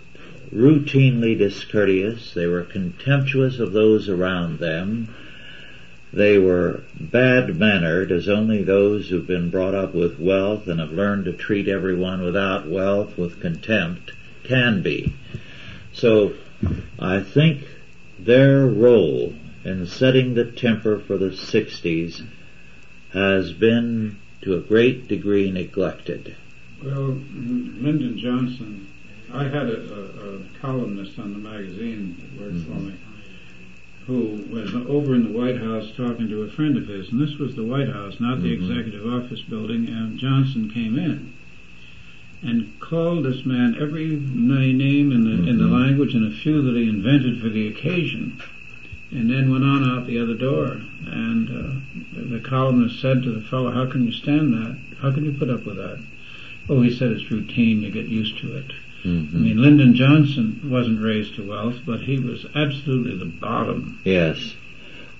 routinely 0.52 1.38
discourteous, 1.38 2.34
they 2.34 2.46
were 2.46 2.62
contemptuous 2.62 3.58
of 3.58 3.72
those 3.72 4.08
around 4.08 4.58
them, 4.58 5.14
they 6.12 6.36
were 6.38 6.82
bad 7.00 7.58
mannered 7.58 8.12
as 8.12 8.28
only 8.28 8.62
those 8.62 9.08
who've 9.08 9.26
been 9.26 9.50
brought 9.50 9.74
up 9.74 9.94
with 9.94 10.18
wealth 10.18 10.68
and 10.68 10.78
have 10.78 10.92
learned 10.92 11.24
to 11.24 11.32
treat 11.32 11.68
everyone 11.68 12.22
without 12.22 12.68
wealth 12.68 13.16
with 13.16 13.40
contempt 13.40 14.12
can 14.44 14.82
be. 14.82 15.14
So 15.94 16.34
I 16.98 17.20
think 17.20 17.64
their 18.18 18.66
role 18.66 19.34
in 19.64 19.86
setting 19.86 20.34
the 20.34 20.44
temper 20.44 20.98
for 20.98 21.16
the 21.16 21.30
60s 21.30 22.26
has 23.12 23.52
been 23.52 24.18
to 24.42 24.56
a 24.56 24.60
great 24.60 25.08
degree 25.08 25.50
neglected. 25.50 26.36
Well, 26.82 27.16
Lyndon 27.32 28.18
Johnson, 28.18 28.88
I 29.32 29.44
had 29.44 29.68
a, 29.68 29.94
a, 29.94 30.36
a 30.36 30.40
columnist 30.60 31.18
on 31.18 31.32
the 31.32 31.38
magazine 31.38 32.16
that 32.18 32.42
worked 32.42 32.66
for 32.66 32.80
me 32.80 32.98
who 34.06 34.44
was 34.50 34.74
over 34.88 35.14
in 35.14 35.24
the 35.32 35.38
White 35.38 35.58
House 35.58 35.92
talking 35.96 36.28
to 36.28 36.42
a 36.42 36.48
friend 36.48 36.76
of 36.76 36.88
his, 36.88 37.10
and 37.10 37.20
this 37.20 37.38
was 37.38 37.54
the 37.54 37.64
White 37.64 37.88
House, 37.88 38.18
not 38.18 38.42
the 38.42 38.48
Mhm. 38.48 38.62
executive 38.70 39.06
office 39.06 39.42
building, 39.42 39.88
and 39.88 40.18
Johnson 40.18 40.68
came 40.68 40.98
in 40.98 41.28
and 42.42 42.66
called 42.80 43.24
this 43.24 43.46
man 43.46 43.76
every 43.78 44.08
name 44.34 45.12
in 45.12 45.22
the, 45.24 45.48
in 45.48 45.58
the 45.58 45.64
Mhm. 45.64 45.70
language 45.72 46.14
and 46.14 46.24
a 46.26 46.30
few 46.30 46.60
that 46.62 46.74
he 46.76 46.88
invented 46.88 47.38
for 47.38 47.48
the 47.48 47.68
occasion, 47.68 48.32
and 49.12 49.30
then 49.30 49.50
went 49.50 49.62
on 49.64 49.84
out 49.84 50.06
the 50.08 50.18
other 50.18 50.34
door. 50.34 50.80
And 51.06 51.48
uh, 51.48 52.28
the 52.28 52.40
columnist 52.40 53.00
said 53.00 53.22
to 53.22 53.30
the 53.30 53.42
fellow, 53.42 53.70
how 53.70 53.86
can 53.86 54.04
you 54.04 54.12
stand 54.12 54.52
that? 54.54 54.76
How 55.00 55.12
can 55.12 55.24
you 55.24 55.32
put 55.32 55.50
up 55.50 55.64
with 55.64 55.76
that? 55.76 55.98
Oh, 56.68 56.80
he 56.80 56.90
said 56.90 57.12
it's 57.12 57.30
routine, 57.30 57.82
you 57.82 57.90
get 57.90 58.06
used 58.06 58.38
to 58.38 58.56
it. 58.56 58.72
I 59.04 59.08
mean, 59.08 59.56
Lyndon 59.60 59.94
Johnson 59.94 60.60
wasn't 60.70 61.02
raised 61.02 61.34
to 61.34 61.48
wealth, 61.48 61.80
but 61.84 62.00
he 62.02 62.18
was 62.18 62.46
absolutely 62.54 63.16
the 63.18 63.24
bottom. 63.24 64.00
Yes. 64.04 64.54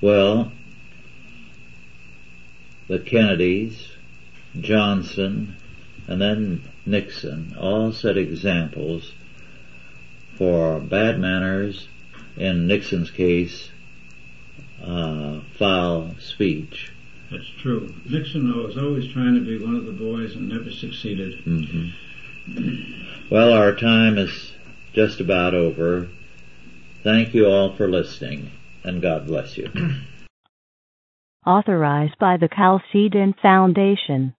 Well, 0.01 0.53
the 2.87 3.01
Kennedys, 3.01 3.89
Johnson, 4.61 5.57
and 6.07 6.21
then 6.21 6.63
Nixon 6.87 7.57
all 7.59 7.93
set 7.93 8.17
examples 8.17 9.13
for 10.37 10.79
bad 10.79 11.19
manners, 11.19 11.89
in 12.37 12.69
Nixon's 12.69 13.11
case, 13.11 13.71
uh, 14.83 15.41
foul 15.59 16.15
speech. 16.21 16.93
That's 17.31 17.49
true. 17.61 17.93
Nixon 18.09 18.57
was 18.63 18.77
always 18.77 19.13
trying 19.13 19.35
to 19.35 19.41
be 19.41 19.59
one 19.59 19.75
of 19.75 19.87
the 19.87 19.93
boys 19.93 20.35
and 20.35 20.49
never 20.49 20.71
succeeded. 20.71 21.41
hmm 21.41 21.89
Well, 23.33 23.55
our 23.55 23.75
time 23.75 24.19
is 24.19 24.53
just 24.93 25.19
about 25.19 25.55
over. 25.55 26.07
Thank 27.03 27.33
you 27.33 27.47
all 27.47 27.75
for 27.75 27.89
listening, 27.89 28.51
and 28.85 29.01
God 29.01 29.27
bless 29.27 29.57
you. 29.57 29.71
Authorized 31.47 32.19
by 32.21 32.37
the 32.37 32.51
Chalcedon 32.55 33.35
Foundation. 33.41 34.35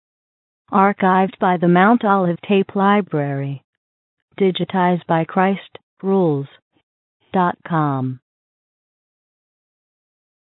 Archived 0.71 1.39
by 1.39 1.57
the 1.57 1.67
Mount 1.67 2.05
Olive 2.05 2.37
Tape 2.47 2.75
Library. 2.75 3.63
Digitized 4.39 5.07
by 5.07 5.25
Christ 5.25 5.79
Rules. 6.03 6.45
Dot 7.33 7.57
com. 7.67 8.19